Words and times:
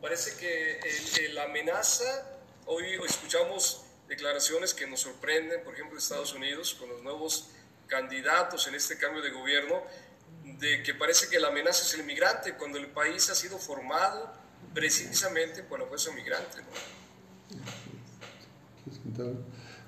parece 0.00 0.36
que 0.38 1.28
la 1.32 1.44
amenaza, 1.44 2.04
hoy 2.66 2.84
escuchamos 3.06 3.84
declaraciones 4.08 4.74
que 4.74 4.86
nos 4.86 5.00
sorprenden, 5.00 5.62
por 5.64 5.74
ejemplo, 5.74 5.98
Estados 5.98 6.32
Unidos, 6.34 6.74
con 6.78 6.88
los 6.88 7.02
nuevos 7.02 7.50
candidatos 7.86 8.66
en 8.66 8.74
este 8.74 8.96
cambio 8.96 9.22
de 9.22 9.30
gobierno, 9.30 9.82
de 10.58 10.82
que 10.82 10.94
parece 10.94 11.28
que 11.28 11.38
la 11.38 11.48
amenaza 11.48 11.82
es 11.82 11.94
el 11.94 12.04
migrante, 12.04 12.54
cuando 12.54 12.78
el 12.78 12.86
país 12.86 13.28
ha 13.30 13.34
sido 13.34 13.58
formado 13.58 14.32
precisamente 14.74 15.62
por 15.62 15.80
la 15.80 15.86
fuerza 15.86 16.10
migrante. 16.12 16.58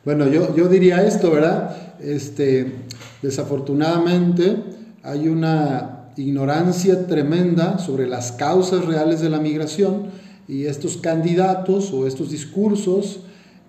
Bueno, 0.05 0.27
yo, 0.29 0.55
yo 0.57 0.69
diría 0.69 1.03
esto, 1.03 1.31
¿verdad? 1.31 2.01
Este, 2.01 2.73
desafortunadamente 3.23 4.57
hay 5.03 5.29
una 5.29 6.00
ignorancia 6.21 7.07
tremenda 7.07 7.79
sobre 7.79 8.07
las 8.07 8.33
causas 8.33 8.85
reales 8.85 9.21
de 9.21 9.31
la 9.31 9.41
migración 9.41 10.07
y 10.49 10.67
estos 10.67 10.97
candidatos 10.97 11.93
o 11.93 12.07
estos 12.07 12.31
discursos 12.31 13.21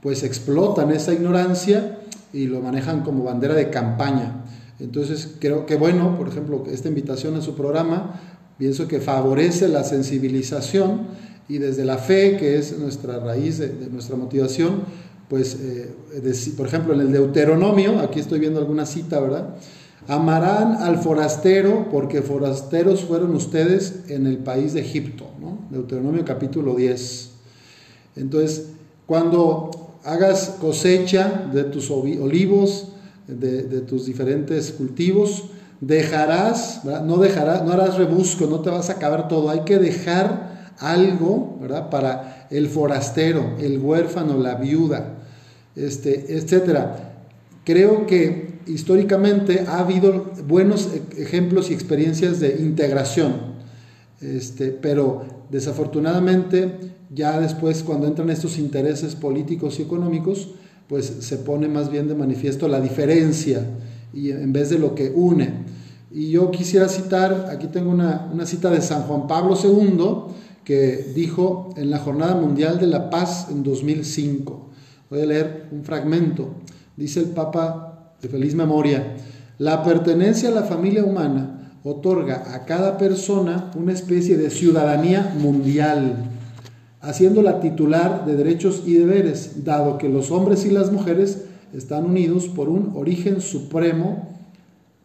pues 0.01 0.23
explotan 0.23 0.91
esa 0.91 1.13
ignorancia 1.13 1.99
y 2.33 2.47
lo 2.47 2.59
manejan 2.59 3.03
como 3.03 3.23
bandera 3.23 3.53
de 3.53 3.69
campaña. 3.69 4.43
Entonces 4.79 5.35
creo 5.39 5.65
que 5.65 5.75
bueno, 5.75 6.17
por 6.17 6.27
ejemplo, 6.27 6.63
esta 6.71 6.87
invitación 6.87 7.35
a 7.35 7.41
su 7.41 7.55
programa, 7.55 8.19
pienso 8.57 8.87
que 8.87 8.99
favorece 8.99 9.67
la 9.67 9.83
sensibilización 9.83 11.07
y 11.47 11.59
desde 11.59 11.85
la 11.85 11.97
fe, 11.97 12.37
que 12.37 12.57
es 12.57 12.77
nuestra 12.79 13.19
raíz 13.19 13.59
de, 13.59 13.89
nuestra 13.91 14.15
motivación, 14.15 14.83
pues, 15.29 15.57
eh, 15.61 15.93
por 16.57 16.67
ejemplo, 16.67 16.93
en 16.93 17.01
el 17.01 17.11
Deuteronomio, 17.11 17.99
aquí 17.99 18.19
estoy 18.19 18.39
viendo 18.39 18.59
alguna 18.59 18.85
cita, 18.85 19.19
¿verdad? 19.19 19.55
Amarán 20.07 20.81
al 20.81 20.97
forastero 20.97 21.87
porque 21.91 22.21
forasteros 22.21 23.03
fueron 23.03 23.35
ustedes 23.35 24.03
en 24.09 24.25
el 24.25 24.37
país 24.37 24.73
de 24.73 24.81
Egipto, 24.81 25.25
¿no? 25.39 25.59
Deuteronomio 25.69 26.25
capítulo 26.25 26.75
10. 26.75 27.29
Entonces, 28.15 28.69
cuando 29.05 29.71
hagas 30.03 30.57
cosecha 30.59 31.49
de 31.53 31.65
tus 31.65 31.91
olivos, 31.91 32.87
de, 33.27 33.81
tus 33.81 34.05
diferentes 34.05 34.71
cultivos, 34.71 35.45
dejarás, 35.79 36.81
no 37.05 37.17
dejarás, 37.17 37.63
no 37.63 37.71
harás 37.71 37.97
rebusco, 37.97 38.47
no 38.47 38.61
te 38.61 38.69
vas 38.69 38.89
a 38.89 38.93
acabar 38.93 39.27
todo, 39.27 39.49
hay 39.49 39.61
que 39.61 39.77
dejar 39.77 40.73
algo, 40.79 41.57
¿verdad? 41.61 41.89
Para 41.89 42.47
el 42.49 42.67
forastero, 42.67 43.55
el 43.59 43.77
huérfano, 43.77 44.37
la 44.37 44.55
viuda, 44.55 45.19
este, 45.75 46.35
etcétera. 46.35 47.13
Creo 47.63 48.07
que 48.07 48.50
históricamente 48.67 49.65
ha 49.67 49.79
habido 49.79 50.31
buenos 50.47 50.89
e, 50.93 51.21
ejemplos 51.21 51.69
y 51.69 51.73
experiencias 51.73 52.39
de 52.39 52.57
integración, 52.59 53.33
este, 54.21 54.71
pero 54.71 55.23
desafortunadamente 55.49 56.91
ya 57.13 57.39
después, 57.39 57.83
cuando 57.83 58.07
entran 58.07 58.29
estos 58.29 58.57
intereses 58.57 59.15
políticos 59.15 59.79
y 59.79 59.81
económicos, 59.81 60.51
pues 60.87 61.05
se 61.19 61.37
pone 61.37 61.67
más 61.67 61.91
bien 61.91 62.07
de 62.07 62.15
manifiesto 62.15 62.67
la 62.67 62.79
diferencia 62.79 63.65
y 64.13 64.31
en 64.31 64.53
vez 64.53 64.69
de 64.69 64.79
lo 64.79 64.95
que 64.95 65.09
une. 65.09 65.49
Y 66.09 66.31
yo 66.31 66.51
quisiera 66.51 66.87
citar, 66.87 67.47
aquí 67.51 67.67
tengo 67.67 67.91
una, 67.91 68.29
una 68.31 68.45
cita 68.45 68.69
de 68.69 68.81
San 68.81 69.03
Juan 69.03 69.27
Pablo 69.27 69.57
II, 69.61 70.33
que 70.63 71.11
dijo 71.15 71.69
en 71.75 71.89
la 71.89 71.99
Jornada 71.99 72.35
Mundial 72.35 72.79
de 72.79 72.87
la 72.87 73.09
Paz 73.09 73.47
en 73.49 73.63
2005. 73.63 74.69
Voy 75.09 75.21
a 75.21 75.25
leer 75.25 75.67
un 75.71 75.83
fragmento. 75.83 76.55
Dice 76.95 77.19
el 77.19 77.27
Papa 77.27 77.90
de 78.21 78.29
feliz 78.29 78.55
memoria, 78.55 79.15
la 79.57 79.83
pertenencia 79.83 80.49
a 80.49 80.53
la 80.53 80.63
familia 80.63 81.03
humana 81.03 81.79
otorga 81.83 82.53
a 82.53 82.65
cada 82.65 82.97
persona 82.97 83.71
una 83.75 83.93
especie 83.93 84.37
de 84.37 84.49
ciudadanía 84.49 85.33
mundial 85.39 86.31
haciéndola 87.01 87.59
titular 87.59 88.25
de 88.25 88.35
derechos 88.35 88.83
y 88.85 88.93
deberes, 88.93 89.63
dado 89.65 89.97
que 89.97 90.07
los 90.07 90.31
hombres 90.31 90.65
y 90.65 90.69
las 90.69 90.91
mujeres 90.91 91.45
están 91.73 92.05
unidos 92.05 92.47
por 92.47 92.69
un 92.69 92.91
origen 92.95 93.41
supremo, 93.41 94.27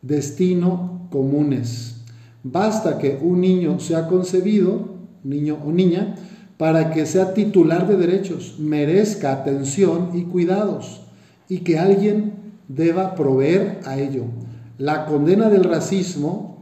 destino 0.03 1.09
comunes. 1.11 1.97
Basta 2.43 2.99
que 2.99 3.19
un 3.21 3.41
niño 3.41 3.81
sea 3.81 4.09
concebido, 4.09 4.97
niño 5.25 5.59
o 5.65 5.73
niña, 5.73 6.17
para 6.59 6.93
que 6.93 7.07
sea 7.07 7.35
titular 7.35 7.89
de 7.89 7.97
derechos, 7.97 8.57
merezca 8.59 9.33
atención 9.33 10.11
y 10.15 10.25
cuidados, 10.25 11.03
y 11.49 11.59
que 11.59 11.79
alguien 11.79 12.46
deba 12.69 13.15
proveer 13.15 13.81
a 13.85 13.99
ello. 13.99 14.25
La 14.79 15.07
condena 15.07 15.49
del 15.49 15.65
racismo, 15.65 16.59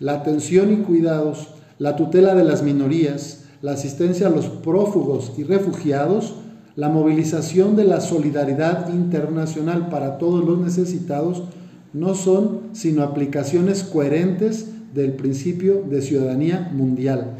la 0.00 0.14
atención 0.14 0.72
y 0.72 0.76
cuidados, 0.78 1.48
la 1.78 1.96
tutela 1.96 2.34
de 2.34 2.44
las 2.44 2.62
minorías, 2.62 3.44
la 3.62 3.72
asistencia 3.72 4.26
a 4.26 4.30
los 4.30 4.46
prófugos 4.46 5.32
y 5.36 5.44
refugiados, 5.44 6.34
la 6.76 6.88
movilización 6.88 7.76
de 7.76 7.84
la 7.84 8.00
solidaridad 8.00 8.92
internacional 8.92 9.88
para 9.88 10.18
todos 10.18 10.44
los 10.44 10.58
necesitados, 10.58 11.44
no 11.92 12.14
son 12.14 12.60
sino 12.72 13.02
aplicaciones 13.02 13.84
coherentes 13.84 14.66
del 14.92 15.12
principio 15.12 15.84
de 15.88 16.02
ciudadanía 16.02 16.70
mundial. 16.72 17.32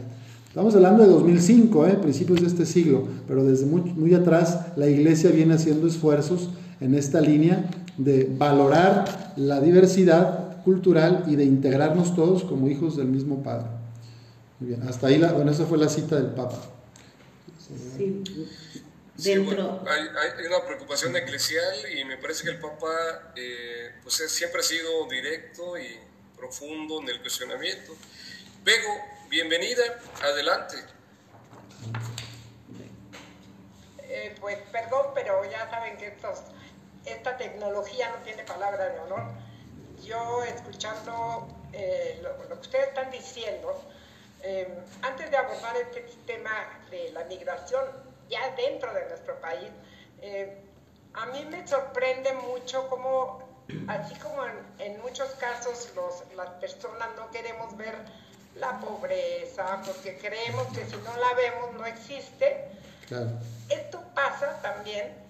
Estamos 0.49 0.77
hablando 0.77 1.03
de 1.03 1.11
2005, 1.11 1.87
¿eh? 1.89 1.99
principios 2.01 2.41
de 2.41 2.47
este 2.47 2.65
siglo, 2.65 3.03
pero 3.27 3.45
desde 3.45 3.67
muy, 3.67 3.81
muy 3.81 4.15
atrás 4.15 4.61
la 4.77 4.87
Iglesia 4.87 5.31
viene 5.31 5.55
haciendo 5.55 5.89
esfuerzos 5.89 6.51
en 6.81 6.95
esta 6.95 7.21
línea 7.21 7.69
de 7.97 8.28
valorar 8.31 9.34
la 9.37 9.60
diversidad 9.60 10.62
cultural 10.65 11.25
y 11.27 11.37
de 11.37 11.44
integrarnos 11.44 12.15
todos 12.15 12.44
como 12.44 12.69
hijos 12.69 12.97
del 12.97 13.06
mismo 13.06 13.43
Padre 13.43 13.69
bien, 14.65 14.88
hasta 14.88 15.09
ahí, 15.09 15.19
la, 15.19 15.32
bueno, 15.32 15.50
esa 15.50 15.66
fue 15.66 15.78
la 15.78 15.88
cita 15.88 16.16
del 16.16 16.28
Papa. 16.28 16.60
Sí. 17.97 18.22
Dentro... 19.16 19.84
hay, 19.88 20.47
una 20.47 20.65
preocupación 20.66 21.15
eclesial 21.16 21.75
y 21.97 22.05
me 22.05 22.16
parece 22.19 22.44
que 22.44 22.50
el 22.50 22.59
Papa 22.59 23.32
eh, 23.37 23.93
pues 24.03 24.15
siempre 24.28 24.61
ha 24.61 24.65
sido 24.65 25.06
directo 25.09 25.78
y 25.78 25.99
profundo 26.37 27.00
en 27.00 27.09
el 27.09 27.21
cuestionamiento. 27.21 27.93
Bego, 28.65 28.91
bienvenida, 29.31 29.82
adelante. 30.22 30.76
Eh, 34.03 34.34
pues 34.41 34.59
perdón, 34.72 35.06
pero 35.15 35.44
ya 35.50 35.71
saben 35.71 35.97
que 35.97 36.11
esta 37.05 37.37
tecnología 37.37 38.11
no 38.11 38.17
tiene 38.25 38.43
palabra 38.45 38.89
de 38.89 39.01
honor. 39.01 39.25
Yo 40.03 40.43
escuchando 40.45 41.49
eh, 41.73 42.21
lo, 42.23 42.37
lo, 42.45 42.57
que 42.57 42.67
ustedes 42.69 42.89
están 42.89 43.11
diciendo, 43.11 43.81
Em, 44.47 44.69
antes 45.01 45.31
de 45.31 45.39
abordar 45.39 45.75
este 45.79 46.03
tema 46.27 46.51
de 46.91 47.11
la 47.13 47.25
migración 47.25 47.83
ya 48.29 48.55
dentro 48.55 48.93
de 48.93 49.09
nuestro 49.09 49.41
país, 49.41 49.71
em, 50.21 50.51
a 51.15 51.25
mí 51.27 51.47
me 51.47 51.67
sorprende 51.67 52.31
mucho 52.35 52.87
cómo, 52.91 53.39
así 53.89 54.15
como 54.17 54.45
en, 54.79 55.01
muchos 55.01 55.31
casos 55.41 55.91
las 56.37 56.51
personas 56.61 57.09
no 57.17 57.31
queremos 57.31 57.75
ver 57.79 57.95
la 58.57 58.79
pobreza 58.81 59.81
porque 59.87 60.19
creemos 60.19 60.67
que 60.77 60.85
si 60.85 60.97
no 60.97 61.17
la 61.17 61.33
vemos 61.35 61.73
no 61.73 61.87
existe, 61.87 62.69
esto 63.71 64.03
pasa 64.15 64.61
también, 64.61 65.24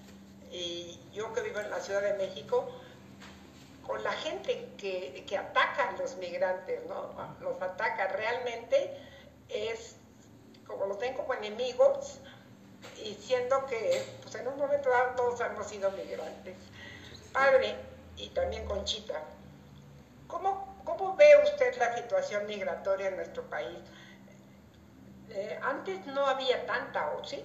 y 0.55 1.01
yo 1.13 1.33
que 1.33 1.41
vivo 1.41 1.59
en 1.59 1.69
la 1.69 1.81
Ciudad 1.81 2.01
de 2.01 2.15
México, 2.15 2.71
con 3.85 4.03
la 4.05 4.13
gente 4.13 4.69
que, 4.79 5.25
que 5.27 5.37
ataca 5.37 5.89
a 5.89 5.93
los 5.99 6.17
migrantes, 6.17 6.81
¿no? 6.87 7.13
Los 7.41 7.61
ataca 7.61 8.07
realmente, 8.09 8.97
es 9.49 9.97
como 10.65 10.87
los 10.87 10.99
ven 11.01 11.15
como 11.15 11.35
enemigos, 11.35 12.21
y 13.03 13.15
siendo 13.15 13.67
que 13.67 14.07
pues 14.23 14.35
en 14.37 14.47
un 14.47 14.57
momento 14.57 14.91
dado 14.91 15.17
todos 15.17 15.41
hemos 15.41 15.67
sido 15.67 15.91
migrantes. 15.91 16.57
Padre, 17.33 17.75
y 18.17 18.29
también 18.29 18.65
Conchita, 18.67 19.25
¿cómo, 20.29 20.81
cómo 20.85 21.17
ve 21.17 21.27
usted 21.43 21.77
la 21.79 21.97
situación 21.97 22.47
migratoria 22.47 23.09
en 23.09 23.17
nuestro 23.17 23.43
país? 23.51 23.79
Eh, 25.31 25.59
antes 25.63 26.07
no 26.07 26.27
había 26.27 26.65
tanta, 26.65 27.11
¿o 27.11 27.25
sí? 27.25 27.45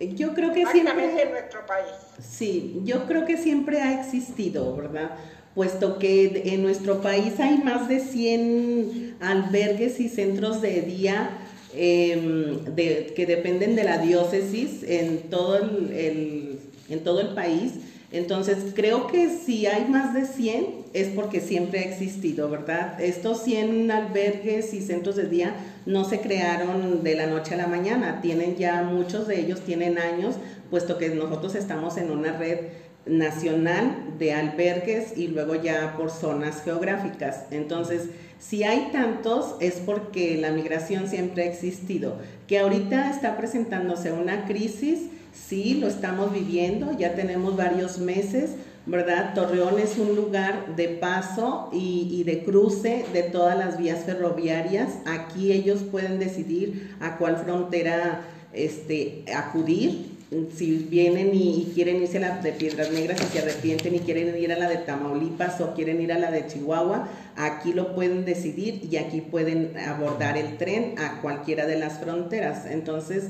Yo 0.00 0.34
creo 0.34 0.52
que 0.52 0.66
siempre... 0.66 1.22
en 1.22 1.30
nuestro 1.30 1.66
país. 1.66 1.92
Sí, 2.20 2.80
yo 2.84 3.06
creo 3.06 3.24
que 3.24 3.36
siempre 3.36 3.80
ha 3.80 4.00
existido, 4.00 4.74
¿verdad? 4.76 5.12
Puesto 5.54 5.98
que 5.98 6.42
en 6.46 6.62
nuestro 6.62 7.00
país 7.02 7.38
hay 7.38 7.58
más 7.58 7.88
de 7.88 8.00
100 8.00 9.16
albergues 9.20 10.00
y 10.00 10.08
centros 10.08 10.60
de 10.62 10.82
día 10.82 11.38
em, 11.74 12.64
que 12.74 13.26
dependen 13.26 13.76
de 13.76 13.84
la 13.84 13.98
diócesis 13.98 14.82
en 14.82 15.30
todo 15.30 15.56
el, 15.58 16.58
en 16.88 17.04
todo 17.04 17.20
el 17.20 17.34
país. 17.34 17.74
Entonces, 18.10 18.72
creo 18.74 19.06
que 19.06 19.28
si 19.28 19.66
hay 19.66 19.86
más 19.86 20.14
de 20.14 20.26
100 20.26 20.81
es 20.92 21.08
porque 21.08 21.40
siempre 21.40 21.80
ha 21.80 21.82
existido, 21.84 22.50
¿verdad? 22.50 23.00
Estos 23.00 23.42
100 23.42 23.90
albergues 23.90 24.74
y 24.74 24.80
centros 24.80 25.16
de 25.16 25.28
día 25.28 25.54
no 25.86 26.04
se 26.04 26.20
crearon 26.20 27.02
de 27.02 27.14
la 27.14 27.26
noche 27.26 27.54
a 27.54 27.58
la 27.58 27.66
mañana, 27.66 28.20
tienen 28.20 28.56
ya 28.56 28.82
muchos 28.82 29.26
de 29.26 29.40
ellos, 29.40 29.60
tienen 29.60 29.98
años, 29.98 30.36
puesto 30.70 30.98
que 30.98 31.08
nosotros 31.10 31.54
estamos 31.54 31.96
en 31.96 32.10
una 32.10 32.36
red 32.36 32.58
nacional 33.06 34.14
de 34.18 34.32
albergues 34.32 35.16
y 35.16 35.28
luego 35.28 35.56
ya 35.56 35.96
por 35.96 36.10
zonas 36.10 36.62
geográficas. 36.62 37.46
Entonces, 37.50 38.08
Si 38.42 38.64
hay 38.64 38.88
tantos 38.90 39.54
es 39.60 39.74
porque 39.74 40.36
la 40.36 40.50
migración 40.50 41.06
siempre 41.06 41.44
ha 41.44 41.46
existido. 41.46 42.16
Que 42.48 42.58
ahorita 42.58 43.08
está 43.08 43.36
presentándose 43.36 44.10
una 44.10 44.46
crisis, 44.46 44.98
sí, 45.32 45.74
lo 45.74 45.86
estamos 45.86 46.32
viviendo, 46.32 46.90
ya 46.98 47.14
tenemos 47.14 47.56
varios 47.56 47.98
meses, 47.98 48.50
¿verdad? 48.86 49.34
Torreón 49.34 49.78
es 49.78 49.96
un 49.98 50.16
lugar 50.16 50.74
de 50.74 50.88
paso 50.88 51.70
y, 51.72 52.24
de 52.24 52.42
cruce 52.42 53.04
de 53.12 53.22
todas 53.22 53.56
las 53.56 53.78
vías 53.78 54.04
ferroviarias. 54.04 54.98
Aquí 55.06 55.52
ellos 55.52 55.82
pueden 55.90 56.18
decidir 56.18 56.96
a 57.00 57.16
cuál 57.16 57.36
frontera 57.36 58.22
este, 58.52 59.24
acudir. 59.34 60.12
Si 60.56 60.86
vienen 60.90 61.30
y, 61.34 61.72
quieren 61.74 62.02
irse 62.02 62.16
a 62.16 62.20
la 62.22 62.38
de 62.38 62.52
Piedras 62.52 62.90
Negras 62.90 63.20
y 63.20 63.26
se 63.26 63.40
arrepienten 63.40 63.94
y 63.94 63.98
quieren 64.00 64.36
ir 64.36 64.50
a 64.50 64.58
la 64.58 64.68
de 64.68 64.78
Tamaulipas 64.78 65.60
o 65.60 65.74
quieren 65.74 66.00
ir 66.00 66.10
a 66.10 66.18
la 66.18 66.30
de 66.30 66.46
Chihuahua, 66.46 67.06
aquí 67.36 67.74
lo 67.74 67.94
pueden 67.94 68.24
decidir 68.24 68.88
y 68.90 68.96
aquí 68.96 69.20
pueden 69.20 69.76
abordar 69.78 70.38
el 70.38 70.56
tren 70.56 70.94
a 70.98 71.20
cualquiera 71.20 71.66
de 71.66 71.78
las 71.78 71.98
fronteras. 71.98 72.64
Entonces, 72.64 73.26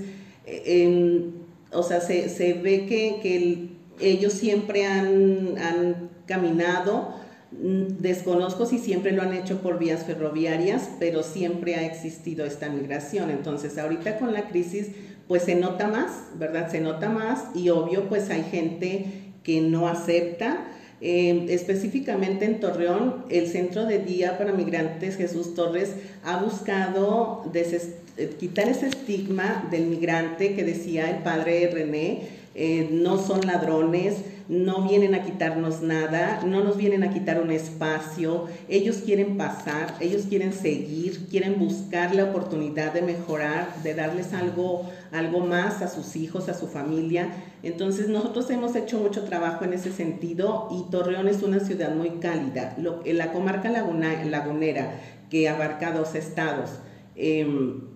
eh, 0.46 1.31
o 1.72 1.82
sea, 1.82 2.00
se, 2.00 2.28
se 2.28 2.52
ve 2.52 2.87
que, 2.87 3.19
que 3.20 3.37
el, 3.37 3.70
ellos 4.02 4.32
siempre 4.32 4.87
han, 4.87 6.10
caminado, 6.26 7.14
mm, 7.50 8.00
desconozco 8.00 8.64
si 8.64 8.78
siempre 8.78 9.12
lo 9.12 9.22
han 9.22 9.34
hecho 9.34 9.60
por 9.60 9.78
vías 9.78 10.04
ferroviarias, 10.04 10.88
pero 10.99 11.22
siempre 11.22 11.75
ha 11.75 11.84
existido 11.84 12.46
esta 12.46 12.69
migración. 12.69 13.31
Entonces, 13.31 13.76
ahorita 13.76 14.19
con 14.19 14.32
la 14.32 14.49
crisis, 14.49 14.88
pues 15.28 15.43
se 15.43 15.54
nota 15.54 15.88
más, 15.88 16.10
¿verdad? 16.38 16.70
Se 16.70 16.81
nota 16.81 17.08
más 17.08 17.44
y 17.54 17.70
obvio, 17.70 18.08
pues 18.08 18.31
hay 18.31 18.44
gente 18.44 19.06
que 19.43 19.60
no 19.60 19.88
acepta. 19.88 20.69
Eh, 21.04 21.46
específicamente 21.49 22.44
en 22.44 22.60
Torreón, 22.60 23.25
el 23.28 23.49
Centro 23.49 23.87
de 23.87 23.99
Día 23.99 24.38
para 24.38 24.52
Migrantes 24.52 25.16
Jesús 25.16 25.56
Torres 25.56 25.94
ha 26.22 26.40
buscado 26.40 27.50
eh, 27.52 28.37
quitar 28.38 28.69
ese 28.69 28.87
estigma 28.87 29.66
del 29.72 29.87
migrante 29.87 30.54
que 30.54 30.62
decía 30.62 31.10
el 31.10 31.25
padre 31.25 31.69
René, 31.72 32.41
eh, 32.54 32.88
no 32.93 33.19
son 33.19 33.46
ladrones, 33.46 34.16
no 34.49 34.82
vienen 34.87 35.14
a 35.14 35.22
quitarnos 35.22 35.81
nada, 35.81 36.43
no 36.44 36.62
nos 36.62 36.76
vienen 36.76 37.02
a 37.04 37.10
quitar 37.10 37.40
un 37.40 37.50
espacio, 37.50 38.49
ellos 38.69 38.96
quieren 38.96 39.38
pasar, 39.38 39.94
ellos 40.00 40.26
quieren 40.28 40.52
seguir, 40.52 41.26
quieren 41.28 41.58
buscar 41.58 42.14
la 42.14 42.25
oportunidad 42.25 42.93
de 42.93 43.02
mejorar, 43.02 43.82
de 43.82 43.94
darles 43.94 44.34
algo, 44.34 44.90
algo 45.12 45.40
más 45.40 45.81
a 45.81 45.88
sus 45.88 46.16
hijos, 46.16 46.49
a 46.49 46.54
su 46.54 46.66
familia. 46.66 47.31
Entonces 47.62 48.08
nosotros 48.08 48.50
hemos 48.50 48.76
hecho 48.76 48.99
mucho 48.99 49.25
trabajo 49.25 49.64
en 49.64 49.72
ese 49.72 49.93
sentido 49.93 50.69
y 50.70 50.90
Torreón 50.90 51.28
es 51.28 51.43
una 51.43 51.60
ciudad 51.60 51.94
muy 51.94 52.10
cálida. 52.20 52.76
en 53.04 53.19
la 53.19 53.32
comarca 53.32 53.70
lagunera, 53.70 55.00
que 55.31 55.49
abarca 55.49 55.93
dos 55.93 56.14
estados, 56.14 56.70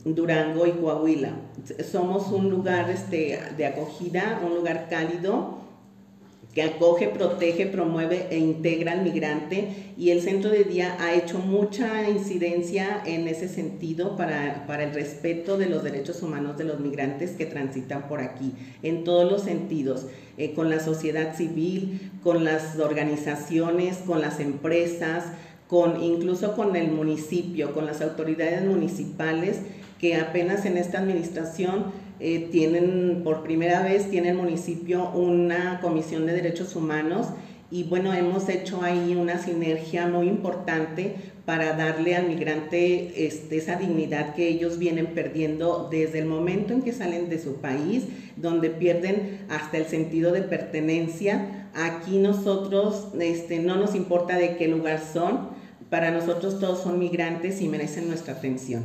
Durango 0.04 0.66
y 0.66 0.72
Coahuila. 0.72 1.32
Somos 1.90 2.28
un 2.28 2.50
lugar 2.50 2.90
este, 2.90 3.38
de 3.56 3.66
acogida, 3.66 4.40
un 4.44 4.54
lugar 4.54 4.88
cálido 4.88 5.66
que 6.56 6.62
acoge, 6.62 7.08
protege, 7.08 7.66
promueve 7.66 8.28
e 8.30 8.38
integra 8.38 8.92
al 8.92 9.02
migrante 9.02 9.92
y 9.98 10.08
el 10.08 10.22
centro 10.22 10.48
de 10.48 10.64
día 10.64 10.96
ha 10.98 11.12
hecho 11.12 11.38
mucha 11.38 12.08
incidencia 12.08 13.02
en 13.04 13.28
ese 13.28 13.46
sentido 13.46 14.16
para, 14.16 14.64
el 14.82 14.94
respeto 14.94 15.58
de 15.58 15.66
los 15.66 15.84
derechos 15.84 16.22
humanos 16.22 16.56
de 16.56 16.64
los 16.64 16.80
migrantes 16.80 17.32
que 17.32 17.44
transitan 17.44 18.08
por 18.08 18.20
aquí, 18.20 18.54
en 18.82 19.04
todos 19.04 19.30
los 19.30 19.42
sentidos, 19.42 20.06
eh, 20.38 20.54
con 20.54 20.70
la 20.70 20.80
sociedad 20.80 21.36
civil, 21.36 22.10
con 22.22 22.42
las 22.42 22.78
organizaciones, 22.78 23.98
con 23.98 24.22
las 24.22 24.40
empresas, 24.40 25.24
con 25.68 26.02
incluso 26.02 26.54
con 26.54 26.76
el 26.76 26.90
municipio, 26.90 27.72
con 27.72 27.86
las 27.86 28.00
autoridades 28.00 28.64
municipales 28.64 29.58
que 30.00 30.16
apenas 30.16 30.64
en 30.66 30.76
esta 30.76 30.98
administración 30.98 31.86
eh, 32.20 32.48
tienen 32.50 33.22
por 33.24 33.42
primera 33.42 33.82
vez 33.82 34.10
tiene 34.10 34.30
el 34.30 34.36
municipio 34.36 35.10
una 35.10 35.80
comisión 35.80 36.26
de 36.26 36.32
derechos 36.32 36.76
humanos 36.76 37.28
y 37.70 37.84
bueno 37.84 38.14
hemos 38.14 38.48
hecho 38.48 38.82
ahí 38.82 39.16
una 39.16 39.38
sinergia 39.38 40.06
muy 40.06 40.28
importante 40.28 41.14
para 41.46 41.76
darle 41.76 42.16
al 42.16 42.28
migrante 42.28 43.26
este, 43.26 43.56
esa 43.56 43.76
dignidad 43.76 44.34
que 44.34 44.48
ellos 44.48 44.78
vienen 44.78 45.06
perdiendo 45.14 45.88
desde 45.90 46.18
el 46.18 46.26
momento 46.26 46.74
en 46.74 46.82
que 46.82 46.92
salen 46.92 47.30
de 47.30 47.38
su 47.38 47.56
país, 47.56 48.02
donde 48.36 48.68
pierden 48.68 49.46
hasta 49.48 49.78
el 49.78 49.86
sentido 49.86 50.32
de 50.32 50.42
pertenencia. 50.42 51.68
Aquí 51.72 52.18
nosotros 52.18 53.08
este, 53.20 53.60
no 53.60 53.76
nos 53.76 53.94
importa 53.94 54.36
de 54.36 54.56
qué 54.56 54.66
lugar 54.66 55.00
son, 55.00 55.50
para 55.90 56.10
nosotros 56.10 56.58
todos 56.58 56.82
son 56.82 56.98
migrantes 56.98 57.60
y 57.60 57.68
merecen 57.68 58.08
nuestra 58.08 58.34
atención. 58.34 58.84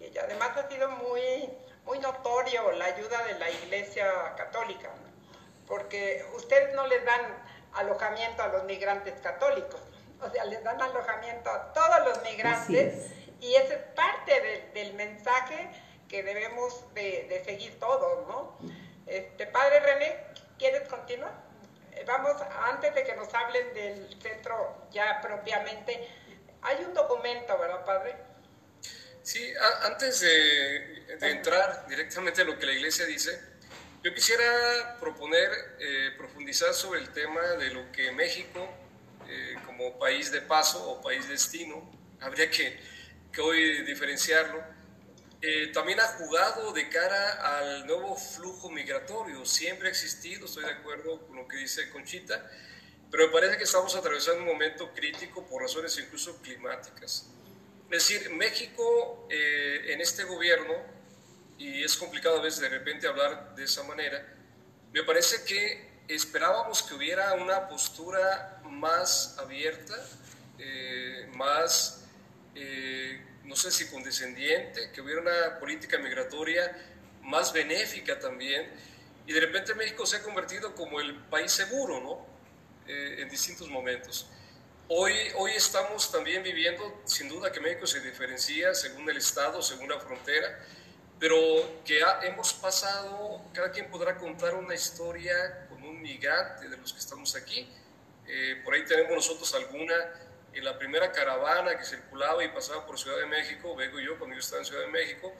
Y 0.00 0.16
además 0.18 0.50
ha 0.56 0.68
sido 0.68 0.88
muy, 0.90 1.48
muy 1.84 1.98
notorio 2.00 2.72
la 2.72 2.86
ayuda 2.86 3.24
de 3.24 3.38
la 3.38 3.50
Iglesia 3.50 4.06
Católica, 4.36 4.90
porque 5.66 6.24
ustedes 6.36 6.74
no 6.74 6.86
les 6.86 7.04
dan 7.04 7.20
alojamiento 7.74 8.42
a 8.42 8.48
los 8.48 8.64
migrantes 8.64 9.20
católicos, 9.20 9.80
o 10.20 10.30
sea, 10.30 10.44
les 10.46 10.62
dan 10.64 10.80
alojamiento 10.80 11.50
a 11.50 11.72
todos 11.72 12.08
los 12.08 12.22
migrantes 12.24 13.12
y 13.40 13.54
esa 13.54 13.74
es 13.74 13.82
parte 13.94 14.70
del 14.74 14.94
mensaje 14.94 15.70
que 16.08 16.22
debemos 16.22 16.84
de, 16.94 17.42
seguir 17.44 17.78
todos, 17.78 18.26
¿no? 18.26 18.58
Este, 19.06 19.46
padre 19.46 19.80
René, 19.80 20.16
¿quieres 20.58 20.88
continuar? 20.88 21.47
Vamos, 22.06 22.36
antes 22.72 22.94
de 22.94 23.04
que 23.04 23.14
nos 23.14 23.32
hablen 23.34 23.72
del 23.74 24.22
centro 24.22 24.88
ya 24.90 25.20
propiamente, 25.20 26.08
hay 26.62 26.84
un 26.84 26.94
documento, 26.94 27.58
¿verdad, 27.58 27.84
padre? 27.84 28.16
Sí, 29.22 29.52
antes 29.84 30.20
de, 30.20 31.04
entrar 31.20 31.86
directamente 31.88 32.42
a 32.42 32.44
lo 32.44 32.58
que 32.58 32.66
la 32.66 32.72
iglesia 32.72 33.04
dice, 33.04 33.38
yo 34.02 34.14
quisiera 34.14 34.96
proponer 35.00 35.50
eh, 35.80 36.12
profundizar 36.16 36.72
sobre 36.72 37.00
el 37.00 37.10
tema 37.12 37.42
de 37.42 37.70
lo 37.70 37.90
que 37.92 38.10
México, 38.12 38.68
eh, 39.28 39.56
como 39.66 39.98
país 39.98 40.30
de 40.30 40.40
paso 40.40 40.90
o 40.90 41.02
país 41.02 41.28
destino, 41.28 41.90
habría 42.20 42.50
que, 42.50 42.80
que 43.32 43.40
hoy 43.40 43.82
diferenciarlo, 43.82 44.62
eh, 45.40 45.70
también 45.72 46.00
ha 46.00 46.06
jugado 46.06 46.72
de 46.72 46.88
cara 46.88 47.58
al 47.58 47.86
nuevo 47.86 48.16
flujo 48.16 48.70
migratorio. 48.70 49.44
Siempre 49.44 49.88
ha 49.88 49.90
existido, 49.90 50.46
estoy 50.46 50.64
de 50.64 50.72
acuerdo 50.72 51.26
con 51.26 51.36
lo 51.36 51.46
que 51.46 51.58
dice 51.58 51.88
Conchita, 51.90 52.50
pero 53.10 53.26
me 53.26 53.32
parece 53.32 53.56
que 53.56 53.64
estamos 53.64 53.94
atravesando 53.94 54.42
un 54.42 54.48
momento 54.48 54.92
crítico 54.92 55.46
por 55.46 55.62
razones 55.62 55.96
incluso 55.98 56.42
climáticas. 56.42 57.30
Es 57.90 58.08
decir, 58.08 58.30
México 58.30 59.28
eh, 59.30 59.92
en 59.92 60.00
este 60.00 60.24
gobierno, 60.24 60.74
y 61.56 61.84
es 61.84 61.96
complicado 61.96 62.38
a 62.38 62.42
veces 62.42 62.60
de 62.60 62.68
repente 62.68 63.06
hablar 63.06 63.54
de 63.54 63.64
esa 63.64 63.84
manera, 63.84 64.34
me 64.92 65.04
parece 65.04 65.44
que 65.44 65.88
esperábamos 66.08 66.82
que 66.82 66.94
hubiera 66.94 67.34
una 67.34 67.68
postura 67.68 68.60
más 68.64 69.36
abierta, 69.38 69.94
eh, 70.58 71.30
más 71.34 72.06
no 73.48 73.56
sé 73.56 73.70
si 73.70 73.86
condescendiente, 73.88 74.92
que 74.92 75.00
hubiera 75.00 75.22
una 75.22 75.58
política 75.58 75.98
migratoria 75.98 76.70
más 77.22 77.52
benéfica 77.52 78.18
también. 78.18 78.70
Y 79.26 79.32
de 79.32 79.40
repente 79.40 79.74
México 79.74 80.04
se 80.04 80.18
ha 80.18 80.22
convertido 80.22 80.74
como 80.74 81.00
el 81.00 81.14
país 81.24 81.50
seguro, 81.50 82.00
¿no? 82.00 82.26
Eh, 82.86 83.22
en 83.22 83.28
distintos 83.30 83.68
momentos. 83.68 84.26
Hoy, 84.88 85.14
hoy 85.36 85.52
estamos 85.52 86.12
también 86.12 86.42
viviendo, 86.42 87.02
sin 87.04 87.28
duda 87.28 87.50
que 87.50 87.60
México 87.60 87.86
se 87.86 88.00
diferencia 88.00 88.74
según 88.74 89.08
el 89.08 89.16
Estado, 89.16 89.62
según 89.62 89.88
la 89.88 89.98
frontera, 89.98 90.58
pero 91.18 91.36
que 91.84 92.00
hemos 92.24 92.52
pasado, 92.52 93.42
cada 93.54 93.70
quien 93.70 93.90
podrá 93.90 94.16
contar 94.16 94.54
una 94.54 94.74
historia 94.74 95.66
con 95.70 95.82
un 95.82 96.00
migrante 96.02 96.68
de 96.68 96.76
los 96.76 96.92
que 96.92 96.98
estamos 96.98 97.34
aquí. 97.34 97.66
Eh, 98.26 98.60
por 98.62 98.74
ahí 98.74 98.84
tenemos 98.84 99.14
nosotros 99.14 99.54
alguna 99.54 99.94
en 100.58 100.64
la 100.64 100.78
primera 100.78 101.10
caravana 101.12 101.76
que 101.78 101.84
circulaba 101.84 102.42
y 102.44 102.48
pasaba 102.48 102.84
por 102.84 102.98
Ciudad 102.98 103.18
de 103.18 103.26
México, 103.26 103.74
vengo 103.76 104.00
yo 104.00 104.18
cuando 104.18 104.34
yo 104.34 104.40
estaba 104.40 104.60
en 104.60 104.66
Ciudad 104.66 104.82
de 104.82 104.88
México, 104.88 105.34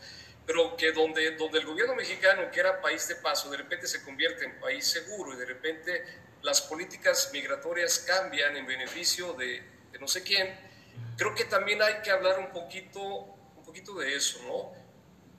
pero 0.47 0.77
que 0.77 0.93
donde, 0.93 1.33
donde 1.33 1.59
el 1.59 1.67
gobierno 1.67 1.95
mexicano, 1.95 2.51
que 2.51 2.61
era 2.61 2.81
país 2.81 3.07
de 3.09 3.17
paso, 3.17 3.51
de 3.51 3.59
repente 3.59 3.87
se 3.87 4.03
convierte 4.03 4.45
en 4.45 4.59
país 4.61 4.87
seguro 4.87 5.35
y 5.35 5.37
de 5.37 5.45
repente 5.45 6.05
las 6.43 6.63
políticas 6.63 7.31
migratorias 7.33 7.99
cambian 7.99 8.57
en 8.57 8.67
beneficio 8.67 9.33
de, 9.35 9.63
de 9.93 9.99
no 9.99 10.09
sé 10.09 10.23
quién, 10.23 10.57
creo 11.17 11.35
que 11.35 11.45
también 11.45 11.83
hay 11.83 12.01
que 12.03 12.11
hablar 12.11 12.39
un 12.39 12.51
poquito, 12.53 13.01
un 13.01 13.65
poquito 13.65 13.95
de 13.95 14.15
eso, 14.15 14.41
¿no? 14.45 14.73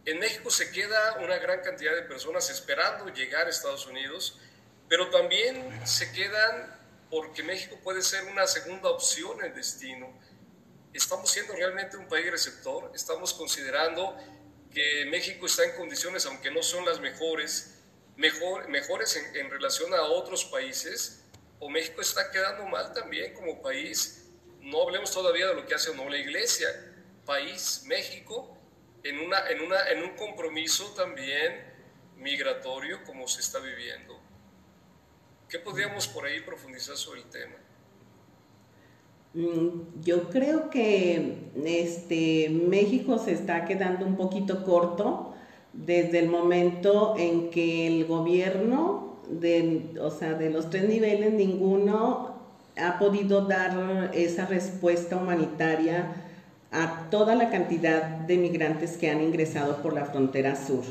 En 0.06 0.20
México 0.20 0.50
se 0.50 0.72
queda 0.72 1.18
una 1.20 1.38
gran 1.38 1.62
cantidad 1.62 1.94
de 1.96 2.04
personas 2.04 2.50
esperando 2.50 3.08
llegar 3.14 3.48
a 3.48 3.50
Estados 3.50 3.86
Unidos, 3.88 4.40
pero 4.88 5.10
también 5.10 5.86
se 5.88 6.12
quedan 6.12 6.79
porque 7.10 7.44
México 7.44 7.78
puede 7.84 8.02
ser 8.02 8.26
una 8.26 8.46
segunda 8.48 8.90
opción 8.90 9.44
en 9.44 9.54
destino. 9.54 10.12
Estamos 10.94 11.32
siendo 11.32 11.54
realmente 11.54 11.98
un 11.98 12.08
país 12.08 12.30
receptor, 12.30 12.92
estamos 12.94 13.34
considerando 13.34 14.18
que 14.74 15.06
México 15.10 15.46
está 15.46 15.64
en 15.66 15.76
condiciones, 15.76 16.26
aunque 16.26 16.52
no 16.52 16.62
son 16.62 16.86
las 16.86 17.00
mejores, 17.00 17.76
mejor, 18.16 18.68
mejores 18.68 19.16
en, 19.16 19.36
en 19.36 19.50
relación 19.50 19.94
a 19.94 20.04
otros 20.04 20.46
países, 20.46 21.24
o 21.60 21.70
México 21.70 22.02
está 22.02 22.32
quedando 22.32 22.66
mal 22.66 22.94
también 22.94 23.34
como 23.34 23.62
país 23.62 24.20
no 24.62 24.84
hablemos 24.84 25.12
todavía 25.12 25.48
de 25.48 25.56
lo 25.56 25.66
que 25.66 25.76
hace 25.76 25.90
o 25.90 25.96
no 25.96 26.10
la 26.10 26.18
iglesia, 26.18 26.68
país, 27.26 27.84
México, 27.86 28.58
en, 29.04 29.20
una, 29.20 29.48
en, 29.50 29.62
una, 29.62 29.88
en 29.90 30.04
un 30.04 30.16
compromiso 30.16 30.94
también 30.94 31.66
migratorio 32.18 33.04
como 33.04 33.28
se 33.28 33.42
está 33.42 33.60
viviendo. 33.60 34.19
¿Qué 35.50 35.58
podríamos 35.58 36.08
por 36.08 36.26
ahí 36.26 36.42
profundizar 36.42 36.96
sobre 36.96 37.22
el 37.22 37.26
tema? 37.26 37.56
Mm, 39.34 40.02
yo 40.04 40.30
creo 40.30 40.70
que 40.70 41.50
este, 41.66 42.50
México 42.50 43.18
se 43.18 43.34
está 43.34 43.66
quedando 43.66 44.06
un 44.06 44.16
poquito 44.16 44.64
corto 44.64 45.34
desde 45.74 46.20
el 46.20 46.30
momento 46.30 47.16
en 47.18 47.50
que 47.50 47.88
el 47.88 48.06
gobierno, 48.06 49.18
de, 49.28 49.96
o 50.00 50.12
sea, 50.12 50.34
de 50.34 50.52
los 50.52 50.70
tres 50.70 50.88
niveles, 50.88 51.34
ninguno 51.34 52.36
ha 52.78 53.00
podido 53.00 53.42
dar 53.42 54.12
esa 54.14 54.46
respuesta 54.46 55.18
humanitaria 55.18 56.14
a 56.72 57.10
toda 57.10 57.36
la 57.36 57.50
cantidad 57.50 58.04
de 58.04 58.38
migrantes 58.38 58.98
que 58.98 59.10
han 59.10 59.22
ingresado 59.22 59.82
por 59.82 59.94
la 59.94 60.06
frontera 60.06 60.56
sur, 60.56 60.84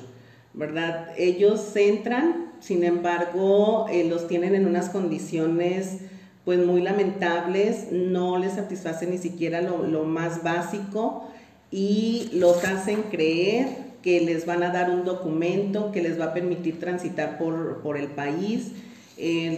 ¿verdad? 0.53 1.13
Ellos 1.17 1.75
entran, 1.77 2.48
sin 2.61 2.85
embargo, 2.85 3.87
eh, 3.91 4.05
los 4.05 4.29
tienen 4.29 4.55
en 4.55 4.67
unas 4.67 4.91
condiciones 4.91 5.99
pues 6.45 6.65
muy 6.65 6.81
lamentables, 6.81 7.93
no 7.93 8.39
les 8.39 8.55
satisface 8.55 9.07
ni 9.07 9.19
siquiera 9.19 9.61
lo, 9.61 9.83
lo 9.83 10.05
más 10.05 10.43
básico 10.43 11.29
y 11.71 12.31
los 12.33 12.65
hacen 12.65 13.03
creer 13.11 13.69
que 14.03 14.21
les 14.21 14.47
van 14.47 14.63
a 14.63 14.71
dar 14.71 14.91
un 14.91 15.05
documento 15.05 15.93
que 15.93 16.03
les 16.03 16.19
va 16.19 16.27
a 16.27 16.35
permitir 16.35 16.81
transitar 16.81 17.37
por, 17.37 17.83
por 17.83 17.99
el 17.99 18.07
país, 18.07 18.73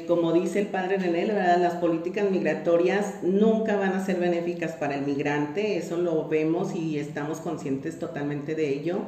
como 0.06 0.32
dice 0.32 0.60
el 0.60 0.68
padre 0.68 0.96
René, 0.96 1.26
las 1.26 1.74
políticas 1.74 2.30
migratorias 2.30 3.22
nunca 3.22 3.76
van 3.76 3.92
a 3.92 4.04
ser 4.04 4.18
benéficas 4.18 4.72
para 4.72 4.94
el 4.94 5.02
migrante, 5.02 5.76
eso 5.76 5.98
lo 5.98 6.28
vemos 6.28 6.74
y 6.74 6.98
estamos 6.98 7.38
conscientes 7.38 7.98
totalmente 7.98 8.54
de 8.54 8.70
ello. 8.70 9.00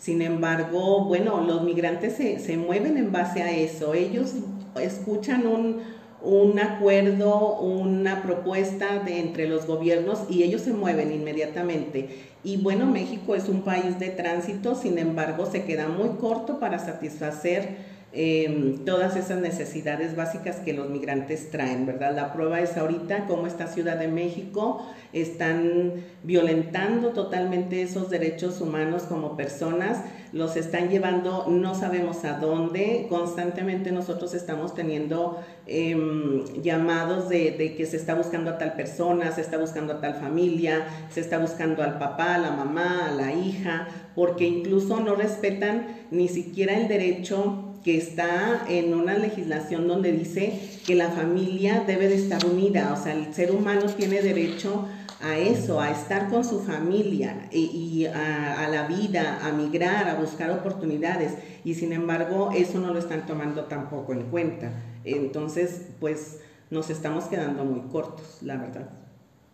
Sin 0.00 0.22
embargo, 0.22 1.04
bueno, 1.04 1.42
los 1.42 1.62
migrantes 1.62 2.14
se, 2.14 2.38
se 2.38 2.56
mueven 2.56 2.96
en 2.96 3.12
base 3.12 3.42
a 3.42 3.52
eso, 3.52 3.92
ellos 3.92 4.32
escuchan 4.80 5.46
un, 5.46 5.82
un 6.22 6.58
acuerdo, 6.58 7.60
una 7.60 8.22
propuesta 8.22 9.00
de 9.00 9.20
entre 9.20 9.46
los 9.46 9.66
gobiernos 9.66 10.20
y 10.30 10.42
ellos 10.42 10.62
se 10.62 10.72
mueven 10.72 11.12
inmediatamente. 11.12 12.08
Y 12.42 12.56
bueno, 12.56 12.86
México 12.86 13.34
es 13.34 13.50
un 13.50 13.60
país 13.60 13.98
de 13.98 14.08
tránsito, 14.08 14.74
sin 14.74 14.98
embargo, 14.98 15.44
se 15.44 15.64
queda 15.64 15.88
muy 15.88 16.16
corto 16.18 16.58
para 16.58 16.78
satisfacer 16.78 17.99
Em, 18.12 18.78
todas 18.84 19.14
esas 19.14 19.40
necesidades 19.40 20.16
básicas 20.16 20.56
que 20.56 20.72
los 20.72 20.90
migrantes 20.90 21.48
traen, 21.52 21.86
¿verdad? 21.86 22.12
La 22.12 22.32
prueba 22.32 22.60
es 22.60 22.76
ahorita 22.76 23.26
cómo 23.26 23.46
esta 23.46 23.68
Ciudad 23.68 23.96
de 23.98 24.08
México. 24.08 24.84
Están 25.12 25.92
violentando 26.24 27.10
totalmente 27.10 27.82
esos 27.82 28.10
derechos 28.10 28.60
humanos 28.60 29.02
como 29.02 29.36
personas, 29.36 29.98
los 30.32 30.56
están 30.56 30.88
llevando 30.88 31.46
no 31.48 31.74
sabemos 31.74 32.24
a 32.24 32.38
dónde, 32.38 33.06
constantemente 33.08 33.90
nosotros 33.90 34.34
estamos 34.34 34.74
teniendo 34.74 35.42
em, 35.66 36.44
llamados 36.62 37.28
de, 37.28 37.52
de, 37.52 37.74
que 37.74 37.86
se 37.86 37.96
está 37.96 38.14
buscando 38.14 38.50
a 38.50 38.58
tal 38.58 38.74
persona, 38.74 39.32
se 39.32 39.40
está 39.40 39.58
buscando 39.58 39.94
a 39.94 40.00
tal 40.00 40.14
familia, 40.14 40.84
se 41.10 41.20
está 41.20 41.38
buscando 41.38 41.82
al 41.82 41.98
papá, 41.98 42.36
a 42.36 42.38
la 42.38 42.52
mamá, 42.52 43.08
a 43.08 43.12
la 43.12 43.32
hija, 43.32 43.88
porque 44.14 44.46
incluso 44.46 45.00
no 45.00 45.16
respetan 45.16 45.86
ni 46.12 46.28
siquiera 46.28 46.74
el 46.76 46.86
derecho 46.86 47.69
que 47.84 47.96
está 47.96 48.64
en 48.68 48.94
una 48.94 49.14
legislación 49.16 49.88
donde 49.88 50.12
dice 50.12 50.80
que 50.86 50.94
la 50.94 51.10
familia 51.10 51.84
debe 51.86 52.08
de 52.08 52.16
estar 52.16 52.44
unida, 52.44 52.92
o 52.92 53.02
sea, 53.02 53.14
el 53.14 53.32
ser 53.34 53.52
humano 53.52 53.86
tiene 53.96 54.20
derecho 54.20 54.86
a 55.22 55.36
eso, 55.36 55.80
a 55.80 55.90
estar 55.90 56.30
con 56.30 56.44
su 56.44 56.60
familia 56.60 57.48
y, 57.52 58.06
a, 58.06 58.68
la 58.68 58.86
vida, 58.86 59.40
a 59.42 59.52
migrar, 59.52 60.08
a 60.08 60.14
buscar 60.14 60.50
oportunidades. 60.50 61.34
Y 61.62 61.74
sin 61.74 61.92
embargo, 61.92 62.50
eso 62.54 62.78
no 62.78 62.92
lo 62.92 62.98
están 62.98 63.26
tomando 63.26 63.64
tampoco 63.64 64.12
en 64.12 64.30
cuenta. 64.30 64.72
Entonces, 65.04 65.88
pues 66.00 66.40
nos 66.70 66.88
estamos 66.88 67.24
quedando 67.24 67.64
muy 67.64 67.90
cortos, 67.90 68.38
la 68.42 68.56
verdad. 68.56 68.90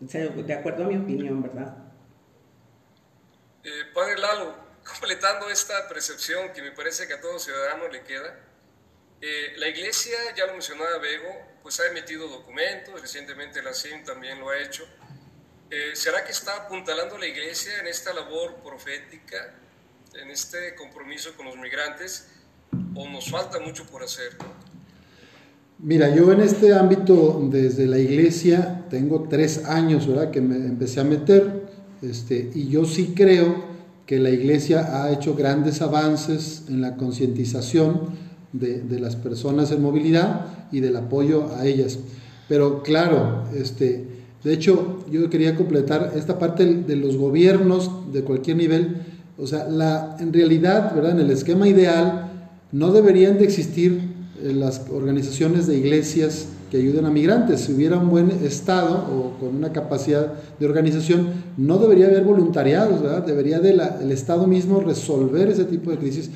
de 0.01 0.55
acuerdo 0.55 0.85
a 0.85 0.89
mi 0.89 0.97
opinión, 0.97 1.43
¿verdad? 1.43 1.77
Eh, 3.65 3.71
padre 3.93 4.15
Lalo, 4.21 4.66
completando 4.87 5.51
esta 5.51 5.89
percepción 5.89 6.53
que 6.55 6.63
me 6.63 6.71
parece 6.71 7.07
que 7.07 7.15
a 7.15 7.21
todo 7.21 7.39
ciudadano 7.39 7.89
le 7.89 8.03
queda, 8.03 8.39
eh, 9.21 9.55
la 9.57 9.69
iglesia, 9.69 10.17
ya 10.37 10.47
lo 10.47 10.53
mencionaba 10.53 10.99
Bego, 10.99 11.33
pues 11.63 11.81
ha 11.81 11.87
emitido 11.87 12.29
documentos, 12.29 13.01
recientemente 13.01 13.63
la 13.63 13.75
CIM 13.75 14.05
también 14.05 14.39
lo 14.39 14.51
ha 14.51 14.59
hecho. 14.59 14.85
Eh, 15.71 15.93
¿Será 15.95 16.25
que 16.25 16.33
está 16.33 16.55
apuntalando 16.57 17.19
la 17.19 17.27
iglesia 17.27 17.79
en 17.81 17.89
esta 17.89 18.13
labor 18.13 18.57
profética, 18.63 19.55
en 20.15 20.31
este 20.31 20.75
compromiso 20.77 21.35
con 21.37 21.47
los 21.47 21.57
migrantes, 21.57 22.29
o 22.95 23.09
nos 23.09 23.31
falta 23.31 23.59
mucho 23.59 23.87
por 23.87 24.05
hacer? 24.05 24.37
Mira, 25.79 26.15
yo 26.15 26.31
en 26.33 26.41
este 26.41 26.73
ámbito, 26.73 27.41
desde 27.51 27.87
la 27.87 27.99
iglesia, 27.99 28.85
tengo 28.89 29.27
tres 29.29 29.65
años, 29.65 30.07
¿verdad?, 30.07 30.31
que 30.31 30.41
me 30.41 30.57
empecé 30.57 31.01
a 31.01 31.05
meter, 31.05 31.67
este, 32.03 32.51
y 32.55 32.69
yo 32.69 32.85
sí 32.85 33.13
creo 33.17 33.76
que 34.07 34.21
la 34.21 34.31
Iglesia 34.31 35.03
ha 35.03 35.13
hecho 35.13 35.35
grandes 35.35 35.83
avances 35.83 36.63
en 36.69 36.81
la 36.81 36.97
concientización 36.97 38.27
de, 38.53 39.01
las 39.01 39.17
personas 39.17 39.73
en 39.73 39.83
movilidad 39.83 40.47
y 40.73 40.81
del 40.81 40.97
apoyo 40.97 41.55
a 41.57 41.67
ellas. 41.67 41.99
Pero 42.49 42.83
claro, 42.83 43.45
este, 43.55 44.07
de 44.45 44.53
hecho, 44.53 45.05
yo 45.11 45.29
quería 45.29 45.57
completar 45.57 46.13
esta 46.17 46.39
parte 46.39 46.65
de 46.65 46.97
los 46.97 47.17
gobiernos 47.17 48.13
de 48.13 48.23
cualquier 48.23 48.57
nivel. 48.57 49.03
O 49.39 49.47
sea, 49.47 49.69
la, 49.69 50.17
en 50.21 50.33
realidad, 50.33 50.95
¿verdad? 50.95 51.13
en 51.13 51.21
el 51.21 51.31
esquema 51.31 51.69
ideal, 51.69 52.31
no 52.73 52.93
deberían 52.93 53.39
de 53.39 53.45
existir 53.45 54.01
eh, 54.43 54.53
las 54.53 54.83
organizaciones 54.91 55.67
de 55.67 55.79
iglesias 55.79 56.47
que 56.71 56.79
ayuden 56.79 57.07
a 57.07 57.11
migrantes. 57.11 57.61
Si 57.61 57.73
hubiera 57.73 57.99
un 57.99 58.11
buen 58.11 58.31
Estado 58.31 59.07
o 59.11 59.39
con 59.39 59.57
una 59.57 59.73
capacidad 59.73 60.33
de 60.59 60.67
organización, 60.67 61.29
no 61.57 61.79
debería 61.79 62.07
haber 62.07 62.25
voluntariados, 62.25 63.03
¿verdad? 63.03 63.25
debería 63.25 63.61
de 63.61 63.71
el 63.71 64.13
Estado 64.13 64.47
mismo 64.47 64.81
resolver 64.81 65.49
ese 65.49 65.65
tipo 65.65 65.91
de 65.91 65.99
crisis. 65.99 66.31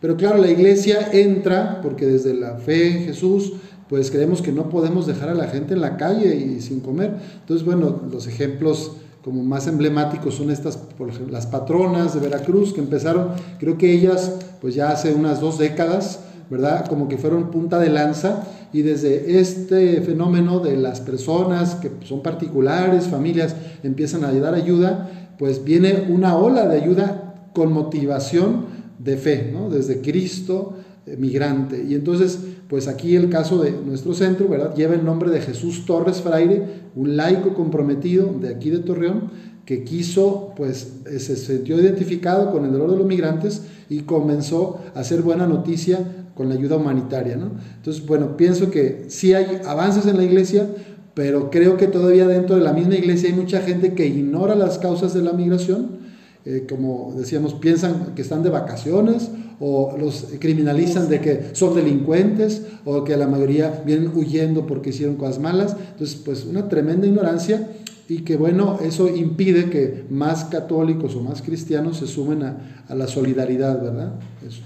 Pero 0.00 0.16
claro, 0.16 0.38
la 0.38 0.50
iglesia 0.50 1.10
entra 1.12 1.80
porque 1.82 2.06
desde 2.06 2.34
la 2.34 2.56
fe 2.56 2.98
en 2.98 3.04
Jesús, 3.04 3.54
pues 3.88 4.10
creemos 4.10 4.42
que 4.42 4.52
no 4.52 4.68
podemos 4.68 5.06
dejar 5.06 5.28
a 5.28 5.34
la 5.34 5.46
gente 5.46 5.74
en 5.74 5.80
la 5.80 5.96
calle 5.96 6.36
y 6.36 6.60
sin 6.60 6.80
comer. 6.80 7.14
Entonces, 7.40 7.64
bueno, 7.64 8.02
los 8.10 8.26
ejemplos 8.26 8.92
como 9.24 9.42
más 9.42 9.66
emblemáticos 9.66 10.36
son 10.36 10.50
estas, 10.50 10.76
por 10.76 11.08
ejemplo, 11.08 11.32
las 11.32 11.46
patronas 11.46 12.14
de 12.14 12.20
Veracruz 12.20 12.72
que 12.72 12.80
empezaron, 12.80 13.30
creo 13.58 13.76
que 13.76 13.92
ellas, 13.92 14.32
pues 14.60 14.74
ya 14.74 14.90
hace 14.90 15.12
unas 15.12 15.40
dos 15.40 15.58
décadas, 15.58 16.20
¿verdad? 16.48 16.86
Como 16.86 17.08
que 17.08 17.18
fueron 17.18 17.50
punta 17.50 17.80
de 17.80 17.90
lanza 17.90 18.44
y 18.72 18.82
desde 18.82 19.38
este 19.38 20.00
fenómeno 20.02 20.60
de 20.60 20.76
las 20.76 21.00
personas 21.00 21.76
que 21.76 21.90
son 22.04 22.22
particulares, 22.22 23.06
familias, 23.06 23.56
empiezan 23.82 24.24
a 24.24 24.32
dar 24.32 24.54
ayuda, 24.54 25.10
pues 25.38 25.64
viene 25.64 26.06
una 26.08 26.36
ola 26.36 26.66
de 26.66 26.80
ayuda 26.80 27.34
con 27.52 27.72
motivación 27.72 28.66
de 28.98 29.16
fe, 29.16 29.50
¿no? 29.52 29.70
Desde 29.70 30.00
Cristo 30.00 30.74
eh, 31.06 31.16
migrante. 31.16 31.84
Y 31.88 31.94
entonces, 31.94 32.38
pues 32.68 32.88
aquí 32.88 33.14
el 33.16 33.30
caso 33.30 33.62
de 33.62 33.70
nuestro 33.70 34.12
centro, 34.14 34.48
¿verdad? 34.48 34.74
Lleva 34.74 34.94
el 34.94 35.04
nombre 35.04 35.30
de 35.30 35.40
Jesús 35.40 35.86
Torres 35.86 36.20
Fraire, 36.20 36.62
un 36.94 37.16
laico 37.16 37.54
comprometido 37.54 38.34
de 38.40 38.48
aquí 38.48 38.70
de 38.70 38.78
Torreón, 38.78 39.30
que 39.64 39.84
quiso, 39.84 40.52
pues 40.56 40.94
eh, 41.06 41.18
se 41.18 41.36
sintió 41.36 41.80
identificado 41.80 42.50
con 42.50 42.64
el 42.64 42.72
dolor 42.72 42.90
de 42.90 42.96
los 42.96 43.06
migrantes 43.06 43.62
y 43.88 44.00
comenzó 44.00 44.80
a 44.94 45.00
hacer 45.00 45.22
buena 45.22 45.46
noticia 45.46 46.25
con 46.36 46.50
la 46.50 46.54
ayuda 46.54 46.76
humanitaria. 46.76 47.34
¿no? 47.36 47.52
Entonces, 47.76 48.06
bueno, 48.06 48.36
pienso 48.36 48.70
que 48.70 49.06
sí 49.08 49.32
hay 49.32 49.60
avances 49.66 50.06
en 50.06 50.18
la 50.18 50.24
iglesia, 50.24 50.68
pero 51.14 51.50
creo 51.50 51.78
que 51.78 51.86
todavía 51.86 52.28
dentro 52.28 52.56
de 52.56 52.62
la 52.62 52.74
misma 52.74 52.94
iglesia 52.94 53.30
hay 53.30 53.34
mucha 53.34 53.62
gente 53.62 53.94
que 53.94 54.06
ignora 54.06 54.54
las 54.54 54.78
causas 54.78 55.14
de 55.14 55.22
la 55.22 55.32
migración, 55.32 56.06
eh, 56.44 56.66
como 56.68 57.14
decíamos, 57.16 57.54
piensan 57.54 58.14
que 58.14 58.22
están 58.22 58.42
de 58.42 58.50
vacaciones 58.50 59.30
o 59.58 59.96
los 59.98 60.26
criminalizan 60.38 61.08
de 61.08 61.20
que 61.20 61.46
son 61.54 61.74
delincuentes 61.74 62.62
o 62.84 63.02
que 63.02 63.16
la 63.16 63.26
mayoría 63.26 63.82
vienen 63.84 64.12
huyendo 64.14 64.66
porque 64.66 64.90
hicieron 64.90 65.16
cosas 65.16 65.40
malas. 65.40 65.74
Entonces, 65.92 66.20
pues 66.22 66.44
una 66.44 66.68
tremenda 66.68 67.06
ignorancia 67.06 67.66
y 68.08 68.18
que 68.18 68.36
bueno, 68.36 68.78
eso 68.84 69.08
impide 69.08 69.70
que 69.70 70.04
más 70.10 70.44
católicos 70.44 71.16
o 71.16 71.22
más 71.22 71.40
cristianos 71.40 71.96
se 71.96 72.06
sumen 72.06 72.42
a, 72.42 72.84
a 72.88 72.94
la 72.94 73.08
solidaridad, 73.08 73.82
¿verdad? 73.82 74.12
Eso. 74.46 74.60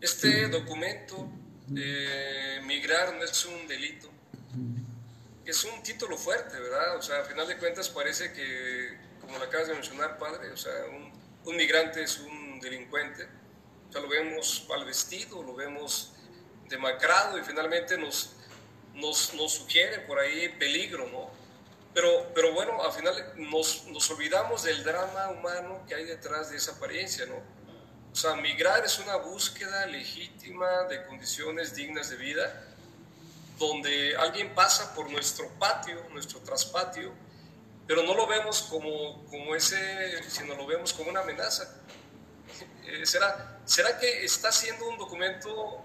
Este 0.00 0.48
documento, 0.48 1.28
eh, 1.76 2.60
Migrar 2.64 3.14
no 3.14 3.22
es 3.22 3.44
un 3.44 3.68
delito, 3.68 4.10
es 5.44 5.64
un 5.64 5.82
título 5.82 6.16
fuerte, 6.16 6.58
¿verdad? 6.58 6.96
O 6.96 7.02
sea, 7.02 7.18
al 7.18 7.26
final 7.26 7.46
de 7.46 7.58
cuentas 7.58 7.90
parece 7.90 8.32
que, 8.32 8.96
como 9.20 9.36
lo 9.36 9.44
acabas 9.44 9.68
de 9.68 9.74
mencionar, 9.74 10.18
padre, 10.18 10.50
o 10.50 10.56
sea, 10.56 10.72
un, 10.86 11.12
un 11.44 11.56
migrante 11.56 12.02
es 12.02 12.18
un 12.18 12.60
delincuente. 12.60 13.28
O 13.88 13.92
sea, 13.92 14.00
lo 14.00 14.08
vemos 14.08 14.64
mal 14.68 14.84
vestido, 14.84 15.42
lo 15.42 15.54
vemos 15.54 16.12
demacrado 16.68 17.38
y 17.38 17.42
finalmente 17.42 17.98
nos, 17.98 18.36
nos, 18.94 19.34
nos 19.34 19.52
sugiere 19.52 19.98
por 20.00 20.18
ahí 20.18 20.48
peligro, 20.58 21.08
¿no? 21.08 21.30
Pero, 21.92 22.32
pero 22.34 22.54
bueno, 22.54 22.82
al 22.82 22.92
final 22.92 23.34
nos, 23.36 23.86
nos 23.88 24.10
olvidamos 24.10 24.62
del 24.62 24.82
drama 24.84 25.28
humano 25.28 25.84
que 25.88 25.94
hay 25.94 26.04
detrás 26.04 26.50
de 26.50 26.56
esa 26.56 26.72
apariencia, 26.72 27.26
¿no? 27.26 27.59
O 28.12 28.16
sea, 28.16 28.34
migrar 28.36 28.84
es 28.84 28.98
una 28.98 29.16
búsqueda 29.16 29.86
legítima 29.86 30.84
de 30.84 31.04
condiciones 31.06 31.74
dignas 31.74 32.10
de 32.10 32.16
vida, 32.16 32.66
donde 33.58 34.16
alguien 34.16 34.54
pasa 34.54 34.94
por 34.94 35.10
nuestro 35.10 35.48
patio, 35.58 36.06
nuestro 36.10 36.40
traspatio, 36.40 37.12
pero 37.86 38.02
no 38.02 38.14
lo 38.14 38.26
vemos 38.26 38.62
como, 38.62 39.24
como 39.26 39.54
ese, 39.54 40.22
sino 40.28 40.54
lo 40.54 40.66
vemos 40.66 40.92
como 40.92 41.10
una 41.10 41.20
amenaza. 41.20 41.76
Eh, 42.84 43.06
¿Será, 43.06 43.60
¿Será 43.64 43.98
que 43.98 44.24
está 44.24 44.50
siendo 44.50 44.88
un 44.88 44.98
documento 44.98 45.82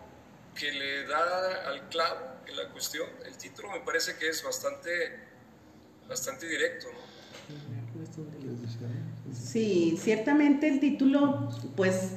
que 0.55 0.71
le 0.71 1.05
da 1.05 1.67
al 1.67 1.89
clavo 1.89 2.41
en 2.47 2.57
la 2.57 2.69
cuestión? 2.69 3.07
El 3.25 3.37
título 3.37 3.69
me 3.71 3.81
parece 3.81 4.17
que 4.17 4.29
es 4.29 4.41
bastante, 4.41 5.19
bastante 6.07 6.47
directo. 6.47 6.87
Sí, 9.55 9.97
ciertamente 9.97 10.67
el 10.67 10.81
título, 10.81 11.47
pues 11.77 12.15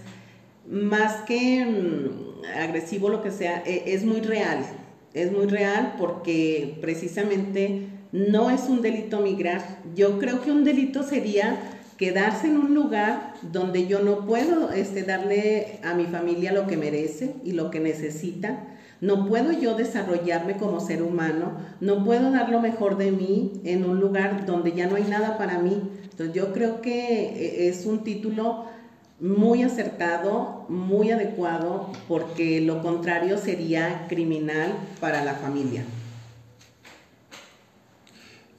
más 0.69 1.23
que 1.23 1.65
mm, 1.65 2.45
agresivo, 2.59 3.11
lo 3.11 3.23
que 3.23 3.31
sea, 3.31 3.63
e, 3.65 3.95
es 3.95 4.05
muy 4.05 4.23
real. 4.23 4.67
Es 5.15 5.31
muy 5.31 5.47
real 5.47 5.95
porque 5.99 6.77
precisamente 6.81 7.87
no 8.11 8.51
es 8.51 8.63
un 8.63 8.83
delito 8.83 9.21
migrar. 9.21 9.63
Yo 9.95 10.19
creo 10.19 10.43
que 10.43 10.51
un 10.51 10.65
delito 10.65 11.05
sería 11.05 11.61
quedarse 11.97 12.49
en 12.49 12.57
un 12.59 12.75
lugar 12.75 13.35
donde 13.53 13.87
yo 13.87 14.01
no 14.01 14.27
puedo 14.27 14.73
este, 14.73 15.05
darle 15.05 15.79
a 15.85 15.95
mi 15.95 16.07
familia 16.07 16.51
lo 16.51 16.67
que 16.67 16.77
merece 16.77 17.37
y 17.45 17.53
lo 17.53 17.71
que 17.71 17.79
necesita. 17.79 18.65
No 19.01 19.29
puedo 19.29 19.53
yo 19.53 19.77
desarrollarme 19.77 20.57
como 20.57 20.81
ser 20.81 21.05
humano, 21.05 21.53
no 21.81 22.05
puedo 22.05 22.33
dar 22.33 22.49
lo 22.49 22.61
mejor 22.61 22.99
de 22.99 23.13
mí 23.13 23.61
en 23.63 23.85
un 23.85 24.01
lugar 24.01 24.45
donde 24.45 24.73
ya 24.73 24.89
no 24.89 24.97
hay 24.97 25.05
nada 25.05 25.39
para 25.39 25.61
mí. 25.61 25.81
Entonces 26.19 26.35
yo 26.35 26.53
creo 26.53 26.83
que 26.83 27.27
eh, 27.27 27.69
es 27.69 27.87
un 27.87 28.03
título 28.03 28.65
muy 29.21 29.63
acertado, 29.63 30.67
muy 30.69 31.13
adecuado, 31.13 31.91
porque 32.09 32.61
lo 32.61 32.83
contrario 32.83 33.39
sería 33.39 34.07
criminal 34.09 34.75
para 35.01 35.25
la 35.25 35.35
familia. 35.35 35.85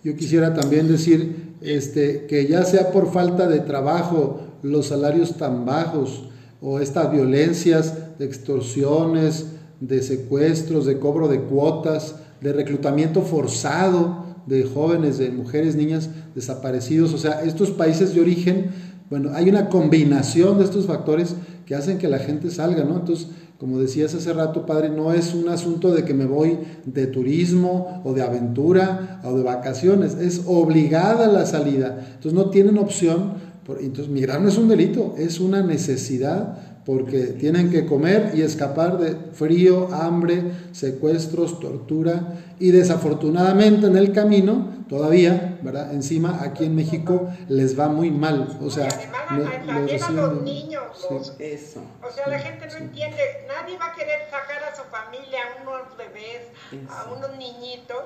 Yo 0.06 0.16
quisiera 0.16 0.54
también 0.54 0.88
decir 0.88 1.56
este, 1.60 2.28
que 2.28 2.48
ya 2.48 2.64
sea 2.64 2.92
por 2.92 3.12
falta 3.12 3.46
de 3.50 3.60
trabajo, 3.60 4.40
los 4.64 4.88
salarios 4.88 5.36
tan 5.36 5.66
bajos 5.66 6.30
o 6.62 6.80
estas 6.80 7.12
violencias 7.12 8.18
de 8.20 8.26
extorsiones, 8.26 9.48
de 9.82 10.02
secuestros, 10.02 10.86
de 10.86 10.98
cobro 10.98 11.28
de 11.28 11.42
cuotas, 11.42 12.16
de 12.40 12.54
reclutamiento 12.54 13.22
forzado 13.22 14.29
de 14.46 14.64
jóvenes, 14.64 15.18
de 15.18 15.32
mujeres, 15.32 15.76
niñas 15.76 16.10
desaparecidos, 16.36 17.14
o 17.14 17.18
sea, 17.18 17.44
estos 17.44 17.72
países 17.72 18.14
de 18.14 18.22
origen, 18.22 18.72
bueno, 19.10 19.32
hay 19.34 19.50
una 19.50 19.70
combinación 19.70 20.60
de 20.60 20.66
estos 20.66 20.86
factores 20.86 21.36
que 21.66 21.76
hacen 21.76 21.98
que 21.98 22.08
la 22.08 22.20
gente 22.20 22.52
salga, 22.52 22.84
¿no? 22.84 22.98
Entonces, 22.98 23.28
como 23.60 23.80
decías 23.80 24.16
hace 24.16 24.32
rato, 24.32 24.66
padre, 24.66 24.90
no 24.90 25.12
es 25.12 25.34
un 25.34 25.50
asunto 25.50 25.92
de 25.92 26.06
que 26.06 26.14
me 26.14 26.26
voy 26.26 26.60
de 26.86 27.08
turismo 27.08 28.02
o 28.06 28.14
de 28.14 28.22
aventura 28.22 29.20
o 29.24 29.36
de 29.36 29.44
vacaciones, 29.44 30.16
es 30.16 30.44
obligada 30.46 31.28
la 31.28 31.46
salida. 31.46 32.08
Entonces 32.16 32.34
no 32.34 32.50
tienen 32.52 32.78
opción, 32.78 33.34
entonces 33.82 34.08
migrar 34.08 34.42
no 34.42 34.48
es 34.48 34.58
un 34.58 34.70
delito, 34.70 35.14
es 35.18 35.40
una 35.40 35.62
necesidad 35.62 36.58
porque 36.86 37.28
tienen 37.40 37.70
que 37.70 37.86
comer 37.86 38.32
y 38.34 38.42
escapar 38.42 38.98
de 38.98 39.16
frío, 39.34 39.94
hambre, 39.94 40.44
secuestros, 40.72 41.60
tortura 41.60 42.40
y 42.60 42.72
desafortunadamente 42.72 43.88
en 43.88 43.98
el 43.98 44.12
camino 44.14 44.80
todavía, 44.90 45.60
¿verdad? 45.62 45.94
Encima 45.94 46.42
aquí 46.42 46.66
en 46.66 46.76
México 46.76 47.30
les 47.48 47.80
va 47.80 47.90
muy 47.90 48.12
mal, 48.12 48.58
o 48.62 48.70
sea, 48.72 48.88
además 48.88 50.02
a 50.02 50.12
los 50.12 50.42
niños, 50.42 51.08
eso. 51.38 51.82
o 52.02 52.12
sea, 52.12 52.28
la 52.28 52.40
gente 52.40 52.66
no 52.68 52.78
entiende, 52.78 53.18
nadie 53.48 53.78
va 53.78 53.88
a 53.88 53.94
querer 53.94 54.22
sacar 54.32 54.64
a 54.64 54.76
su 54.76 54.84
familia, 54.90 55.40
a 55.44 55.62
unos 55.62 55.98
bebés, 55.98 56.48
a 56.90 57.12
unos 57.12 57.38
niñitos, 57.38 58.04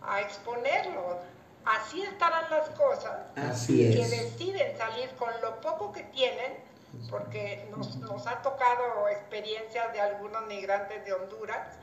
a 0.00 0.20
exponerlos. 0.20 1.16
Así 1.64 2.00
estarán 2.00 2.48
las 2.48 2.68
cosas. 2.70 3.12
Así 3.34 3.84
es. 3.84 3.96
Que 3.96 4.16
deciden 4.16 4.78
salir 4.78 5.10
con 5.18 5.30
lo 5.42 5.60
poco 5.60 5.90
que 5.90 6.04
tienen 6.04 6.65
porque 7.10 7.68
nos, 7.70 7.96
nos 7.96 8.26
ha 8.26 8.42
tocado 8.42 9.08
experiencias 9.08 9.92
de 9.92 10.00
algunos 10.00 10.46
migrantes 10.46 11.04
de 11.04 11.12
Honduras 11.12 11.76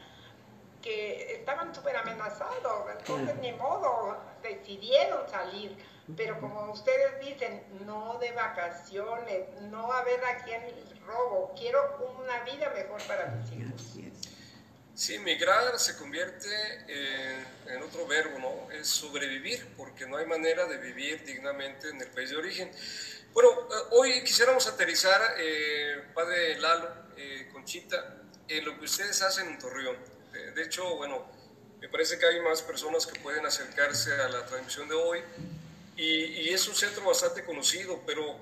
que 0.81 1.35
estaban 1.35 1.73
súper 1.73 1.95
amenazados, 1.95 2.91
entonces 2.99 3.35
ni 3.37 3.53
modo, 3.53 4.17
decidieron 4.43 5.27
salir, 5.29 5.77
pero 6.17 6.39
como 6.41 6.73
ustedes 6.73 7.19
dicen, 7.21 7.63
no 7.85 8.17
de 8.19 8.33
vacaciones, 8.33 9.47
no 9.61 9.91
a 9.93 10.03
ver 10.03 10.23
a 10.25 10.43
quién 10.43 10.61
robo, 11.07 11.53
quiero 11.57 12.15
una 12.21 12.43
vida 12.43 12.69
mejor 12.75 13.01
para 13.03 13.27
mis 13.27 13.51
hijos. 13.53 13.93
Sí, 14.95 15.17
migrar 15.19 15.79
se 15.79 15.97
convierte 15.97 16.47
en, 17.67 17.81
otro 17.81 18.05
verbo, 18.05 18.37
¿no? 18.37 18.71
Es 18.71 18.87
sobrevivir, 18.87 19.73
porque 19.75 20.05
no 20.05 20.17
hay 20.17 20.25
manera 20.25 20.65
de 20.67 20.77
vivir 20.77 21.25
dignamente 21.25 21.89
en 21.89 21.99
el 21.99 22.09
país 22.09 22.29
de 22.29 22.35
origen. 22.35 22.71
Bueno, 23.33 23.49
eh, 23.49 23.87
hoy 23.89 24.23
quisiéramos 24.23 24.67
aterrizar, 24.67 25.19
eh, 25.39 26.03
padre 26.13 26.55
Lalo, 26.59 26.87
eh, 27.17 27.49
Conchita, 27.51 28.21
en 28.47 28.63
lo 28.63 28.77
que 28.77 28.85
ustedes 28.85 29.23
hacen 29.23 29.47
en 29.47 29.57
Torreón. 29.57 29.97
de 30.55 30.63
hecho, 30.63 30.95
bueno, 30.97 31.25
me 31.79 31.89
parece 31.89 32.19
que 32.19 32.27
hay 32.27 32.39
más 32.41 32.61
personas 32.61 33.07
que 33.07 33.19
pueden 33.19 33.43
acercarse 33.45 34.13
a 34.13 34.29
la 34.29 34.45
transmisión 34.45 34.87
de 34.87 34.95
hoy 34.95 35.19
y, 35.97 36.49
es 36.49 36.67
un 36.67 36.75
centro 36.75 37.05
bastante 37.05 37.43
conocido, 37.43 38.01
pero 38.05 38.39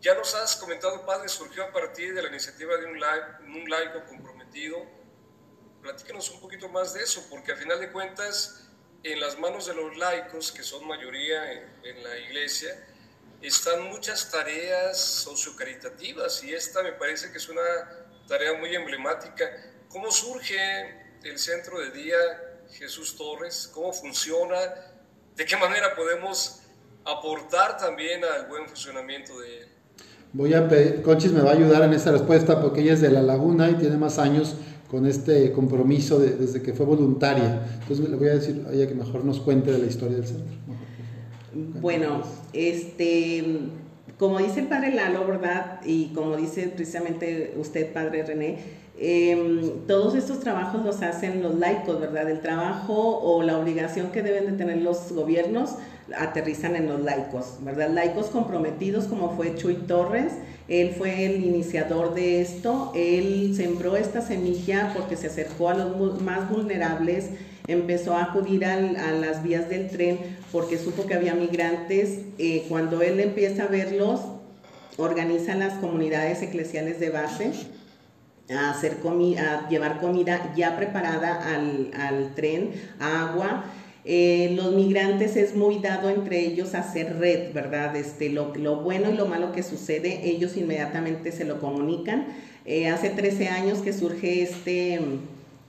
ya 0.00 0.14
nos 0.14 0.34
has 0.34 0.56
comentado, 0.56 1.04
padre, 1.04 1.28
surgió 1.28 1.64
a 1.64 1.72
partir 1.72 2.14
de 2.14 2.22
la 2.22 2.28
iniciativa 2.28 2.76
de 2.78 2.86
un, 2.86 2.96
un 2.96 3.70
laico 3.70 4.04
comprometido. 4.06 4.78
Platícanos 5.82 6.30
un 6.30 6.40
poquito 6.40 6.68
más 6.70 6.94
de 6.94 7.02
eso, 7.02 7.26
porque 7.28 7.52
a 7.52 7.56
final 7.56 7.78
de 7.78 7.92
cuentas, 7.92 8.68
en 9.02 9.20
las 9.20 9.38
manos 9.38 9.66
de 9.66 9.74
los 9.74 9.96
laicos, 9.98 10.50
que 10.52 10.62
son 10.62 10.86
mayoría 10.86 11.52
en 11.52 12.02
la 12.02 12.16
iglesia, 12.18 12.86
están 13.42 13.88
muchas 13.88 14.30
tareas 14.30 14.98
sociocaritativas 14.98 16.44
y 16.44 16.52
esta 16.52 16.82
me 16.82 16.92
parece 16.92 17.30
que 17.32 17.38
es 17.38 17.48
una 17.48 17.62
tarea 18.28 18.58
muy 18.58 18.74
emblemática. 18.74 19.44
¿Cómo 19.88 20.10
surge 20.10 20.56
el 21.24 21.38
centro 21.38 21.80
de 21.80 21.90
día 21.90 22.16
Jesús 22.72 23.16
Torres? 23.16 23.70
¿Cómo 23.72 23.92
funciona? 23.92 24.56
¿De 25.36 25.44
qué 25.44 25.56
manera 25.56 25.96
podemos 25.96 26.60
aportar 27.04 27.78
también 27.78 28.22
al 28.24 28.46
buen 28.46 28.66
funcionamiento 28.66 29.38
de 29.40 29.58
él? 29.60 29.68
Voy 30.32 30.54
a 30.54 30.68
pedir, 30.68 31.02
me 31.32 31.40
va 31.40 31.50
a 31.50 31.54
ayudar 31.54 31.82
en 31.82 31.92
esta 31.92 32.12
respuesta 32.12 32.60
porque 32.60 32.82
ella 32.82 32.92
es 32.92 33.00
de 33.00 33.10
La 33.10 33.22
Laguna 33.22 33.70
y 33.70 33.74
tiene 33.74 33.96
más 33.96 34.18
años 34.18 34.54
con 34.88 35.06
este 35.06 35.50
compromiso 35.52 36.18
desde 36.18 36.62
que 36.62 36.72
fue 36.72 36.84
voluntaria. 36.84 37.62
Entonces 37.80 38.08
le 38.08 38.16
voy 38.16 38.28
a 38.28 38.34
decir 38.34 38.64
a 38.68 38.72
ella 38.72 38.86
que 38.86 38.94
mejor 38.94 39.24
nos 39.24 39.40
cuente 39.40 39.72
de 39.72 39.78
la 39.78 39.86
historia 39.86 40.18
del 40.18 40.26
centro. 40.26 40.56
Bueno, 41.52 42.22
este, 42.52 43.44
como 44.18 44.38
dice 44.38 44.60
el 44.60 44.66
padre 44.66 44.94
Lalo, 44.94 45.26
¿verdad? 45.26 45.80
Y 45.84 46.12
como 46.14 46.36
dice 46.36 46.68
precisamente 46.68 47.54
usted, 47.58 47.92
padre 47.92 48.22
René, 48.22 48.58
em, 48.98 49.86
todos 49.86 50.14
estos 50.14 50.40
trabajos 50.40 50.84
los 50.84 51.02
hacen 51.02 51.42
los 51.42 51.56
laicos, 51.56 52.00
¿verdad? 52.00 52.30
El 52.30 52.40
trabajo 52.40 53.18
o 53.18 53.42
la 53.42 53.58
obligación 53.58 54.12
que 54.12 54.22
deben 54.22 54.46
de 54.46 54.52
tener 54.52 54.78
los 54.78 55.10
gobiernos 55.12 55.76
aterrizan 56.16 56.76
en 56.76 56.86
los 56.86 57.00
laicos, 57.00 57.56
¿verdad? 57.62 57.90
Laicos 57.90 58.26
comprometidos 58.26 59.06
como 59.06 59.36
fue 59.36 59.54
Chuy 59.56 59.74
Torres, 59.74 60.32
él 60.68 60.90
fue 60.96 61.26
el 61.26 61.44
iniciador 61.44 62.14
de 62.14 62.40
esto, 62.40 62.92
él 62.94 63.54
sembró 63.56 63.96
esta 63.96 64.20
semilla 64.20 64.92
porque 64.96 65.16
se 65.16 65.26
acercó 65.28 65.68
a 65.68 65.74
los 65.74 66.20
más 66.22 66.48
vulnerables, 66.48 67.30
empezó 67.70 68.16
a 68.16 68.24
acudir 68.24 68.64
a 68.64 68.76
las 68.76 69.42
vías 69.42 69.68
del 69.68 69.88
tren 69.88 70.18
porque 70.50 70.76
supo 70.76 71.06
que 71.06 71.14
había 71.14 71.34
migrantes. 71.34 72.20
Eh, 72.38 72.66
cuando 72.68 73.00
él 73.02 73.20
empieza 73.20 73.64
a 73.64 73.66
verlos, 73.68 74.20
organiza 74.96 75.54
las 75.54 75.74
comunidades 75.74 76.42
eclesiales 76.42 76.98
de 76.98 77.10
base 77.10 77.52
a, 78.50 78.70
hacer 78.70 78.96
a 79.38 79.68
llevar 79.68 80.00
comida 80.00 80.52
ya 80.56 80.76
preparada 80.76 81.54
al, 81.54 82.34
tren, 82.34 82.72
agua. 82.98 83.64
Eh, 84.04 84.54
los 84.56 84.74
migrantes 84.74 85.36
es 85.36 85.54
muy 85.54 85.78
dado 85.78 86.10
entre 86.10 86.40
ellos 86.40 86.74
hacer 86.74 87.18
red, 87.18 87.52
¿verdad? 87.52 87.94
Este, 87.94 88.30
lo, 88.30 88.46
bueno 88.82 89.10
y 89.10 89.16
lo 89.16 89.26
malo 89.26 89.52
que 89.52 89.62
sucede, 89.62 90.22
ellos 90.24 90.56
inmediatamente 90.56 91.30
se 91.30 91.44
lo 91.44 91.60
comunican. 91.60 92.26
Eh, 92.64 92.88
hace 92.88 93.10
13 93.10 93.48
años 93.48 93.78
que 93.78 93.92
surge 93.92 94.42
este 94.42 94.98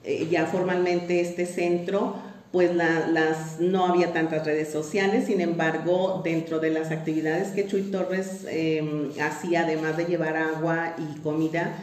eh, 0.04 0.28
ya 0.30 0.46
formalmente 0.46 1.22
este 1.22 1.46
centro, 1.46 2.16
pues 2.52 2.76
las, 2.76 3.60
no 3.60 3.86
había 3.86 4.12
tantas 4.14 4.46
redes 4.46 4.72
sociales, 4.72 5.28
sin 5.28 5.40
embargo, 5.40 6.22
dentro 6.24 6.60
de 6.60 6.70
las 6.72 6.92
actividades 6.92 7.50
que 7.50 7.66
Chuy 7.66 7.84
Torres 7.84 8.46
em, 8.50 9.12
hacía, 9.22 9.62
además 9.62 9.96
de 9.96 10.06
llevar 10.06 10.36
agua 10.36 10.96
y 10.98 11.20
comida, 11.22 11.74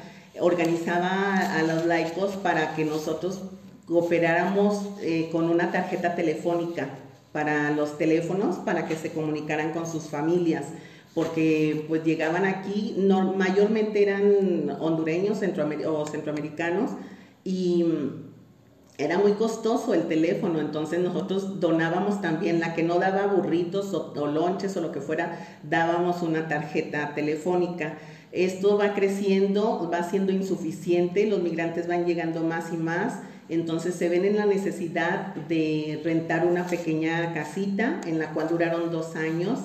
organizaba 0.41 1.59
a 1.59 1.63
los 1.63 1.87
laicos 1.87 2.37
para 2.37 2.75
que 2.77 2.85
nosotros 2.85 3.41
cooperáramos 3.87 4.83
eh, 5.01 5.31
con 5.33 5.49
una 5.49 5.73
tarjeta 5.73 6.15
telefónica 6.15 6.91
para 7.33 7.71
los 7.71 7.97
teléfonos 7.97 8.57
para 8.57 8.87
que 8.87 8.97
se 8.97 9.11
comunicaran 9.11 9.73
con 9.73 9.91
sus 9.91 10.05
familias 10.05 10.65
porque 11.15 11.85
pues 11.89 12.05
llegaban 12.05 12.45
aquí, 12.45 12.95
mayormente 13.37 14.03
eran 14.03 14.71
hondureños 14.79 15.39
o 15.87 16.07
centroamericanos 16.07 16.93
y 17.45 17.85
era 18.99 19.17
muy 19.19 19.33
costoso 19.33 19.95
el 19.95 20.09
teléfono, 20.09 20.61
entonces 20.61 20.99
nosotros 20.99 21.61
donábamos 21.61 22.21
también, 22.21 22.59
la 22.59 22.75
que 22.75 22.83
no 22.83 22.99
daba 22.99 23.27
burritos 23.27 23.95
o, 23.95 24.13
o 24.17 24.27
lonches 24.27 24.77
o 24.77 24.81
lo 24.81 24.91
que 24.91 25.01
fuera, 25.01 25.39
dábamos 25.63 26.23
una 26.23 26.49
tarjeta 26.49 27.15
telefónica. 27.15 27.99
Esto 28.33 28.77
va 28.77 28.95
creciendo, 28.95 29.89
va 29.93 30.03
siendo 30.03 30.33
insuficiente, 30.33 31.27
los 31.27 31.43
migrantes 31.43 31.87
van 31.87 32.07
llegando 32.07 32.43
más 32.43 32.73
y 32.73 32.77
más, 32.77 33.21
entonces 33.49 33.95
se 33.95 34.09
ven 34.09 34.25
en 34.25 34.37
la 34.37 34.47
necesidad 34.47 35.35
de 35.49 36.01
rentar 36.05 36.47
una 36.47 36.67
pequeña 36.67 37.33
casita 37.33 38.01
en 38.07 38.19
la 38.19 38.33
cual 38.35 38.49
duraron 38.49 38.91
dos 38.91 39.17
años 39.17 39.61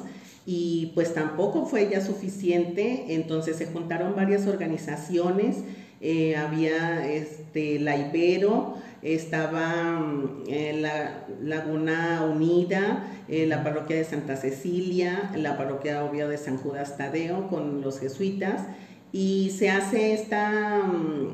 y 0.46 0.92
pues 0.94 1.14
tampoco 1.14 1.66
fue 1.66 1.90
ya 1.90 2.02
suficiente, 2.02 3.06
entonces 3.10 3.58
se 3.58 3.66
juntaron 3.66 4.16
varias 4.16 4.48
organizaciones, 4.48 5.58
eh, 6.06 6.36
había 6.36 7.08
este, 7.08 7.80
la 7.80 7.96
Ibero, 7.96 8.76
estaba 9.02 10.00
mm, 10.00 10.44
la 10.82 11.26
Laguna 11.42 12.30
Unida, 12.30 13.08
eh, 13.30 13.46
la 13.48 13.64
parroquia 13.64 13.96
de 13.96 14.04
Santa 14.04 14.36
Cecilia, 14.36 15.32
la 15.38 15.58
parroquia 15.58 16.04
obvio 16.04 16.28
de 16.28 16.38
San 16.38 16.58
Judas 16.58 16.98
Tadeo 16.98 17.48
con 17.48 17.82
los 17.82 18.02
jesuitas 18.02 18.64
y 19.14 19.52
se 19.58 19.70
hace 19.70 20.14
esta, 20.14 20.82
mm, 20.84 21.28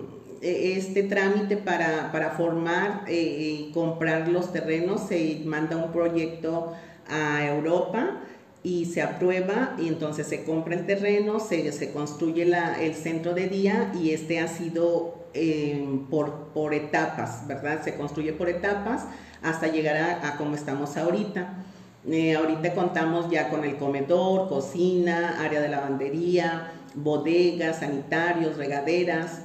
e, 0.43 0.77
este 0.77 1.01
trámite 1.01 1.57
para, 1.57 2.11
para 2.11 2.29
formar 2.29 3.05
eh, 3.07 3.69
y 3.69 3.71
comprar 3.73 4.27
los 4.27 4.53
terrenos, 4.53 5.07
se 5.07 5.41
manda 5.45 5.77
un 5.77 5.91
proyecto 5.91 6.73
a 7.07 7.43
Europa 7.47 8.21
y 8.63 8.85
se 8.85 9.01
aprueba 9.01 9.75
y 9.79 9.87
entonces 9.87 10.27
se 10.27 10.43
compra 10.43 10.75
el 10.75 10.85
terreno, 10.85 11.39
se, 11.39 11.71
se 11.71 11.91
construye 11.91 12.45
la, 12.45 12.81
el 12.81 12.93
centro 12.93 13.33
de 13.33 13.47
día 13.47 13.91
y 13.99 14.11
este 14.11 14.39
ha 14.39 14.47
sido 14.47 15.15
eh, 15.33 15.87
por, 16.09 16.49
por 16.53 16.73
etapas, 16.73 17.47
¿verdad? 17.47 17.83
Se 17.83 17.95
construye 17.95 18.33
por 18.33 18.49
etapas 18.49 19.05
hasta 19.41 19.67
llegar 19.67 19.95
a, 19.97 20.27
a 20.27 20.37
como 20.37 20.55
estamos 20.55 20.97
ahorita. 20.97 21.53
Eh, 22.09 22.35
ahorita 22.35 22.73
contamos 22.73 23.29
ya 23.29 23.49
con 23.49 23.63
el 23.63 23.75
comedor, 23.77 24.49
cocina, 24.49 25.37
área 25.43 25.61
de 25.61 25.69
lavandería, 25.69 26.71
bodegas, 26.95 27.79
sanitarios, 27.79 28.57
regaderas, 28.57 29.41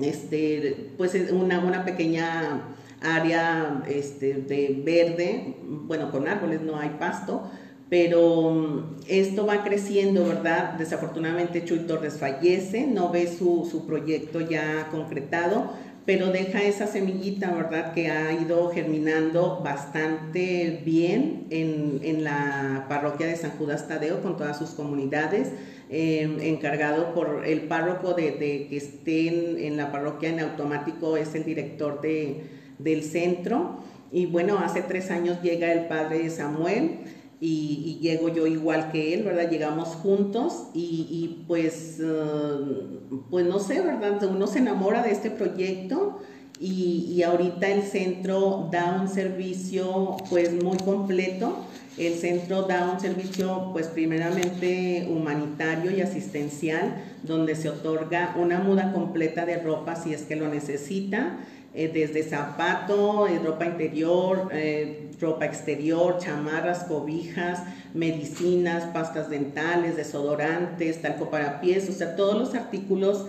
este, 0.00 0.92
pues 0.96 1.14
una, 1.32 1.60
una 1.60 1.84
pequeña 1.84 2.62
área 3.02 3.82
este, 3.88 4.34
de 4.34 4.82
verde, 4.84 5.56
bueno, 5.62 6.10
con 6.10 6.28
árboles, 6.28 6.60
no 6.60 6.78
hay 6.78 6.90
pasto, 6.98 7.50
pero 7.90 8.52
mm, 8.52 9.00
esto 9.08 9.44
va 9.44 9.64
creciendo, 9.64 10.24
¿verdad? 10.24 10.74
Desafortunadamente 10.74 11.64
Chuy 11.64 11.80
Torres 11.80 12.16
fallece, 12.18 12.86
no 12.86 13.10
ve 13.10 13.26
su, 13.26 13.68
su, 13.70 13.84
proyecto 13.84 14.40
ya 14.40 14.88
concretado, 14.90 15.72
pero 16.06 16.28
deja 16.28 16.62
esa 16.62 16.86
semillita, 16.86 17.52
¿verdad? 17.52 17.92
Que 17.92 18.08
ha 18.08 18.32
ido 18.32 18.70
germinando 18.70 19.60
bastante 19.62 20.82
bien 20.84 21.46
en, 21.50 22.00
en 22.02 22.24
la 22.24 22.86
parroquia 22.88 23.26
de 23.26 23.36
San 23.36 23.50
Judas 23.52 23.88
Tadeo 23.88 24.22
con 24.22 24.36
todas 24.36 24.56
sus 24.56 24.70
comunidades, 24.70 25.48
eh, 25.90 26.36
encargado 26.42 27.12
por 27.12 27.42
el 27.44 27.62
párroco 27.62 28.14
de, 28.14 28.36
que 28.38 28.76
esté 28.76 29.26
en, 29.26 29.58
en, 29.58 29.76
la 29.76 29.90
parroquia 29.90 30.28
en 30.28 30.38
automático, 30.38 31.16
es 31.16 31.34
el 31.34 31.44
director 31.44 32.00
de, 32.00 32.44
del 32.78 33.02
centro. 33.02 33.82
Y 34.12 34.26
bueno, 34.26 34.58
hace 34.58 34.82
tres 34.82 35.10
años 35.10 35.42
llega 35.42 35.72
el 35.72 35.86
padre 35.86 36.30
Samuel 36.30 37.00
y, 37.40 37.98
llego 38.02 38.28
yo 38.28 38.46
igual 38.46 38.92
que 38.92 39.14
él, 39.14 39.22
¿verdad? 39.22 39.50
Llegamos 39.50 39.88
juntos 39.88 40.66
y, 40.74 41.44
pues, 41.48 41.98
uh, 42.00 43.20
pues 43.30 43.46
no 43.46 43.58
sé, 43.58 43.80
¿verdad? 43.80 44.22
Uno 44.24 44.46
se 44.46 44.58
enamora 44.58 45.02
de 45.02 45.12
este 45.12 45.30
proyecto 45.30 46.18
y, 46.60 47.06
y, 47.10 47.22
ahorita 47.22 47.68
el 47.68 47.82
centro 47.82 48.68
da 48.70 49.00
un 49.00 49.08
servicio 49.08 50.16
pues 50.28 50.52
muy 50.62 50.76
completo. 50.78 51.64
El 51.96 52.14
centro 52.14 52.62
da 52.62 52.90
un 52.92 53.00
servicio 53.00 53.70
pues 53.72 53.88
primeramente 53.88 55.08
humanitario 55.10 55.90
y 55.90 56.00
asistencial 56.00 57.04
donde 57.22 57.54
se 57.56 57.68
otorga 57.68 58.34
una 58.38 58.60
muda 58.60 58.92
completa 58.92 59.44
de 59.44 59.58
ropa 59.58 59.96
si 59.96 60.14
es 60.14 60.22
que 60.22 60.36
lo 60.36 60.48
necesita 60.48 61.38
eh, 61.72 61.88
desde 61.92 62.24
zapato, 62.24 63.28
eh, 63.28 63.38
ropa 63.38 63.64
interior, 63.64 64.48
eh, 64.52 65.08
ropa 65.20 65.46
exterior, 65.46 66.18
chamarras, 66.18 66.82
cobijas, 66.84 67.60
medicinas, 67.94 68.84
pastas 68.92 69.30
dentales, 69.30 69.96
desodorantes, 69.96 71.00
talco 71.00 71.30
para 71.30 71.60
pies, 71.60 71.88
o 71.88 71.92
sea, 71.92 72.16
todos 72.16 72.36
los 72.36 72.54
artículos 72.54 73.26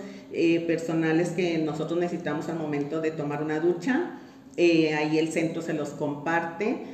personales 0.66 1.28
que 1.28 1.58
nosotros 1.58 2.00
necesitamos 2.00 2.48
al 2.48 2.56
momento 2.56 3.02
de 3.02 3.10
tomar 3.10 3.42
una 3.42 3.60
ducha. 3.60 4.12
ahí 4.56 5.18
el 5.18 5.28
centro 5.30 5.60
se 5.60 5.74
los 5.74 5.90
comparte. 5.90 6.84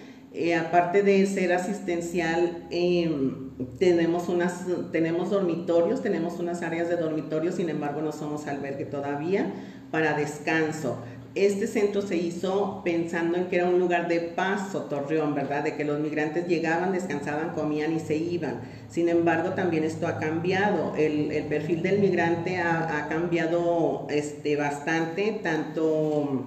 aparte 0.59 1.05
de 1.05 1.25
ser 1.25 1.53
asistencial, 1.53 2.67
em, 2.71 3.51
tenemos, 3.79 4.29
unas, 4.29 4.65
tenemos 4.91 5.31
dormitorios, 5.31 6.03
tenemos 6.03 6.41
unas 6.41 6.63
áreas 6.63 6.89
de 6.89 6.97
dormitorio, 6.97 7.53
sin 7.53 7.69
embargo 7.69 8.03
no 8.03 8.11
somos 8.11 8.49
albergue 8.49 8.87
todavía, 8.87 9.53
para 9.93 10.15
descanso 10.15 10.99
este 11.47 11.67
centro 11.67 12.03
se 12.03 12.17
hizo 12.17 12.83
pensando 12.85 13.37
en 13.37 13.47
que 13.47 13.57
era 13.57 13.69
un 13.69 13.79
lugar 13.79 14.09
de 14.09 14.21
paso, 14.21 14.83
Torreón, 14.83 15.35
¿verdad? 15.35 15.65
De 15.65 15.77
que 15.77 15.85
los 15.85 16.01
migrantes 16.01 16.47
llegaban, 16.47 16.93
descansaban, 16.93 17.51
comían 17.55 17.95
y 17.95 18.01
se 18.01 18.17
iban. 18.17 18.61
Sin 18.89 19.09
embargo, 19.09 19.51
también 19.51 19.85
esto 19.85 20.07
ha 20.07 20.19
cambiado. 20.19 20.95
El, 20.97 21.45
perfil 21.49 21.83
del 21.83 22.01
migrante 22.01 22.59
ha, 22.59 23.07
cambiado 23.09 24.07
este, 24.11 24.57
bastante, 24.57 25.41
tanto 25.43 26.47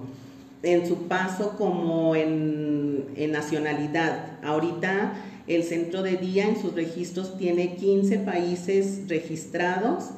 en 0.62 0.86
su 0.86 1.08
paso 1.08 1.56
como 1.56 2.14
en, 2.14 3.06
en 3.16 3.32
nacionalidad. 3.32 4.38
Ahorita 4.42 5.14
el 5.46 5.64
centro 5.64 6.02
de 6.02 6.16
día 6.16 6.48
en 6.48 6.60
sus 6.60 6.74
registros 6.74 7.36
tiene 7.36 7.76
15 7.76 8.18
países 8.18 9.08
registrados 9.08 10.10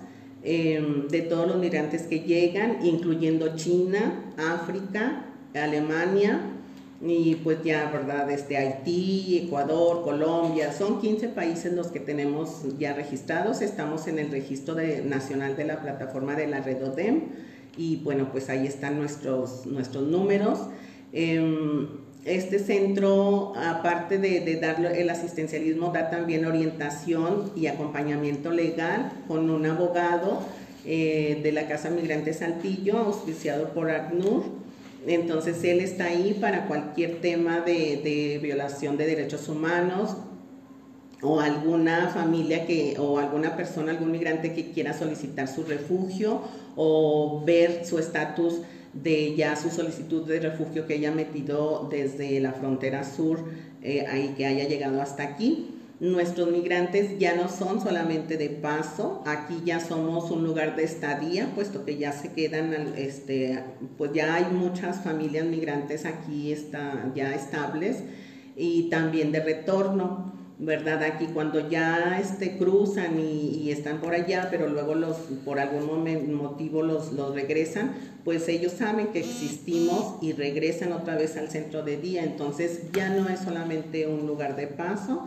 Em, 0.47 1.09
de 1.09 1.23
todos 1.23 1.49
los 1.49 1.57
migrantes 1.57 2.03
que 2.03 2.21
llegan, 2.21 2.85
incluyendo 2.85 3.57
China, 3.57 4.31
África, 4.37 5.25
Alemania 5.55 6.39
y 7.01 7.37
pues 7.37 7.65
ya, 7.65 7.91
¿verdad? 7.91 8.27
Desde 8.27 8.59
Haití, 8.59 9.45
Ecuador, 9.47 10.03
Colombia, 10.03 10.71
son 10.71 11.01
15 11.01 11.29
países 11.29 11.73
los 11.73 11.87
que 11.87 11.99
tenemos 11.99 12.63
ya 12.79 12.93
registrados, 12.93 13.63
estamos 13.63 14.07
en 14.07 14.19
el 14.19 14.31
registro 14.31 14.77
nacional 15.07 15.57
de 15.57 15.65
la 15.65 15.81
plataforma 15.81 16.35
de 16.35 16.47
la 16.47 16.61
red 16.61 16.85
ODEM 16.85 17.23
y 17.79 17.97
bueno, 18.05 18.29
pues 18.31 18.51
ahí 18.51 18.67
están 18.67 18.99
nuestros, 18.99 19.65
nuestros 19.65 20.07
números. 20.07 20.59
Em, 21.15 22.04
este 22.25 22.59
centro, 22.59 23.53
aparte 23.57 24.19
de, 24.19 24.41
de, 24.41 25.01
el 25.01 25.11
asistencialismo, 25.11 25.91
da 25.93 26.11
también 26.11 26.47
orientación 26.47 27.53
y 27.55 27.67
acompañamiento 27.67 28.51
legal 28.51 29.13
con 29.29 29.51
un 29.51 29.67
abogado 29.67 30.41
eh, 30.87 31.41
de 31.43 31.53
la 31.53 31.67
Casa 31.69 31.91
Migrante 31.91 32.33
Saltillo, 32.33 32.99
auspiciado 32.99 33.71
por 33.75 33.91
ACNUR. 33.91 34.45
Entonces 35.07 35.63
él 35.65 35.81
está 35.81 36.07
ahí 36.07 36.37
para 36.41 36.67
cualquier 36.67 37.21
tema 37.21 37.61
de, 37.61 38.01
de, 38.03 38.39
violación 38.43 38.97
de 38.97 39.07
derechos 39.07 39.49
humanos 39.51 40.17
o 41.21 41.41
alguna 41.41 42.09
familia 42.09 42.67
que 42.67 42.97
o 42.99 43.19
alguna 43.19 43.55
persona, 43.55 43.93
algún 43.93 44.13
migrante 44.13 44.55
que 44.55 44.73
quiera 44.73 44.95
solicitar 44.95 45.47
su 45.47 45.65
refugio 45.65 46.41
o 46.77 47.43
ver 47.45 47.85
su 47.85 47.99
estatus 47.99 48.61
de 49.03 49.35
ya 49.35 49.57
su 49.57 49.71
solicitud 49.71 50.27
de 50.27 50.41
refugio 50.41 50.87
que 50.87 50.95
haya 50.95 51.11
metido 51.11 51.89
desde 51.91 52.41
la 52.41 52.53
frontera 52.53 53.05
sur, 53.05 53.45
eh, 53.83 54.07
ahí 54.07 54.35
que 54.37 54.47
haya 54.47 54.69
llegado 54.69 55.01
hasta 55.03 55.23
aquí. 55.23 55.71
Nuestros 56.01 56.51
migrantes 56.51 57.19
ya 57.19 57.37
no 57.37 57.49
son 57.49 57.81
solamente 57.81 58.37
de 58.37 58.49
paso, 58.51 59.23
aquí 59.27 59.63
ya 59.65 59.79
somos 59.81 60.31
un 60.31 60.43
lugar 60.45 60.75
de 60.75 60.83
estadía, 60.83 61.53
puesto 61.55 61.85
que 61.85 61.97
ya 61.97 62.13
se 62.13 62.33
quedan, 62.33 62.95
este, 62.97 63.63
pues 63.97 64.13
ya 64.13 64.35
hay 64.35 64.45
muchas 64.53 65.03
familias 65.03 65.47
migrantes 65.47 66.05
aquí 66.05 66.53
está, 66.53 67.13
ya 67.15 67.35
estables 67.35 67.99
y 68.57 68.91
también 68.91 69.33
de 69.33 69.41
retorno. 69.41 70.33
¿Verdad? 70.59 71.03
Aquí 71.03 71.27
cuando 71.27 71.69
ya 71.69 72.19
este, 72.21 72.57
cruzan 72.57 73.19
y, 73.19 73.71
están 73.71 74.01
por 74.01 74.15
allá, 74.15 74.49
pero 74.51 74.69
luego 74.69 74.95
los, 74.95 75.17
por 75.45 75.59
algún 75.59 76.35
motivo 76.35 76.83
los, 76.83 77.13
los 77.13 77.35
regresan, 77.35 77.93
pues 78.25 78.49
ellos 78.49 78.73
saben 78.73 79.09
que 79.09 79.21
existimos 79.21 80.23
y 80.23 80.33
regresan 80.33 80.93
otra 80.93 81.17
vez 81.17 81.37
al 81.37 81.51
centro 81.51 81.83
de 81.83 81.97
día, 81.97 82.23
entonces 82.23 82.93
ya 82.93 83.11
no 83.11 83.29
es 83.29 83.41
solamente 83.41 84.07
un 84.07 84.27
lugar 84.27 84.57
de 84.57 84.67
paso. 84.67 85.27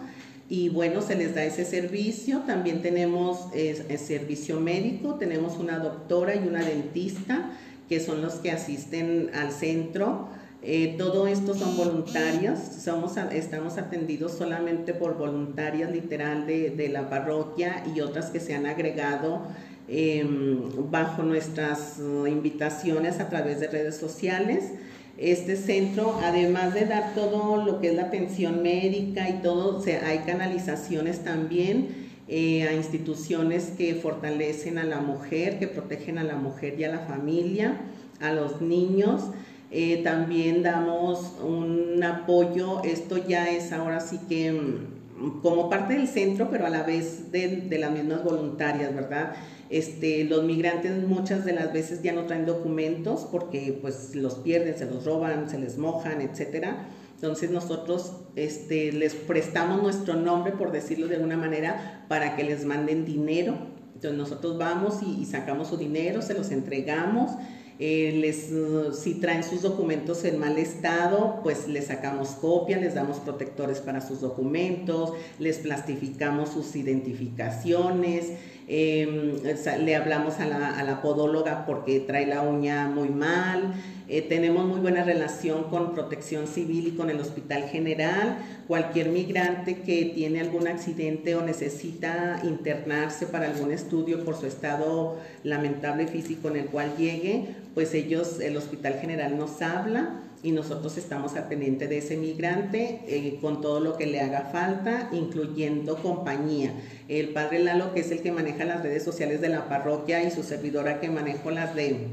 Y 0.49 0.69
bueno, 0.69 1.01
se 1.01 1.15
les 1.15 1.35
da 1.35 1.43
ese 1.43 1.65
servicio. 1.65 2.43
También 2.47 2.81
tenemos 2.81 3.49
servicio 3.97 4.61
médico, 4.61 5.15
tenemos 5.15 5.57
una 5.57 5.77
doctora 5.79 6.35
y 6.35 6.47
una 6.47 6.63
dentista 6.63 7.51
que 7.89 7.99
son 7.99 8.21
los 8.21 8.35
que 8.35 8.51
asisten 8.51 9.29
al 9.33 9.51
centro 9.51 10.29
Eh, 10.63 10.95
todo 10.97 11.27
esto 11.27 11.53
son 11.53 11.77
voluntarias, 11.77 12.81
somos, 12.83 13.15
estamos 13.31 13.77
atendidos 13.77 14.33
solamente 14.33 14.93
por 14.93 15.17
voluntarias 15.17 15.91
literal 15.91 16.47
de, 16.47 16.71
de 16.71 16.89
la 16.89 17.09
parroquia 17.09 17.83
y 17.95 18.01
otras 18.01 18.31
que 18.31 18.39
se 18.39 18.55
han 18.55 18.65
agregado 18.65 19.43
em, 19.87 20.59
bajo 20.89 21.21
nuestras 21.21 21.99
invitaciones 22.27 23.19
a 23.19 23.29
través 23.29 23.59
de 23.59 23.67
redes 23.67 23.97
sociales. 23.97 24.71
Este 25.17 25.55
centro, 25.55 26.19
además 26.23 26.73
de 26.73 26.85
dar 26.85 27.13
todo 27.15 27.63
lo 27.63 27.79
que 27.79 27.89
es 27.89 27.95
la 27.95 28.03
atención 28.03 28.61
médica 28.61 29.29
y 29.29 29.41
todo, 29.41 29.83
hay 30.05 30.19
canalizaciones 30.19 31.23
también 31.23 32.07
eh, 32.27 32.67
a 32.67 32.73
instituciones 32.73 33.71
que 33.77 33.95
fortalecen 33.95 34.77
a 34.77 34.83
la 34.83 34.99
mujer, 34.99 35.59
que 35.59 35.67
protegen 35.67 36.17
a 36.17 36.23
la 36.23 36.35
mujer 36.35 36.79
y 36.79 36.83
a 36.83 36.91
la 36.91 36.99
familia, 36.99 37.77
a 38.19 38.33
los 38.33 38.61
niños. 38.61 39.21
Eh, 39.69 40.01
también 40.03 40.63
damos 40.63 41.33
un 41.43 42.01
apoyo, 42.03 42.81
esto 42.83 43.17
ya 43.17 43.49
es 43.49 43.71
ahora 43.73 43.99
sí 43.99 44.19
que 44.29 44.51
mm, 44.51 45.41
como 45.41 45.69
parte 45.69 45.95
del 45.95 46.07
centro, 46.07 46.49
pero 46.49 46.65
a 46.65 46.69
la 46.69 46.83
vez 46.83 47.31
de, 47.31 47.47
de 47.47 47.77
las 47.77 47.91
mismas 47.91 48.23
voluntarias, 48.23 48.93
¿verdad? 48.95 49.33
Este, 49.69 50.23
los 50.23 50.43
migrantes 50.43 51.03
muchas 51.03 51.43
de 51.43 51.51
las 51.51 51.73
veces 51.73 52.01
ya 52.01 52.13
no 52.13 52.25
traen 52.25 52.45
documentos 52.45 53.27
porque 53.29 53.77
pues 53.81 54.15
los 54.15 54.35
pierden, 54.35 54.77
se 54.77 54.85
los 54.85 55.03
roban, 55.03 55.49
se 55.49 55.59
les 55.59 55.77
mojan, 55.77 56.21
etcétera. 56.21 56.87
Entonces 57.15 57.49
nosotros 57.49 58.13
este, 58.35 58.91
les 58.91 59.15
prestamos 59.15 59.81
nuestro 59.81 60.13
nombre, 60.13 60.53
por 60.53 60.71
decirlo 60.71 61.07
de 61.07 61.15
alguna 61.15 61.35
manera, 61.35 62.05
para 62.07 62.35
que 62.35 62.43
les 62.43 62.63
manden 62.63 63.05
dinero. 63.05 63.55
Entonces 63.95 64.17
nosotros 64.17 64.57
vamos 64.57 64.99
y, 65.01 65.25
sacamos 65.25 65.69
su 65.69 65.77
dinero, 65.77 66.21
se 66.21 66.35
los 66.35 66.51
entregamos. 66.51 67.31
Eh, 67.79 68.17
les, 68.19 68.49
si 68.97 69.15
traen 69.15 69.43
sus 69.43 69.61
documentos 69.61 70.23
en 70.23 70.39
mal 70.39 70.57
estado, 70.57 71.41
pues 71.43 71.67
les 71.67 71.85
sacamos 71.87 72.29
copia, 72.29 72.77
les 72.77 72.95
damos 72.95 73.17
protectores 73.17 73.79
para 73.79 74.01
sus 74.01 74.21
documentos, 74.21 75.13
les 75.37 75.57
plastificamos 75.59 76.49
sus 76.49 76.75
identificaciones. 76.75 78.31
Em, 78.69 79.41
le 79.79 79.95
hablamos 79.95 80.39
a 80.41 80.45
la, 80.45 81.01
podóloga 81.01 81.65
porque 81.65 82.01
trae 82.01 82.25
la 82.25 82.41
uña 82.41 82.89
muy 82.89 83.07
mal, 83.07 83.73
eh, 84.09 84.21
tenemos 84.21 84.65
muy 84.65 84.81
buena 84.81 85.05
relación 85.05 85.65
con 85.69 85.93
Protección 85.93 86.47
Civil 86.47 86.87
y 86.87 86.91
con 86.91 87.09
el 87.09 87.17
Hospital 87.19 87.63
General. 87.63 88.39
Cualquier 88.67 89.07
migrante 89.09 89.81
que 89.83 90.11
tiene 90.13 90.41
algún 90.41 90.67
accidente 90.67 91.35
o 91.35 91.43
necesita 91.43 92.41
internarse 92.43 93.25
para 93.25 93.45
algún 93.47 93.71
estudio 93.71 94.25
por 94.25 94.35
su 94.35 94.45
estado 94.45 95.17
lamentable 95.43 96.07
físico 96.07 96.49
en 96.49 96.57
el 96.57 96.65
cual 96.65 96.97
llegue, 96.97 97.55
pues 97.73 97.93
ellos, 97.93 98.41
el 98.41 98.57
Hospital 98.57 98.95
General 98.99 99.37
nos 99.37 99.61
habla 99.61 100.26
y 100.43 100.51
nosotros 100.51 100.97
estamos 100.97 101.35
al 101.35 101.47
pendiente 101.47 101.87
de 101.87 101.97
ese 101.97 102.15
migrante 102.15 103.01
eh, 103.07 103.39
con 103.41 103.61
todo 103.61 103.79
lo 103.79 103.97
que 103.97 104.05
le 104.05 104.21
haga 104.21 104.49
falta, 104.51 105.09
incluyendo 105.11 105.97
compañía. 105.97 106.73
El 107.07 107.29
padre 107.29 107.59
Lalo, 107.59 107.93
que 107.93 108.01
es 108.01 108.11
el 108.11 108.21
que 108.21 108.31
maneja 108.31 108.65
las 108.65 108.83
redes 108.83 109.03
sociales 109.03 109.41
de 109.41 109.49
la 109.49 109.67
parroquia 109.67 110.23
y 110.23 110.31
su 110.31 110.43
servidora 110.43 110.99
que 110.99 111.09
manejo 111.09 111.51
las 111.51 111.75
de 111.75 112.07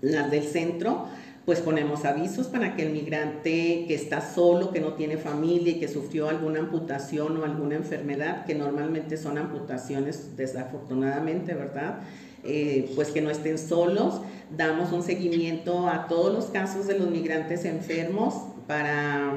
las 0.00 0.30
del 0.30 0.44
centro, 0.44 1.08
pues 1.44 1.60
ponemos 1.60 2.04
avisos 2.04 2.48
para 2.48 2.76
que 2.76 2.82
el 2.82 2.92
migrante 2.92 3.86
que 3.88 3.94
está 3.94 4.20
solo, 4.20 4.70
que 4.70 4.80
no 4.80 4.92
tiene 4.92 5.16
familia 5.16 5.72
y 5.72 5.80
que 5.80 5.88
sufrió 5.88 6.28
alguna 6.28 6.60
amputación 6.60 7.38
o 7.38 7.44
alguna 7.44 7.76
enfermedad, 7.76 8.44
que 8.44 8.54
normalmente 8.54 9.16
son 9.16 9.38
amputaciones 9.38 10.36
desafortunadamente, 10.36 11.54
¿verdad? 11.54 12.00
Eh, 12.48 12.90
pues 12.94 13.10
que 13.10 13.20
no 13.20 13.30
estén 13.30 13.58
solos. 13.58 14.20
Damos 14.56 14.92
un 14.92 15.02
seguimiento 15.02 15.88
a 15.88 16.08
todos 16.08 16.32
los 16.32 16.46
casos 16.46 16.86
de 16.86 16.98
los 16.98 17.10
migrantes 17.10 17.66
enfermos 17.66 18.34
para, 18.66 19.32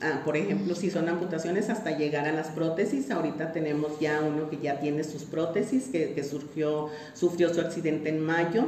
ah, 0.00 0.22
por 0.24 0.36
ejemplo, 0.36 0.74
si 0.74 0.90
son 0.90 1.08
amputaciones 1.08 1.70
hasta 1.70 1.96
llegar 1.96 2.26
a 2.26 2.32
las 2.32 2.48
prótesis. 2.48 3.10
Ahorita 3.10 3.52
tenemos 3.52 4.00
ya 4.00 4.20
uno 4.20 4.50
que 4.50 4.58
ya 4.58 4.80
tiene 4.80 5.04
sus 5.04 5.22
prótesis, 5.22 5.84
que, 5.88 6.24
surgió, 6.24 6.88
sufrió 7.14 7.54
su 7.54 7.60
accidente 7.60 8.08
en 8.08 8.20
mayo. 8.20 8.64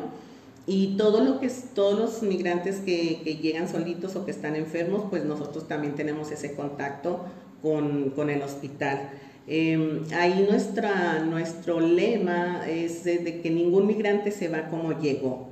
Y 0.66 0.96
todo 0.96 1.24
lo 1.24 1.40
que 1.40 1.50
todos 1.74 1.98
los 1.98 2.22
migrantes 2.22 2.76
que, 2.76 3.22
que 3.24 3.36
llegan 3.36 3.68
solitos 3.68 4.14
o 4.16 4.24
que 4.24 4.30
están 4.30 4.54
enfermos, 4.54 5.04
pues 5.10 5.24
nosotros 5.24 5.66
también 5.66 5.94
tenemos 5.94 6.30
ese 6.30 6.54
contacto 6.54 7.24
con, 7.62 8.10
con 8.10 8.30
el 8.30 8.42
hospital. 8.42 9.10
Em, 9.50 10.02
ahí 10.12 10.46
nuestra, 10.46 11.20
nuestro 11.20 11.80
lema 11.80 12.68
es 12.68 13.04
de, 13.04 13.40
que 13.40 13.48
ningún 13.48 13.86
migrante 13.86 14.30
se 14.30 14.48
va 14.48 14.68
como 14.68 15.00
llegó, 15.00 15.48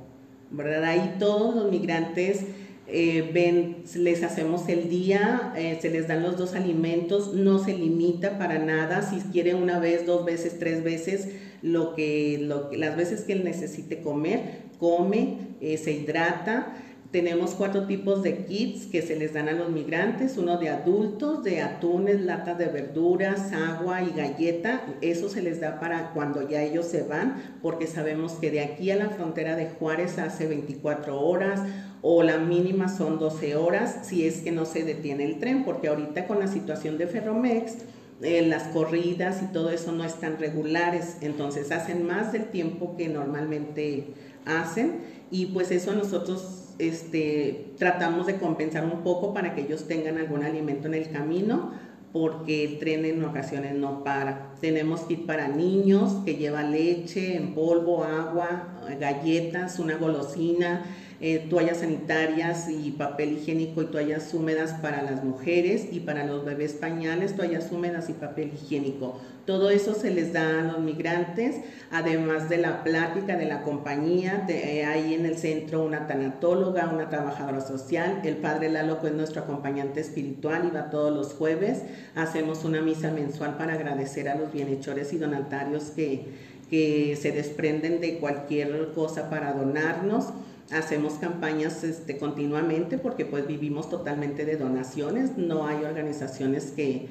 ¿verdad? 0.51 0.83
Ahí 0.83 1.15
todos 1.17 1.55
los 1.55 1.71
migrantes 1.71 2.41
eh, 2.85 3.31
ven, 3.33 3.77
les 3.95 4.21
hacemos 4.21 4.69
el 4.69 4.87
día, 4.87 5.51
eh, 5.57 5.79
se 5.81 5.89
les 5.89 6.07
dan 6.07 6.21
los 6.21 6.37
dos 6.37 6.53
alimentos, 6.53 7.33
no 7.33 7.57
se 7.57 7.75
limita 7.75 8.37
para 8.37 8.59
nada, 8.59 9.01
si 9.01 9.17
quiere 9.31 9.55
una 9.55 9.79
vez, 9.79 10.05
dos 10.05 10.25
veces, 10.25 10.59
tres 10.59 10.83
veces, 10.83 11.29
lo 11.63 11.95
que, 11.95 12.37
lo, 12.39 12.71
las 12.73 12.95
veces 12.95 13.21
que 13.21 13.33
él 13.33 13.43
necesite 13.43 14.01
comer, 14.01 14.59
come, 14.79 15.39
eh, 15.59 15.77
se 15.79 15.91
hidrata. 15.91 16.83
Tenemos 17.11 17.51
cuatro 17.51 17.87
tipos 17.87 18.21
de 18.21 18.45
kits 18.45 18.87
que 18.87 19.01
se 19.01 19.15
les 19.15 19.33
dan 19.33 19.47
a 19.47 19.53
los 19.53 19.69
migrantes, 19.69 20.37
uno 20.37 20.57
de 20.57 20.69
adultos, 20.69 21.41
de 21.41 21.61
atunes, 21.61 22.19
latas 22.19 22.57
de 22.57 22.65
verduras, 22.65 23.53
agua 23.53 24.01
y 24.03 24.11
galleta. 24.11 24.85
Eso 24.99 25.29
se 25.29 25.41
les 25.41 25.61
da 25.61 25.79
para 25.79 26.11
cuando 26.11 26.49
ya 26.49 26.61
ellos 26.61 26.85
se 26.85 27.03
van, 27.03 27.59
porque 27.61 27.87
sabemos 27.87 28.33
que 28.33 28.51
de 28.51 28.59
aquí 28.59 28.91
a 28.91 28.97
la 28.97 29.09
frontera 29.09 29.55
de 29.55 29.67
Juárez 29.67 30.19
hace 30.19 30.47
24 30.47 31.17
horas 31.17 31.61
o 32.01 32.23
la 32.23 32.39
mínima 32.39 32.89
son 32.89 33.19
12 33.19 33.55
horas 33.55 33.99
si 34.03 34.27
es 34.27 34.41
que 34.41 34.51
no 34.51 34.65
se 34.65 34.83
detiene 34.83 35.23
el 35.23 35.39
tren, 35.39 35.63
porque 35.63 35.87
ahorita 35.87 36.27
con 36.27 36.39
la 36.39 36.47
situación 36.47 36.97
de 36.97 37.07
Ferromex, 37.07 37.77
eh, 38.21 38.41
las 38.45 38.63
corridas 38.63 39.41
y 39.43 39.53
todo 39.53 39.69
eso 39.69 39.93
no 39.93 40.03
están 40.03 40.39
regulares, 40.39 41.17
entonces 41.21 41.71
hacen 41.71 42.05
más 42.05 42.33
del 42.33 42.47
tiempo 42.47 42.97
que 42.97 43.07
normalmente 43.07 44.07
hacen 44.45 44.99
y 45.31 45.47
pues 45.47 45.71
eso 45.71 45.93
nosotros 45.93 46.66
este, 46.79 47.73
tratamos 47.77 48.27
de 48.27 48.37
compensar 48.37 48.83
un 48.85 49.03
poco 49.03 49.33
para 49.33 49.55
que 49.55 49.61
ellos 49.61 49.87
tengan 49.87 50.17
algún 50.17 50.43
alimento 50.43 50.87
en 50.87 50.93
el 50.93 51.09
camino, 51.09 51.71
porque 52.13 52.63
el 52.63 52.79
tren 52.79 53.05
en 53.05 53.23
ocasiones 53.23 53.75
no 53.75 54.03
para. 54.03 54.53
Tenemos 54.61 55.01
kit 55.01 55.25
para 55.25 55.47
niños 55.47 56.23
que 56.25 56.35
lleva 56.35 56.63
leche 56.63 57.35
en 57.35 57.53
polvo, 57.53 58.03
agua, 58.03 58.79
galletas, 58.99 59.79
una 59.79 59.97
golosina, 59.97 60.85
eh, 61.19 61.47
toallas 61.49 61.77
sanitarias 61.77 62.69
y 62.69 62.91
papel 62.91 63.33
higiénico 63.33 63.81
y 63.81 63.85
toallas 63.85 64.31
húmedas 64.33 64.73
para 64.81 65.01
las 65.01 65.23
mujeres 65.23 65.87
y 65.91 65.99
para 66.01 66.25
los 66.25 66.45
bebés 66.45 66.73
pañales, 66.73 67.35
toallas 67.35 67.71
húmedas 67.71 68.09
y 68.09 68.13
papel 68.13 68.51
higiénico. 68.53 69.19
Todo 69.47 69.69
eso 69.69 69.95
se 69.95 70.11
les 70.11 70.33
da 70.33 70.59
a 70.59 70.63
los 70.63 70.79
migrantes, 70.79 71.55
además 71.89 72.49
de 72.49 72.57
la 72.57 72.83
plática 72.83 73.37
de 73.37 73.45
la 73.45 73.63
compañía. 73.63 74.43
De, 74.45 74.81
eh, 74.81 74.85
hay 74.85 75.13
en 75.13 75.25
el 75.25 75.37
centro 75.37 75.85
una 75.85 76.05
tanatóloga, 76.05 76.89
una 76.93 77.09
trabajadora 77.09 77.61
social. 77.61 78.21
El 78.23 78.35
padre 78.37 78.69
Lalo 78.69 78.99
es 79.03 79.13
nuestro 79.13 79.41
acompañante 79.41 80.01
espiritual 80.01 80.67
y 80.67 80.75
va 80.75 80.89
todos 80.89 81.15
los 81.15 81.33
jueves. 81.33 81.81
Hacemos 82.13 82.65
una 82.65 82.81
misa 82.81 83.09
mensual 83.09 83.57
para 83.57 83.73
agradecer 83.73 84.27
a 84.27 84.35
los 84.35 84.51
bienhechores 84.51 85.13
y 85.13 85.17
donatarios 85.17 85.85
que, 85.95 86.25
que 86.69 87.17
se 87.19 87.31
desprenden 87.31 88.01
de 88.01 88.19
cualquier 88.19 88.91
cosa 88.93 89.29
para 89.29 89.53
donarnos 89.53 90.25
hacemos 90.71 91.13
campañas 91.13 91.83
este, 91.83 92.17
continuamente 92.17 92.97
porque 92.97 93.25
pues 93.25 93.47
vivimos 93.47 93.89
totalmente 93.89 94.45
de 94.45 94.57
donaciones, 94.57 95.37
no 95.37 95.65
hay 95.65 95.83
organizaciones 95.83 96.71
que, 96.75 97.07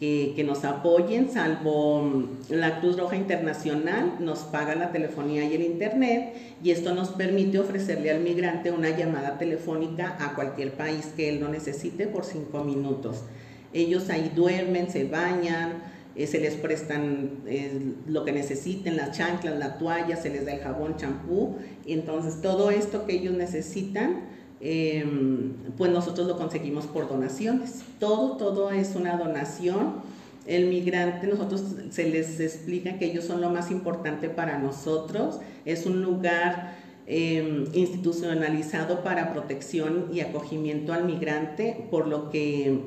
que, 0.00 0.44
nos 0.44 0.64
apoyen, 0.64 1.30
salvo 1.30 2.02
mm, 2.02 2.50
la 2.50 2.80
Cruz 2.80 2.98
Roja 2.98 3.16
Internacional, 3.16 4.16
nos 4.20 4.40
paga 4.40 4.74
la 4.74 4.92
telefonía 4.92 5.44
y 5.44 5.54
el 5.54 5.62
internet 5.62 6.34
y 6.62 6.70
esto 6.70 6.94
nos 6.94 7.10
permite 7.10 7.58
ofrecerle 7.58 8.10
al 8.10 8.20
migrante 8.20 8.70
una 8.70 8.90
llamada 8.90 9.38
telefónica 9.38 10.16
a 10.20 10.34
cualquier 10.34 10.72
país 10.72 11.12
que 11.16 11.28
él 11.28 11.40
no 11.40 11.48
necesite 11.48 12.06
por 12.06 12.24
cinco 12.24 12.64
minutos. 12.64 13.22
Ellos 13.72 14.10
ahí 14.10 14.32
duermen, 14.34 14.90
se 14.90 15.04
bañan, 15.04 15.82
eh, 16.16 16.26
se 16.26 16.40
les 16.40 16.54
prestan 16.54 17.30
eh, 17.46 17.92
lo 18.06 18.24
que 18.24 18.32
necesiten, 18.32 18.96
las 18.96 19.16
chanclas, 19.16 19.58
la 19.58 19.76
toalla, 19.76 20.16
se 20.16 20.30
les 20.30 20.46
da 20.46 20.52
el 20.52 20.60
jabón, 20.60 20.96
champú. 20.96 21.56
Entonces, 21.86 22.40
todo 22.40 22.70
esto 22.70 23.04
que 23.04 23.16
ellos 23.16 23.34
necesitan, 23.34 24.22
em, 24.60 25.52
pues 25.76 25.90
nosotros 25.90 26.26
lo 26.26 26.38
conseguimos 26.38 26.86
por 26.86 27.06
donaciones. 27.06 27.82
Todo, 28.00 28.38
todo 28.38 28.70
es 28.70 28.94
una 28.96 29.18
donación. 29.18 29.96
El 30.46 30.68
migrante, 30.68 31.26
nosotros 31.26 31.62
se 31.90 32.08
les 32.08 32.40
explica 32.40 32.98
que 32.98 33.04
ellos 33.04 33.24
son 33.24 33.42
lo 33.42 33.50
más 33.50 33.70
importante 33.70 34.30
para 34.30 34.58
nosotros. 34.58 35.40
Es 35.66 35.84
un 35.84 36.00
lugar 36.00 36.76
em, 37.06 37.66
institucionalizado 37.74 39.02
para 39.02 39.34
protección 39.34 40.06
y 40.14 40.20
acogimiento 40.20 40.94
al 40.94 41.04
migrante, 41.04 41.86
por 41.90 42.06
lo 42.06 42.30
que 42.30 42.80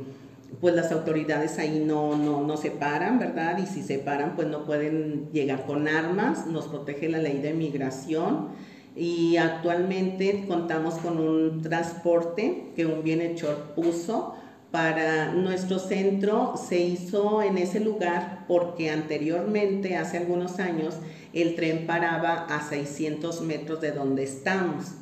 pues 0.61 0.75
las 0.75 0.91
autoridades 0.91 1.57
ahí 1.59 1.83
no, 1.85 2.17
no, 2.17 2.41
no 2.41 2.57
se 2.57 2.71
¿verdad? 3.19 3.57
Y 3.59 3.65
si 3.65 3.81
se 3.81 3.99
paran, 3.99 4.35
pues 4.35 4.47
no 4.47 4.65
pueden 4.65 5.29
llegar 5.31 5.65
con 5.65 5.87
armas, 5.87 6.47
nos 6.47 6.67
protege 6.67 7.09
la 7.09 7.19
ley 7.19 7.39
de 7.39 7.53
migración. 7.53 8.49
y 8.95 9.37
actualmente 9.37 10.45
contamos 10.47 10.95
con 10.95 11.19
un 11.19 11.61
transporte 11.61 12.71
que 12.75 12.85
un 12.85 13.03
bienhechor 13.03 13.73
puso 13.75 14.35
para 14.71 15.31
nuestro 15.33 15.79
centro 15.79 16.53
se 16.55 16.79
hizo 16.79 17.41
en 17.41 17.57
ese 17.57 17.79
lugar 17.79 18.45
porque 18.47 18.91
anteriormente, 18.91 19.97
hace 19.97 20.17
algunos 20.17 20.59
años, 20.59 20.95
el 21.33 21.55
tren 21.55 21.87
paraba 21.87 22.45
a 22.45 22.61
600 22.61 23.41
metros 23.41 23.81
de 23.81 23.91
donde 23.91 24.23
estamos. 24.23 24.93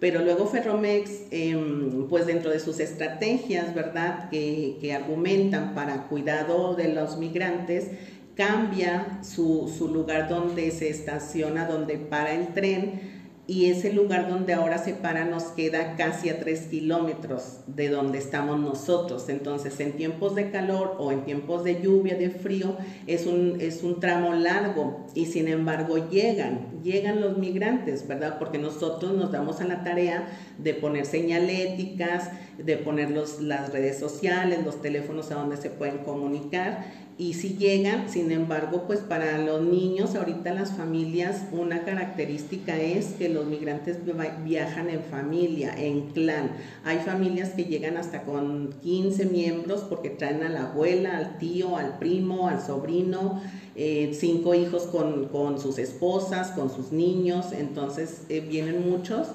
Pero 0.00 0.22
luego 0.22 0.46
Ferromex, 0.46 1.10
em, 1.30 2.06
pues 2.08 2.26
dentro 2.26 2.50
de 2.50 2.60
sus 2.60 2.78
estrategias, 2.78 3.74
¿verdad?, 3.74 4.30
que, 4.30 4.76
que, 4.80 4.92
argumentan 4.92 5.74
para 5.74 6.06
cuidado 6.08 6.76
de 6.76 6.94
los 6.94 7.18
migrantes, 7.18 7.88
cambia 8.36 9.18
su, 9.24 9.72
su 9.76 9.88
lugar 9.88 10.28
donde 10.28 10.70
se 10.70 10.88
estaciona, 10.88 11.66
donde 11.66 11.98
para 11.98 12.32
el 12.32 12.54
tren, 12.54 13.18
y 13.48 13.70
ese 13.70 13.94
lugar 13.94 14.28
donde 14.28 14.52
ahora 14.52 14.76
se 14.76 14.92
para 14.92 15.24
nos 15.24 15.44
queda 15.44 15.96
casi 15.96 16.28
a 16.28 16.38
tres 16.38 16.66
kilómetros 16.66 17.60
de 17.66 17.88
donde 17.88 18.18
estamos 18.18 18.60
nosotros. 18.60 19.30
Entonces, 19.30 19.80
en 19.80 19.96
tiempos 19.96 20.34
de 20.34 20.50
calor 20.50 20.96
o 20.98 21.12
en 21.12 21.24
tiempos 21.24 21.64
de 21.64 21.80
lluvia, 21.80 22.14
de 22.14 22.28
frío, 22.28 22.76
es 23.06 23.24
un, 23.24 23.56
es 23.58 23.82
un 23.82 24.00
tramo 24.00 24.34
largo 24.34 25.06
y 25.14 25.24
sin 25.24 25.48
embargo 25.48 26.10
llegan, 26.10 26.77
llegan 26.82 27.20
los 27.20 27.38
migrantes, 27.38 28.06
¿verdad? 28.06 28.38
Porque 28.38 28.58
nosotros 28.58 29.14
nos 29.14 29.32
damos 29.32 29.60
a 29.60 29.64
la 29.64 29.84
tarea 29.84 30.28
de 30.58 30.74
poner 30.74 31.06
señaléticas, 31.06 32.30
de 32.58 32.76
poner 32.76 33.10
las 33.10 33.72
redes 33.72 33.98
sociales, 33.98 34.64
los 34.64 34.80
teléfonos 34.82 35.30
a 35.30 35.36
donde 35.36 35.56
se 35.56 35.70
pueden 35.70 35.98
comunicar 35.98 36.84
y 37.18 37.34
si 37.34 37.56
llegan, 37.56 38.08
sin 38.08 38.30
embargo, 38.30 38.84
pues 38.86 39.00
para 39.00 39.38
los 39.38 39.60
niños, 39.62 40.14
ahorita 40.14 40.54
las 40.54 40.70
familias, 40.74 41.46
una 41.50 41.84
característica 41.84 42.76
es 42.76 43.06
que 43.06 43.28
los 43.28 43.44
migrantes 43.44 43.98
viajan 44.44 44.88
en 44.88 45.02
familia, 45.02 45.74
en 45.76 46.10
clan. 46.10 46.52
Hay 46.84 46.98
familias 46.98 47.48
que 47.50 47.64
llegan 47.64 47.96
hasta 47.96 48.22
con 48.22 48.72
15 48.84 49.26
miembros 49.26 49.80
porque 49.88 50.10
traen 50.10 50.44
a 50.44 50.48
la 50.48 50.70
abuela, 50.70 51.16
al 51.16 51.38
tío, 51.38 51.76
al 51.76 51.98
primo, 51.98 52.46
al 52.46 52.62
sobrino, 52.62 53.42
eh, 53.74 54.10
cinco 54.12 54.54
hijos 54.54 54.84
con, 54.84 55.60
sus 55.60 55.78
esposas, 55.78 56.52
con 56.52 56.67
sus 56.68 56.92
niños, 56.92 57.52
entonces 57.52 58.22
eh, 58.28 58.40
vienen 58.40 58.88
muchos. 58.88 59.28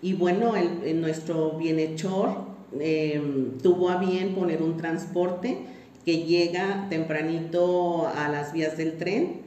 Y 0.00 0.14
bueno, 0.14 0.54
el, 0.56 1.00
nuestro 1.00 1.52
bienhechor 1.58 2.30
eh, 2.78 3.20
tuvo 3.62 3.90
a 3.90 3.96
bien 3.96 4.34
poner 4.34 4.62
un 4.62 4.76
transporte 4.76 5.58
que 6.04 6.24
llega 6.24 6.86
tempranito 6.88 8.06
a 8.06 8.28
las 8.28 8.52
vías 8.52 8.76
del 8.76 8.96
tren, 8.96 9.42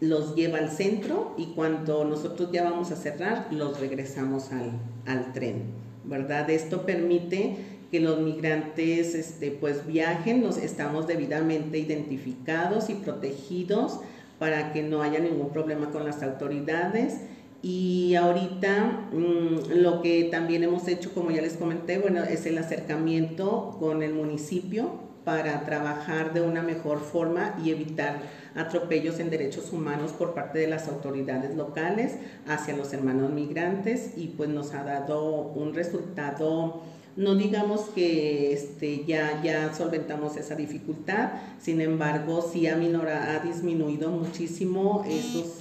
los 0.00 0.34
lleva 0.34 0.58
al 0.58 0.70
centro 0.70 1.34
y 1.36 1.46
cuando 1.46 2.04
nosotros 2.04 2.50
ya 2.52 2.64
vamos 2.64 2.90
a 2.90 2.96
cerrar, 2.96 3.48
los 3.50 3.80
regresamos 3.80 4.50
al, 4.52 5.32
tren, 5.32 5.64
¿verdad? 6.04 6.48
Esto 6.50 6.86
permite 6.86 7.56
que 7.90 8.00
los 8.00 8.20
migrantes 8.20 9.14
este, 9.14 9.50
pues 9.50 9.86
viajen, 9.86 10.42
nos 10.42 10.58
estamos 10.58 11.06
debidamente 11.06 11.78
identificados 11.78 12.90
y 12.90 12.94
protegidos 12.94 14.00
para 14.38 14.72
que 14.72 14.82
no 14.82 15.02
haya 15.02 15.18
ningún 15.18 15.50
problema 15.50 15.90
con 15.90 16.04
las 16.04 16.22
autoridades. 16.22 17.20
Y 17.62 18.14
ahorita 18.14 19.08
mm, 19.12 19.72
lo 19.76 20.02
que 20.02 20.24
también 20.30 20.62
hemos 20.62 20.86
hecho, 20.88 21.12
como 21.12 21.30
ya 21.30 21.42
les 21.42 21.54
comenté, 21.54 21.98
bueno, 21.98 22.22
es 22.22 22.46
el 22.46 22.58
acercamiento 22.58 23.76
con 23.80 24.02
el 24.02 24.14
municipio 24.14 25.06
para 25.24 25.64
trabajar 25.64 26.32
de 26.34 26.40
una 26.40 26.62
mejor 26.62 27.00
forma 27.00 27.56
y 27.64 27.70
evitar 27.70 28.20
atropellos 28.54 29.18
en 29.18 29.28
derechos 29.28 29.72
humanos 29.72 30.12
por 30.12 30.34
parte 30.34 30.60
de 30.60 30.68
las 30.68 30.86
autoridades 30.86 31.56
locales 31.56 32.14
hacia 32.46 32.76
los 32.76 32.92
hermanos 32.92 33.32
migrantes 33.32 34.12
y 34.16 34.28
pues 34.28 34.48
nos 34.48 34.72
ha 34.72 34.84
dado 34.84 35.48
un 35.56 35.74
resultado 35.74 36.82
no 37.16 37.34
digamos 37.34 37.82
que 37.94 38.52
este, 38.52 39.04
ya, 39.06 39.42
ya 39.42 39.72
solventamos 39.74 40.36
esa 40.36 40.54
dificultad, 40.54 41.30
sin 41.58 41.80
embargo, 41.80 42.46
sí 42.52 42.66
ha, 42.66 42.76
minora, 42.76 43.34
ha 43.34 43.38
disminuido 43.40 44.10
muchísimo 44.10 45.04
esos, 45.08 45.58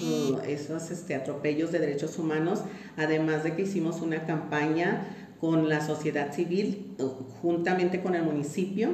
esos 0.48 0.92
este, 0.92 1.16
atropellos 1.16 1.72
de 1.72 1.80
derechos 1.80 2.20
humanos, 2.20 2.62
además 2.98 3.44
de 3.44 3.56
que 3.56 3.62
hicimos 3.64 4.02
una 4.02 4.26
campaña 4.26 5.16
con 5.40 5.70
la 5.70 5.86
sociedad 5.86 6.34
civil, 6.34 6.96
juntamente 7.42 8.02
con 8.02 8.16
el 8.16 8.24
municipio, 8.24 8.90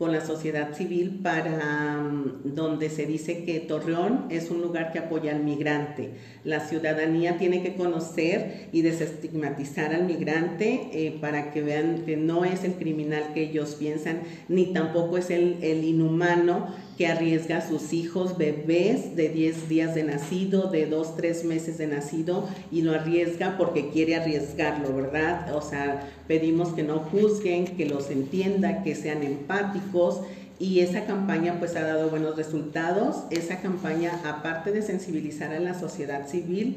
con 0.00 0.12
la 0.12 0.24
sociedad 0.24 0.74
civil 0.74 1.20
para 1.22 2.00
mm, 2.00 2.54
donde 2.54 2.88
se 2.88 3.04
dice 3.04 3.44
que 3.44 3.60
Torreón 3.60 4.28
es 4.30 4.50
un 4.50 4.62
lugar 4.62 4.92
que 4.92 4.98
apoya 4.98 5.30
al 5.30 5.44
migrante. 5.44 6.12
La 6.42 6.60
ciudadanía 6.60 7.36
tiene 7.36 7.62
que 7.62 7.74
conocer 7.74 8.70
y 8.72 8.80
desestigmatizar 8.80 9.94
al 9.94 10.06
migrante 10.06 10.88
eh, 10.94 11.18
para 11.20 11.52
que 11.52 11.60
vean 11.60 12.04
que 12.06 12.16
no 12.16 12.46
es 12.46 12.64
el 12.64 12.76
criminal 12.76 13.34
que 13.34 13.42
ellos 13.42 13.76
piensan, 13.78 14.22
ni 14.48 14.72
tampoco 14.72 15.18
es 15.18 15.28
el, 15.28 15.58
el 15.60 15.84
inhumano 15.84 16.68
que 16.96 17.06
arriesga 17.06 17.58
a 17.58 17.68
sus 17.68 17.92
hijos, 17.92 18.36
bebés 18.36 19.16
de 19.16 19.28
10 19.28 19.68
días 19.68 19.94
de 19.94 20.04
nacido, 20.04 20.70
de 20.70 20.86
2, 20.86 21.16
3 21.16 21.44
meses 21.44 21.78
de 21.78 21.86
nacido, 21.86 22.46
y 22.70 22.82
lo 22.82 22.92
arriesga 22.92 23.56
porque 23.56 23.90
quiere 23.90 24.16
arriesgarlo, 24.16 24.94
¿verdad? 24.94 25.54
O 25.54 25.62
sea, 25.62 26.08
pedimos 26.28 26.70
que 26.74 26.82
no 26.82 26.98
juzguen, 26.98 27.64
que 27.76 27.86
los 27.86 28.10
entiendan, 28.10 28.82
que 28.82 28.94
sean 28.94 29.22
empáticos. 29.22 30.20
Y 30.58 30.80
esa 30.80 31.06
campaña 31.06 31.56
pues 31.58 31.74
ha 31.74 31.80
dado 31.80 32.10
buenos 32.10 32.36
resultados. 32.36 33.24
Esa 33.30 33.60
campaña, 33.60 34.20
aparte 34.26 34.72
de 34.72 34.82
sensibilizar 34.82 35.52
a 35.54 35.58
la 35.58 35.72
sociedad 35.72 36.28
civil, 36.28 36.76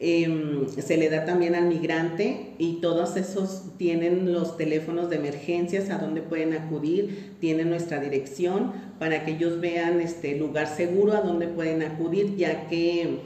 Em, 0.00 0.68
se 0.68 0.96
le 0.96 1.08
da 1.08 1.24
también 1.24 1.54
al 1.54 1.66
migrante 1.66 2.54
y 2.58 2.80
todos 2.80 3.16
esos 3.16 3.76
tienen 3.78 4.32
los 4.32 4.56
teléfonos 4.56 5.08
de 5.08 5.16
emergencias 5.16 5.88
a 5.90 5.98
donde 5.98 6.20
pueden 6.20 6.52
acudir, 6.52 7.34
tienen 7.40 7.70
nuestra 7.70 8.00
dirección 8.00 8.72
para 8.98 9.24
que 9.24 9.32
ellos 9.32 9.60
vean 9.60 10.00
este 10.00 10.36
lugar 10.36 10.66
seguro 10.66 11.12
a 11.12 11.20
donde 11.20 11.46
pueden 11.46 11.82
acudir, 11.82 12.36
ya 12.36 12.66
que 12.66 13.20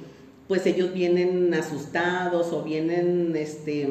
pues 0.47 0.65
ellos 0.65 0.95
vienen 0.95 1.53
asustados 1.53 2.53
o 2.55 2.63
vienen 2.63 3.35
este, 3.37 3.87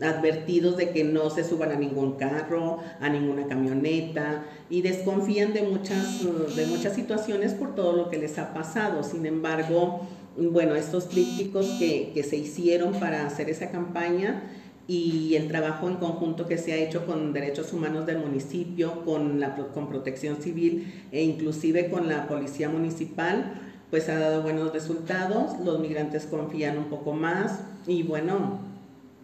advertidos 0.00 0.76
de 0.76 0.90
que 0.90 1.04
no 1.04 1.30
se 1.30 1.44
suban 1.44 1.70
a 1.70 1.76
ningún 1.76 2.16
carro, 2.16 2.78
a 3.00 3.08
ninguna 3.08 3.46
camioneta 3.46 4.44
y 4.68 4.82
desconfían 4.82 5.52
de 5.52 5.62
muchas, 5.62 6.24
de 6.56 6.66
muchas 6.66 6.94
situaciones 6.96 7.54
por 7.54 7.76
todo 7.76 7.92
lo 7.92 8.10
que 8.10 8.18
les 8.18 8.36
ha 8.38 8.52
pasado. 8.52 9.04
Sin 9.04 9.26
embargo, 9.26 10.00
bueno, 10.36 10.74
estos 10.74 11.08
trípticos 11.08 11.66
que, 11.78 12.12
que 12.14 12.22
se 12.22 12.36
hicieron 12.36 12.94
para 12.94 13.26
hacer 13.26 13.50
esa 13.50 13.70
campaña 13.70 14.42
y 14.86 15.36
el 15.36 15.48
trabajo 15.48 15.88
en 15.88 15.96
conjunto 15.96 16.46
que 16.46 16.58
se 16.58 16.72
ha 16.72 16.76
hecho 16.76 17.06
con 17.06 17.32
derechos 17.32 17.72
humanos 17.72 18.04
del 18.06 18.18
municipio, 18.18 19.04
con, 19.04 19.38
la, 19.40 19.54
con 19.54 19.88
protección 19.88 20.42
civil 20.42 21.06
e 21.12 21.22
inclusive 21.22 21.88
con 21.88 22.08
la 22.08 22.26
policía 22.26 22.68
municipal, 22.68 23.54
pues 23.90 24.08
ha 24.08 24.18
dado 24.18 24.42
buenos 24.42 24.72
resultados, 24.72 25.60
los 25.60 25.78
migrantes 25.78 26.26
confían 26.26 26.78
un 26.78 26.86
poco 26.86 27.12
más 27.12 27.60
y 27.86 28.02
bueno, 28.02 28.60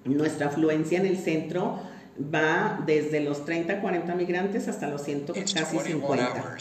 nuestra 0.04 0.46
afluencia 0.46 1.00
en 1.00 1.06
el 1.06 1.18
centro 1.18 1.80
va 2.34 2.82
desde 2.86 3.20
los 3.20 3.44
30, 3.44 3.80
40 3.80 4.14
migrantes 4.14 4.68
hasta 4.68 4.88
los 4.88 5.02
100, 5.02 5.26
casi 5.54 5.78
50 5.78 6.58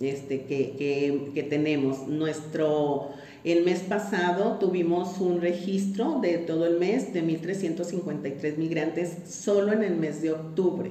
este, 0.00 0.44
que, 0.44 0.76
que, 0.76 1.32
que 1.34 1.42
tenemos. 1.42 2.06
Nuestro 2.06 3.10
el 3.44 3.64
mes 3.64 3.80
pasado 3.80 4.58
tuvimos 4.58 5.18
un 5.20 5.40
registro 5.40 6.20
de 6.20 6.38
todo 6.38 6.66
el 6.66 6.78
mes 6.78 7.12
de 7.12 7.22
1.353 7.22 8.56
migrantes 8.56 9.12
solo 9.28 9.72
en 9.72 9.84
el 9.84 9.96
mes 9.96 10.22
de 10.22 10.32
octubre. 10.32 10.90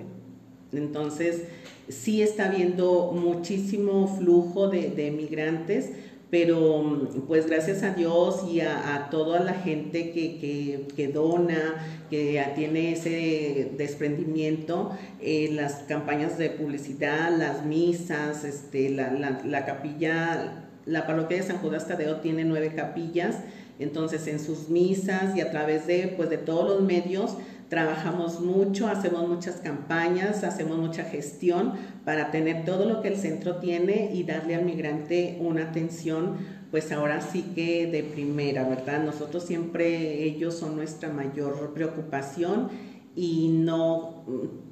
Entonces, 0.72 1.44
sí 1.90 2.22
está 2.22 2.48
habiendo 2.48 3.12
muchísimo 3.14 4.08
flujo 4.18 4.70
de, 4.70 5.12
migrantes, 5.12 5.92
pero 6.30 7.10
pues 7.28 7.48
gracias 7.48 7.84
a 7.84 7.94
Dios 7.94 8.44
y 8.50 8.60
a, 8.60 9.08
toda 9.10 9.40
la 9.40 9.54
gente 9.54 10.12
que, 10.12 11.08
dona, 11.14 12.06
que 12.10 12.44
tiene 12.56 12.94
ese 12.94 13.72
desprendimiento, 13.78 14.92
eh, 15.22 15.50
las 15.54 15.76
campañas 15.84 16.38
de 16.38 16.50
publicidad, 16.50 17.36
las 17.38 17.66
misas, 17.66 18.44
este, 18.44 18.90
la, 18.90 19.42
la 19.46 19.66
capilla 19.66 20.67
la 20.88 21.06
parroquia 21.06 21.38
de 21.38 21.44
San 21.44 21.58
Judas 21.58 21.88
Tadeo 21.88 22.18
tiene 22.18 22.46
nueve 22.46 22.74
capillas, 22.76 23.36
entonces 23.80 24.28
en 24.28 24.40
sus 24.40 24.70
misas 24.70 25.36
y 25.36 25.42
a 25.42 25.52
través 25.52 25.86
de, 25.86 26.14
pues, 26.18 26.30
de 26.30 26.38
todos 26.38 26.68
los 26.68 26.82
medios 26.82 27.38
trabajamos 27.70 28.40
mucho, 28.40 28.88
hacemos 28.88 29.28
muchas 29.28 29.58
campañas, 29.58 30.44
hacemos 30.44 30.78
mucha 30.78 31.04
gestión 31.04 31.74
para 32.06 32.32
tener 32.32 32.64
todo 32.66 32.86
lo 32.86 33.02
que 33.02 33.10
el 33.10 33.18
centro 33.18 33.58
tiene 33.58 34.12
y 34.14 34.24
darle 34.24 34.56
al 34.56 34.64
migrante 34.64 35.38
una 35.42 35.64
atención, 35.64 36.38
pues 36.72 36.92
ahora 36.92 37.22
sí 37.22 37.44
que 37.56 37.88
de 37.88 38.04
primera, 38.04 38.68
¿verdad? 38.68 39.04
Nosotros 39.04 39.44
siempre, 39.44 40.24
ellos 40.24 40.58
son 40.58 40.78
nuestra 40.78 41.10
mayor 41.10 41.74
preocupación 41.74 42.70
y 43.18 43.48
no 43.48 44.24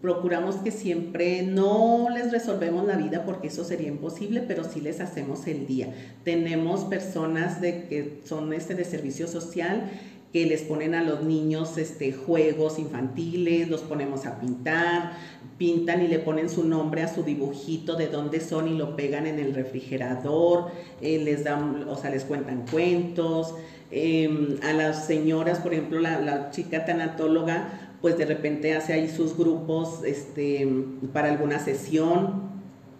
procuramos 0.03 0.57
que 0.57 0.69
siempre 0.69 1.41
no 1.41 2.09
les 2.13 2.31
resolvemos 2.31 2.85
la 2.85 2.95
vida 2.95 3.25
porque 3.25 3.47
eso 3.47 3.63
sería 3.63 3.87
imposible, 3.87 4.41
pero 4.47 4.63
sí 4.63 4.81
les 4.81 5.01
hacemos 5.01 5.47
el 5.47 5.65
día. 5.65 5.91
Tenemos 6.23 6.81
personas 6.81 7.59
de 7.59 7.87
que 7.87 8.19
son 8.23 8.53
este 8.53 8.75
de 8.75 8.85
servicio 8.85 9.27
social 9.27 9.89
que 10.31 10.45
les 10.45 10.61
ponen 10.61 10.93
a 10.93 11.01
los 11.01 11.23
niños 11.23 11.77
este, 11.79 12.11
juegos 12.11 12.77
infantiles, 12.77 13.67
los 13.67 13.81
ponemos 13.81 14.27
a 14.27 14.39
pintar, 14.39 15.13
pintan 15.57 16.03
y 16.03 16.07
le 16.07 16.19
ponen 16.19 16.47
su 16.47 16.65
nombre 16.65 17.01
a 17.01 17.11
su 17.11 17.23
dibujito 17.23 17.95
de 17.95 18.09
dónde 18.09 18.41
son 18.41 18.67
y 18.67 18.77
lo 18.77 18.95
pegan 18.95 19.25
en 19.25 19.39
el 19.39 19.55
refrigerador, 19.55 20.67
eh, 21.01 21.17
les 21.17 21.43
dan, 21.43 21.87
o 21.89 21.95
sea, 21.95 22.11
les 22.11 22.25
cuentan 22.25 22.65
cuentos. 22.69 23.55
Em, 23.91 24.57
a 24.63 24.73
las 24.73 25.05
señoras, 25.05 25.59
por 25.59 25.73
ejemplo, 25.73 25.99
la, 25.99 26.49
chica 26.51 26.85
tanatóloga, 26.85 27.84
pues 28.05 28.19
de 28.19 28.25
repente 28.25 28.75
hace 28.75 28.93
ahí 28.93 29.09
sus 29.09 29.35
grupos 29.35 30.03
este, 30.05 30.71
para 31.11 31.31
alguna 31.31 31.57
sesión. 31.57 32.51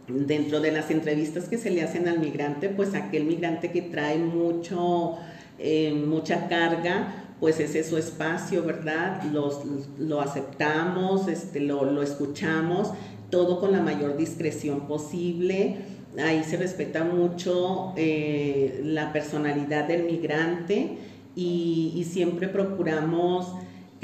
Dentro 0.07 0.61
de 0.61 0.71
las 0.71 0.89
entrevistas 0.89 1.47
que 1.47 1.59
se 1.59 1.69
le 1.69 1.83
hacen 1.83 2.07
al 2.07 2.17
migrante, 2.17 2.69
pues 2.69 2.95
aquel 2.95 3.25
migrante 3.25 3.69
que 3.71 3.83
trae 3.83 4.17
mucho, 4.17 5.13
eh, 5.59 5.93
mucha 5.93 6.47
carga, 6.47 7.27
pues 7.39 7.59
ese 7.59 7.81
es 7.81 7.85
su 7.89 7.97
espacio, 7.97 8.63
¿verdad? 8.63 9.21
Los, 9.31 9.59
lo 9.99 10.21
aceptamos, 10.21 11.27
este, 11.27 11.59
lo, 11.59 11.85
lo 11.85 12.01
escuchamos, 12.01 12.89
todo 13.29 13.59
con 13.59 13.73
la 13.73 13.81
mayor 13.81 14.17
discreción 14.17 14.87
posible. 14.87 15.81
Ahí 16.17 16.43
se 16.43 16.57
respeta 16.57 17.03
mucho 17.03 17.93
eh, 17.95 18.81
la 18.83 19.13
personalidad 19.13 19.87
del 19.87 20.05
migrante 20.05 20.97
y, 21.35 21.93
y, 21.95 22.05
siempre 22.05 22.47
procuramos 22.47 23.53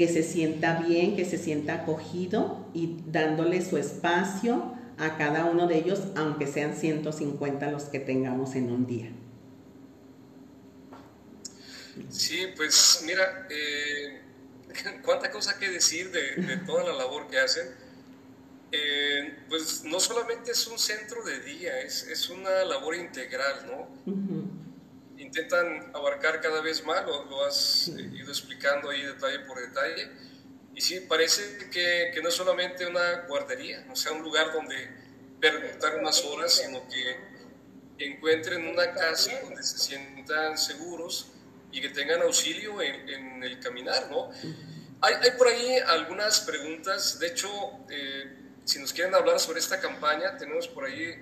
que 0.02 0.08
se 0.08 0.24
sienta 0.24 0.80
bien, 0.80 1.14
que 1.14 1.24
se 1.24 1.38
sienta 1.38 1.74
acogido 1.74 2.66
y 2.74 2.96
dándole 3.06 3.64
su 3.64 3.76
espacio 3.76 4.74
a 4.98 5.16
cada 5.16 5.44
uno 5.44 5.68
de 5.68 5.78
ellos, 5.78 6.00
aunque 6.16 6.48
sean 6.48 6.74
150 6.74 7.70
los 7.70 7.84
que 7.84 8.00
tengamos 8.00 8.56
en 8.56 8.72
un 8.72 8.84
día. 8.84 9.12
Sí, 12.10 12.48
pues 12.56 13.04
mira, 13.06 13.46
eh, 13.48 14.22
cuánta 15.04 15.30
cosa 15.30 15.56
que 15.56 15.70
decir 15.70 16.10
de, 16.10 16.34
de, 16.42 16.56
toda 16.66 16.82
la 16.82 16.94
labor 16.94 17.28
que 17.28 17.38
hacen. 17.38 17.68
Eh, 18.72 19.36
pues 19.48 19.84
no 19.84 20.00
solamente 20.00 20.50
es 20.50 20.66
un 20.66 20.80
centro 20.80 21.22
de 21.22 21.38
día, 21.42 21.78
es, 21.80 22.08
es 22.08 22.28
una 22.28 22.64
labor 22.64 22.96
integral, 22.96 23.66
¿no? 23.68 24.12
Uh 24.12 24.16
-huh. 24.16 24.41
Intentan 25.32 25.90
abarcar 25.94 26.42
cada 26.42 26.60
vez 26.60 26.84
más, 26.84 27.06
lo, 27.06 27.24
lo 27.24 27.46
has 27.46 27.56
sí. 27.56 27.92
ido 28.12 28.30
explicando 28.30 28.90
ahí 28.90 29.00
detalle 29.00 29.38
por 29.46 29.58
detalle. 29.58 30.10
Y 30.74 30.80
sí, 30.82 31.00
parece 31.00 31.70
que, 31.70 32.10
que, 32.12 32.20
no 32.22 32.28
es 32.28 32.34
solamente 32.34 32.86
una 32.86 33.24
guardería, 33.26 33.86
o 33.90 33.96
sea, 33.96 34.12
un 34.12 34.22
lugar 34.22 34.52
donde 34.52 34.76
pernotar 35.40 35.96
unas 35.96 36.22
horas, 36.22 36.52
sino 36.52 36.86
que 36.86 38.04
encuentren 38.04 38.66
una 38.66 38.92
casa 38.92 39.32
donde 39.42 39.62
se 39.62 39.78
sientan 39.78 40.58
seguros 40.58 41.28
y 41.70 41.80
que 41.80 41.88
tengan 41.88 42.20
auxilio 42.20 42.82
en, 42.82 43.08
en 43.08 43.42
el 43.42 43.58
caminar, 43.58 44.10
¿no? 44.10 44.30
Hay, 45.00 45.14
hay, 45.14 45.30
por 45.38 45.48
ahí 45.48 45.78
algunas 45.78 46.40
preguntas, 46.40 47.18
de 47.18 47.28
hecho, 47.28 47.48
eh, 47.88 48.36
si 48.66 48.80
nos 48.80 48.92
quieren 48.92 49.14
hablar 49.14 49.40
sobre 49.40 49.60
esta 49.60 49.80
campaña, 49.80 50.36
tenemos 50.36 50.68
por 50.68 50.84
ahí 50.84 51.14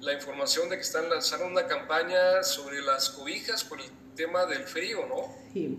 la 0.00 0.14
información 0.14 0.68
de 0.68 0.76
que 0.76 0.82
están 0.82 1.08
lanzando 1.10 1.46
una 1.46 1.66
campaña 1.66 2.42
sobre 2.42 2.80
las 2.80 3.10
cobijas 3.10 3.64
por 3.64 3.80
el 3.80 3.86
tema 4.16 4.46
del 4.46 4.64
frío, 4.64 5.06
¿no? 5.06 5.34
Sí. 5.52 5.78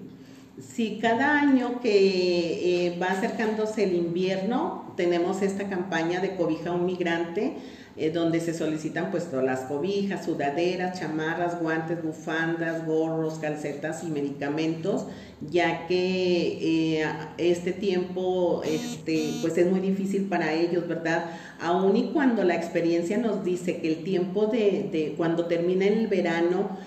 Sí, 0.59 0.99
cada 1.01 1.39
año 1.39 1.79
que 1.81 2.87
eh, 2.87 2.99
va 2.99 3.07
acercándose 3.07 3.83
el 3.83 3.95
invierno, 3.95 4.93
tenemos 4.95 5.41
esta 5.41 5.67
campaña 5.69 6.19
de 6.19 6.35
cobija 6.35 6.69
a 6.69 6.73
un 6.73 6.85
migrante 6.85 7.55
eh, 7.97 8.09
donde 8.09 8.39
se 8.39 8.53
solicitan 8.53 9.11
pues 9.11 9.29
todas 9.29 9.43
las 9.43 9.61
cobijas, 9.61 10.23
sudaderas, 10.23 10.97
chamarras, 10.97 11.59
guantes, 11.59 12.01
bufandas, 12.01 12.85
gorros, 12.85 13.39
calcetas 13.39 14.03
y 14.03 14.07
medicamentos, 14.07 15.07
ya 15.41 15.87
que 15.87 16.99
eh, 17.01 17.05
este 17.37 17.73
tiempo 17.73 18.61
este, 18.63 19.33
pues 19.41 19.57
es 19.57 19.69
muy 19.69 19.81
difícil 19.81 20.23
para 20.29 20.53
ellos, 20.53 20.87
¿verdad? 20.87 21.25
Aún 21.59 21.97
y 21.97 22.11
cuando 22.11 22.45
la 22.45 22.55
experiencia 22.55 23.17
nos 23.17 23.43
dice 23.43 23.77
que 23.81 23.89
el 23.89 24.03
tiempo 24.03 24.45
de, 24.45 24.87
de 24.89 25.13
cuando 25.17 25.47
termina 25.47 25.85
el 25.85 26.07
verano, 26.07 26.77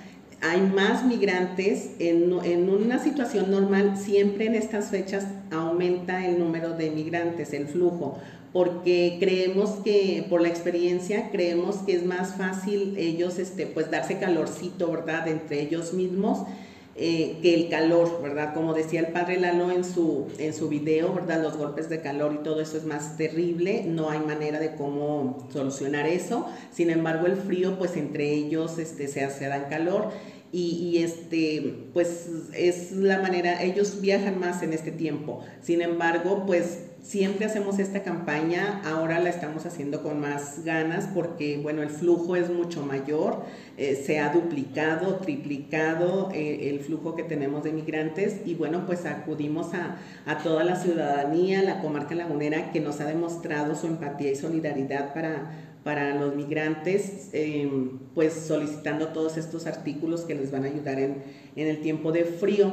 hay 0.40 0.61
más 0.61 1.05
migrantes 1.05 1.92
en, 1.98 2.32
en, 2.44 2.68
una 2.68 2.98
situación 2.98 3.50
normal, 3.50 3.96
siempre 3.96 4.46
en 4.46 4.55
estas 4.55 4.90
fechas 4.90 5.26
aumenta 5.50 6.26
el 6.26 6.38
número 6.38 6.70
de 6.70 6.90
migrantes, 6.90 7.52
el 7.52 7.66
flujo 7.66 8.18
porque 8.55 9.16
creemos 9.18 9.70
que, 9.82 10.24
por 10.30 10.40
la 10.40 10.46
experiencia, 10.46 11.30
creemos 11.32 11.78
que 11.78 11.96
es 11.96 12.07
más 12.07 12.36
fácil 12.36 12.94
ellos, 12.96 13.40
este, 13.40 13.66
pues, 13.66 13.90
darse 13.90 14.18
calorcito, 14.18 14.92
¿verdad?, 14.92 15.26
entre 15.26 15.61
ellos 15.61 15.92
mismos, 15.92 16.46
eh, 16.94 17.38
que 17.42 17.52
el 17.52 17.68
calor, 17.68 18.22
¿verdad? 18.22 18.55
Como 18.55 18.72
decía 18.72 19.00
el 19.00 19.09
padre 19.09 19.40
Lalo 19.40 19.72
en 19.72 19.82
su, 19.82 20.28
en 20.38 20.55
su 20.55 20.68
video, 20.68 21.12
¿verdad? 21.12 21.42
Los 21.42 21.57
golpes 21.57 21.88
de 21.88 22.00
calor 22.00 22.32
y 22.32 22.44
todo 22.44 22.61
eso 22.61 22.76
es 22.76 22.84
más 22.84 23.16
terrible, 23.16 23.86
no 23.88 24.11
hay 24.11 24.20
manera 24.20 24.61
de 24.61 24.76
cómo 24.76 25.48
solucionar 25.52 26.07
eso. 26.07 26.46
Sin 26.70 26.90
embargo, 26.90 27.26
el 27.26 27.34
frío, 27.34 27.76
pues 27.76 27.96
entre 27.96 28.32
ellos 28.32 28.78
este, 28.78 29.09
se, 29.09 29.28
se 29.30 29.48
dan 29.48 29.64
calor 29.68 30.12
y, 30.57 31.02
este, 31.02 31.88
pues 31.92 32.28
es 32.55 32.92
la 32.92 33.20
manera, 33.20 33.61
ellos 33.61 34.00
viajan 34.00 34.38
más 34.38 34.62
en 34.62 34.72
este 34.72 34.92
tiempo. 34.92 35.44
Sin 35.61 35.82
embargo, 35.82 36.44
pues 36.46 36.78
siempre 37.02 37.44
hacemos 37.44 37.80
esta 37.80 38.05
campaña, 38.05 38.80
ahora 38.84 39.18
la 39.18 39.30
estamos 39.30 39.66
haciendo 39.66 40.05
con 40.05 40.20
más 40.20 40.64
ganas 40.64 41.09
porque, 41.12 41.59
bueno, 41.61 41.82
el 41.82 41.90
flujo 41.90 42.36
es 42.36 42.50
mucho 42.50 42.82
mayor, 42.82 43.42
eh, 43.76 44.00
se 44.07 44.20
ha 44.20 44.32
duplicado, 44.32 45.16
triplicado 45.16 46.30
eh, 46.32 46.70
el 46.70 46.78
flujo 46.78 47.16
que 47.16 47.24
tenemos 47.24 47.64
de 47.64 47.72
migrantes 47.72 48.36
y, 48.44 48.55
bueno, 48.55 48.86
pues 48.86 49.07
acudimos 49.07 49.74
a, 49.74 49.96
a 50.24 50.38
toda 50.38 50.62
la 50.62 50.76
ciudadanía, 50.76 51.62
la 51.62 51.80
comarca 51.80 52.14
lagunera, 52.14 52.70
que 52.70 52.78
nos 52.78 53.00
ha 53.00 53.07
demostrado 53.07 53.74
su 53.74 53.88
empatía 53.88 54.30
y 54.30 54.36
solidaridad 54.36 55.14
para 55.14 55.63
para 55.85 56.14
los 56.14 56.35
migrantes, 56.35 57.28
eh, 57.35 57.70
pues 58.14 58.32
solicitando 58.32 59.09
todos 59.09 59.37
estos 59.37 59.66
artículos 59.66 60.22
que 60.22 60.35
les 60.35 60.51
van 60.51 60.64
a 60.64 60.68
ayudar 60.68 60.99
en, 60.99 61.22
en, 61.55 61.68
el 61.68 61.82
tiempo 61.82 62.11
de 62.11 62.24
frío. 62.24 62.72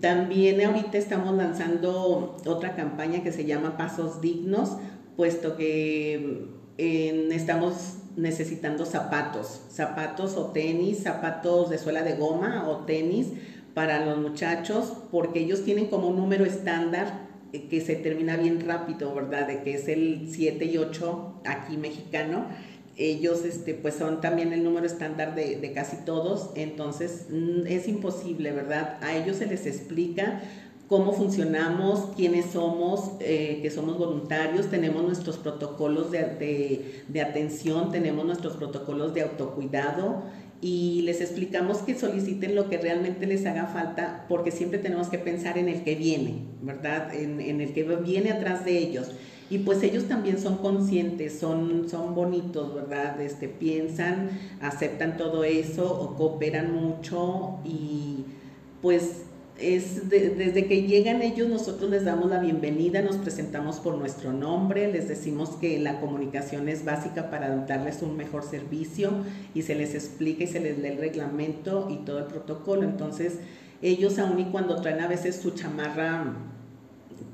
También 0.00 0.64
ahorita 0.64 0.96
estamos 0.96 1.36
lanzando 1.36 2.38
otra 2.46 2.74
campaña 2.74 3.22
que 3.22 3.30
se 3.30 3.44
llama 3.44 3.76
Pasos 3.76 4.22
Dignos, 4.22 4.78
puesto 5.16 5.56
que 5.56 6.48
eh, 6.78 7.28
estamos 7.32 7.98
necesitando 8.16 8.86
zapatos, 8.86 9.60
zapatos 9.70 10.36
o 10.36 10.46
tenis, 10.46 11.02
zapatos 11.02 11.68
de 11.68 11.76
suela 11.76 12.02
de 12.02 12.14
goma 12.14 12.68
o 12.68 12.86
tenis 12.86 13.28
para 13.74 14.04
los 14.04 14.18
muchachos, 14.18 14.94
porque 15.10 15.40
ellos 15.40 15.62
tienen 15.62 15.86
como 15.86 16.08
un 16.08 16.16
número 16.16 16.46
estándar 16.46 17.26
que 17.52 17.80
se 17.80 17.96
termina 17.96 18.36
bien 18.36 18.60
rápido, 18.66 19.14
¿verdad? 19.14 19.46
De 19.46 19.62
que 19.62 19.74
es 19.74 19.88
el 19.88 20.28
7 20.30 20.64
y 20.64 20.78
8 20.78 21.35
aquí 21.46 21.76
mexicano. 21.76 22.46
Ellos 22.98 23.44
este, 23.44 23.74
pues 23.74 23.94
son 23.94 24.22
también 24.22 24.52
el 24.54 24.64
número 24.64 24.86
estándar 24.86 25.34
de, 25.34 25.72
casi 25.74 25.98
todos, 26.06 26.50
entonces 26.54 27.26
mm, 27.28 27.66
es 27.66 27.88
imposible, 27.88 28.52
¿verdad? 28.52 28.98
A 29.02 29.14
ellos 29.14 29.36
se 29.36 29.46
les 29.46 29.66
explica 29.66 30.40
cómo 30.88 31.12
funcionamos, 31.12 32.14
quiénes 32.16 32.46
somos, 32.46 33.10
eh, 33.20 33.58
que 33.60 33.70
somos 33.70 33.98
voluntarios, 33.98 34.70
tenemos 34.70 35.02
nuestros 35.02 35.36
protocolos 35.36 36.10
de, 36.10 36.20
de, 36.20 37.02
de, 37.08 37.20
atención, 37.20 37.90
tenemos 37.90 38.24
nuestros 38.24 38.54
protocolos 38.54 39.12
de 39.12 39.22
autocuidado 39.22 40.22
y 40.62 41.02
les 41.02 41.20
explicamos 41.20 41.78
que 41.78 41.98
soliciten 41.98 42.54
lo 42.54 42.70
que 42.70 42.78
realmente 42.78 43.26
les 43.26 43.44
haga 43.44 43.66
falta 43.66 44.24
porque 44.28 44.50
siempre 44.50 44.78
tenemos 44.78 45.08
que 45.08 45.18
pensar 45.18 45.58
en 45.58 45.68
el 45.68 45.84
que 45.84 45.96
viene, 45.96 46.44
¿verdad? 46.62 47.14
En, 47.14 47.40
en 47.40 47.60
el 47.60 47.74
que 47.74 47.82
viene 47.82 48.30
atrás 48.30 48.64
de 48.64 48.78
ellos. 48.78 49.10
Y 49.48 49.58
pues 49.58 49.82
ellos 49.82 50.04
también 50.04 50.40
son 50.40 50.58
conscientes, 50.58 51.38
son, 51.38 51.88
son 51.88 52.14
bonitos, 52.14 52.74
¿verdad? 52.74 53.20
Este, 53.20 53.48
piensan, 53.48 54.30
aceptan 54.60 55.16
todo 55.16 55.44
eso, 55.44 56.00
o 56.00 56.16
cooperan 56.16 56.74
mucho 56.74 57.58
y 57.64 58.24
pues 58.82 59.22
es 59.58 60.10
de, 60.10 60.30
desde 60.30 60.66
que 60.66 60.82
llegan 60.82 61.22
ellos 61.22 61.48
nosotros 61.48 61.90
les 61.90 62.04
damos 62.04 62.28
la 62.28 62.40
bienvenida, 62.40 63.00
nos 63.00 63.16
presentamos 63.16 63.76
por 63.76 63.96
nuestro 63.96 64.32
nombre, 64.32 64.92
les 64.92 65.08
decimos 65.08 65.50
que 65.60 65.78
la 65.78 65.98
comunicación 66.00 66.68
es 66.68 66.84
básica 66.84 67.30
para 67.30 67.48
darles 67.64 68.02
un 68.02 68.16
mejor 68.16 68.42
servicio 68.42 69.10
y 69.54 69.62
se 69.62 69.74
les 69.74 69.94
explica 69.94 70.44
y 70.44 70.46
se 70.46 70.60
les 70.60 70.78
lee 70.78 70.88
el 70.88 70.98
reglamento 70.98 71.88
y 71.90 72.04
todo 72.04 72.18
el 72.18 72.26
protocolo. 72.26 72.82
Entonces 72.82 73.38
ellos 73.80 74.18
aun 74.18 74.38
y 74.38 74.44
cuando 74.46 74.80
traen 74.80 75.00
a 75.00 75.08
veces 75.08 75.36
su 75.36 75.52
chamarra 75.52 76.34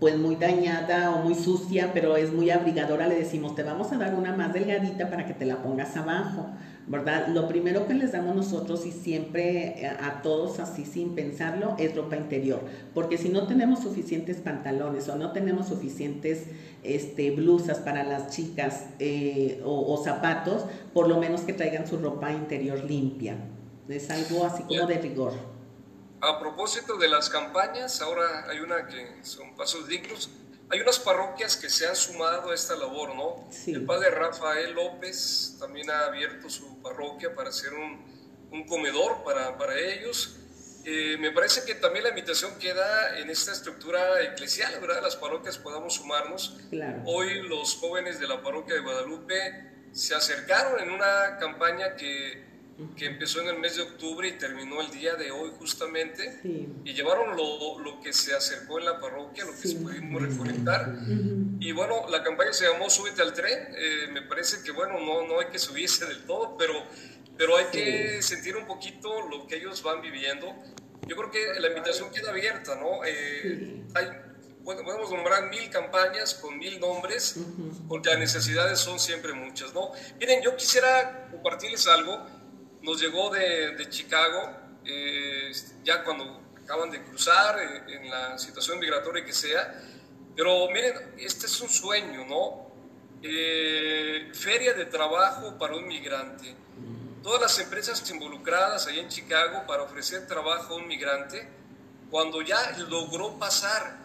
pues 0.03 0.19
muy 0.19 0.35
dañada 0.35 1.13
o 1.13 1.23
muy 1.23 1.37
sucia, 1.37 1.93
pero 1.95 2.17
es 2.17 2.33
muy 2.33 2.51
abrigadora, 2.51 3.07
le 3.07 3.15
decimos, 3.15 3.55
te 3.55 3.63
vamos 3.63 3.93
a 3.93 3.99
dar 3.99 4.17
una 4.17 4.35
más 4.35 4.53
delgadita 4.53 5.09
para 5.09 5.27
que 5.27 5.33
te 5.33 5.47
la 5.47 5.63
pongas 5.63 5.97
abajo 5.97 6.49
¿verdad? 6.87 7.29
Lo 7.29 7.47
primero 7.47 7.87
que 7.87 7.95
les 7.95 8.13
damos 8.13 8.35
nosotros 8.35 8.85
y 8.87 8.91
siempre 8.91 9.87
a 10.01 10.21
todos 10.23 10.59
así 10.59 10.85
sin 10.85 11.15
pensarlo 11.15 11.77
es 11.79 11.95
ropa 11.95 12.17
interior, 12.17 12.61
porque 12.93 13.19
si 13.19 13.29
no 13.29 13.47
tenemos 13.47 13.81
suficientes 13.81 14.39
pantalones 14.39 15.09
o 15.09 15.17
no 15.17 15.33
tenemos 15.33 15.69
suficientes 15.69 16.47
este, 16.83 17.31
blusas 17.31 17.79
para 17.79 18.03
las 18.03 18.31
chicas 18.31 18.87
eh, 18.99 19.63
o, 19.65 19.93
o, 19.93 20.03
zapatos, 20.03 20.65
por 20.93 21.09
lo 21.09 21.19
menos 21.19 21.43
que 21.43 21.53
traigan 21.53 21.87
su 21.87 21.99
ropa 21.99 22.33
interior 22.33 22.83
limpia. 22.85 23.37
Es 23.89 24.11
algo 24.11 24.45
así 24.45 24.65
como 24.65 24.87
de 24.87 24.99
rigor. 24.99 25.52
A 26.23 26.39
propósito 26.39 26.97
de 26.97 27.09
las 27.09 27.29
campañas, 27.29 28.01
ahora 28.01 28.47
hay 28.49 28.61
una 28.61 28.87
que 28.87 29.25
son 29.25 29.57
pasos 29.57 29.89
dignos. 29.89 30.31
Hay 30.71 30.81
unas 30.81 31.01
parroquias 31.01 31.57
que 31.57 31.69
se 31.69 31.87
han 31.87 31.97
sumado 31.97 32.53
a 32.53 32.55
esta 32.55 32.77
labor, 32.77 33.15
¿no? 33.17 33.49
El 33.67 33.85
padre 33.85 34.11
Rafael 34.11 34.73
López 34.73 35.57
también 35.59 35.91
ha 35.91 36.07
abierto 36.07 36.49
su 36.49 36.81
parroquia 36.81 37.35
para 37.35 37.49
hacer 37.49 37.75
un, 37.75 38.07
un 38.53 38.65
comedor 38.67 39.25
para, 39.25 39.59
para 39.59 39.77
ellos. 39.77 40.37
Eh, 40.85 41.17
me 41.19 41.33
parece 41.33 41.65
que 41.65 41.75
también 41.75 42.05
la 42.05 42.11
invitación 42.11 42.57
queda 42.59 43.19
en 43.19 43.29
esta 43.29 43.51
estructura 43.51 44.23
eclesial, 44.23 44.81
¿verdad? 44.81 45.03
Las 45.03 45.17
parroquias 45.17 45.59
podamos 45.59 45.95
sumarnos. 45.95 46.57
Hoy 47.05 47.43
los 47.49 47.75
jóvenes 47.77 48.21
de 48.21 48.29
la 48.29 48.41
parroquia 48.41 48.77
de 48.77 48.81
Guadalupe 48.81 49.89
se 49.91 50.15
acercaron 50.15 50.81
en 50.81 50.91
una 50.91 51.37
campaña 51.39 51.97
que, 51.97 52.52
que, 52.97 53.07
empezó 53.07 53.41
en 53.41 53.49
el 53.49 53.59
mes 53.59 53.77
de 53.77 53.83
octubre 53.83 54.29
y 54.29 54.33
terminó 54.33 54.81
el 54.81 54.91
día 54.91 55.15
de 55.15 55.31
hoy 55.31 55.51
justamente, 55.59 56.41
y 56.85 56.93
llevaron 56.93 57.37
lo, 57.37 57.79
lo, 57.79 58.01
que 58.01 58.13
se 58.13 58.35
acercó 58.35 58.79
en 58.79 58.87
la 58.87 59.01
parroquia, 59.01 59.45
lo 59.45 59.53
que 59.53 59.69
se 59.69 59.77
pudimos 59.77 60.23
recolectar. 60.23 60.97
Y 61.61 61.73
bueno, 61.73 62.09
la 62.09 62.23
campaña 62.23 62.53
se 62.53 62.71
llamó 62.71 62.91
Súbete 62.91 63.23
al 63.23 63.33
tren, 63.33 63.69
eh, 63.77 64.09
me 64.13 64.23
parece 64.23 64.63
que 64.65 64.73
bueno, 64.73 64.99
no, 65.01 65.27
no 65.27 65.41
hay 65.41 65.47
que 65.47 65.59
subirse 65.59 66.07
del 66.07 66.25
todo, 66.25 66.57
pero 66.57 66.75
pero 67.37 67.57
hay 67.57 67.65
que 67.67 68.23
sentir 68.23 68.57
un 68.57 68.67
poquito 68.67 69.29
lo 69.29 69.47
que 69.47 69.57
ellos 69.57 69.83
van 69.83 70.01
viviendo. 70.01 70.55
Yo 71.07 71.17
creo 71.17 71.31
que 71.31 71.61
la 71.61 71.69
invitación 71.69 72.11
queda 72.11 72.31
abierta, 72.31 72.77
¿no? 72.77 73.05
Eh, 73.05 73.83
hay, 73.95 74.07
podemos 74.65 75.11
nombrar 75.11 75.49
mil 75.51 75.69
campañas 75.71 76.35
con 76.35 76.59
mil 76.59 76.79
nombres, 76.79 77.37
porque 77.89 78.11
las 78.11 78.19
necesidades 78.19 78.79
son 78.79 79.01
siempre 79.01 79.33
muchas, 79.33 79.75
¿no? 79.75 79.91
Miren, 80.21 80.43
yo 80.43 80.57
quisiera 80.57 81.29
compartirles 81.31 81.87
algo. 81.87 82.25
Nos 82.83 83.01
llegó 83.01 83.31
de, 83.31 83.77
de 83.77 83.89
Chicago, 83.89 84.51
eh, 84.85 85.53
ya 85.85 86.03
cuando 86.05 86.43
acaban 86.63 86.91
de 86.91 87.03
cruzar 87.03 87.59
eh, 87.61 87.95
en 87.95 88.11
la 88.11 88.39
situación 88.39 88.79
migratoria 88.79 89.25
que 89.25 89.33
sea, 89.33 89.81
pero 90.37 90.69
miren, 90.71 91.15
este 91.19 91.47
es 91.47 91.61
un 91.61 91.69
sueño, 91.69 92.25
¿no? 92.27 92.73
feria 94.35 94.73
de 94.75 94.87
trabajo 94.87 95.57
para 95.57 95.77
un 95.77 95.87
migrante 95.87 96.57
todas 97.23 97.41
las 97.41 97.59
empresas 97.61 98.11
involucradas 98.11 98.87
ahí 98.87 98.99
en 98.99 99.09
Chicago 99.09 99.65
para 99.67 99.85
ofrecer 99.85 100.27
trabajo 100.27 100.75
a 100.75 100.77
un 100.77 100.89
migrante, 100.89 101.49
cuando 102.11 102.43
ya 102.43 102.77
logró 102.89 103.39
pasar 103.39 103.97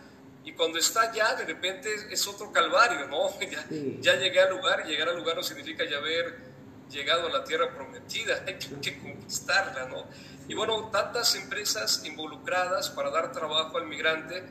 y 0.46 0.54
cuando 0.54 0.80
está 0.80 1.12
ya, 1.14 1.36
de 1.36 1.46
repente 1.46 1.90
es 2.10 2.26
otro 2.28 2.52
calvario, 2.52 3.08
¿no? 3.08 3.30
Ya, 4.02 4.16
llegué 4.16 4.40
al 4.40 4.52
lugar 4.52 4.84
y 4.86 4.92
llegar 4.92 5.10
al 5.10 5.18
lugar 5.18 5.36
no 5.36 5.44
significa 5.44 5.84
ya 5.84 5.98
haber 5.98 6.47
llegado 6.90 7.28
a 7.28 7.30
la 7.30 7.44
tierra 7.44 7.74
prometida, 7.74 8.44
hay 8.46 8.58
que, 8.58 9.00
conquistarla, 9.00 9.88
¿no? 9.88 10.06
Y 10.48 10.56
bueno, 10.56 10.90
tantas 10.90 11.36
empresas 11.36 12.04
involucradas 12.06 12.90
para 12.90 13.10
dar 13.12 13.32
trabajo 13.32 13.78
al 13.78 13.88
migrante, 13.88 14.44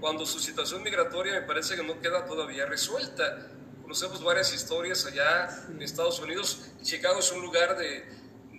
cuando 0.00 0.26
su 0.26 0.40
situación 0.40 0.82
migratoria 0.82 1.32
me 1.32 1.42
parece 1.42 1.76
que 1.76 1.82
no 1.82 2.00
queda 2.00 2.26
todavía 2.26 2.66
resuelta. 2.66 3.48
Conocemos 3.82 4.22
varias 4.22 4.52
historias 4.52 5.06
allá 5.06 5.48
en 5.68 5.80
Estados 5.80 6.18
Unidos. 6.20 6.66
Chicago 6.82 7.20
es 7.20 7.30
un 7.32 7.40
lugar 7.40 7.76
de, 7.78 8.04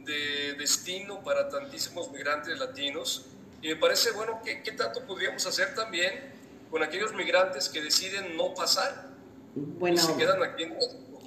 de 0.06 0.56
destino 0.58 1.22
para 1.22 1.50
tantísimos 1.50 2.10
migrantes 2.12 2.58
latinos. 2.58 3.26
Y 3.62 3.68
me 3.68 3.76
parece, 3.76 4.12
bueno, 4.12 4.42
¿qué, 4.44 4.64
¿qué, 4.64 4.72
tanto 4.72 5.06
podríamos 5.06 5.46
hacer 5.46 5.76
también 5.76 6.34
con 6.72 6.82
aquellos 6.82 7.14
migrantes 7.14 7.70
que 7.70 7.82
deciden 7.82 8.38
no 8.38 8.54
pasar? 8.54 9.10
Bueno, 9.54 9.98
se 9.98 10.16
quedan 10.16 10.42
aquí 10.44 10.64
en, 10.64 10.78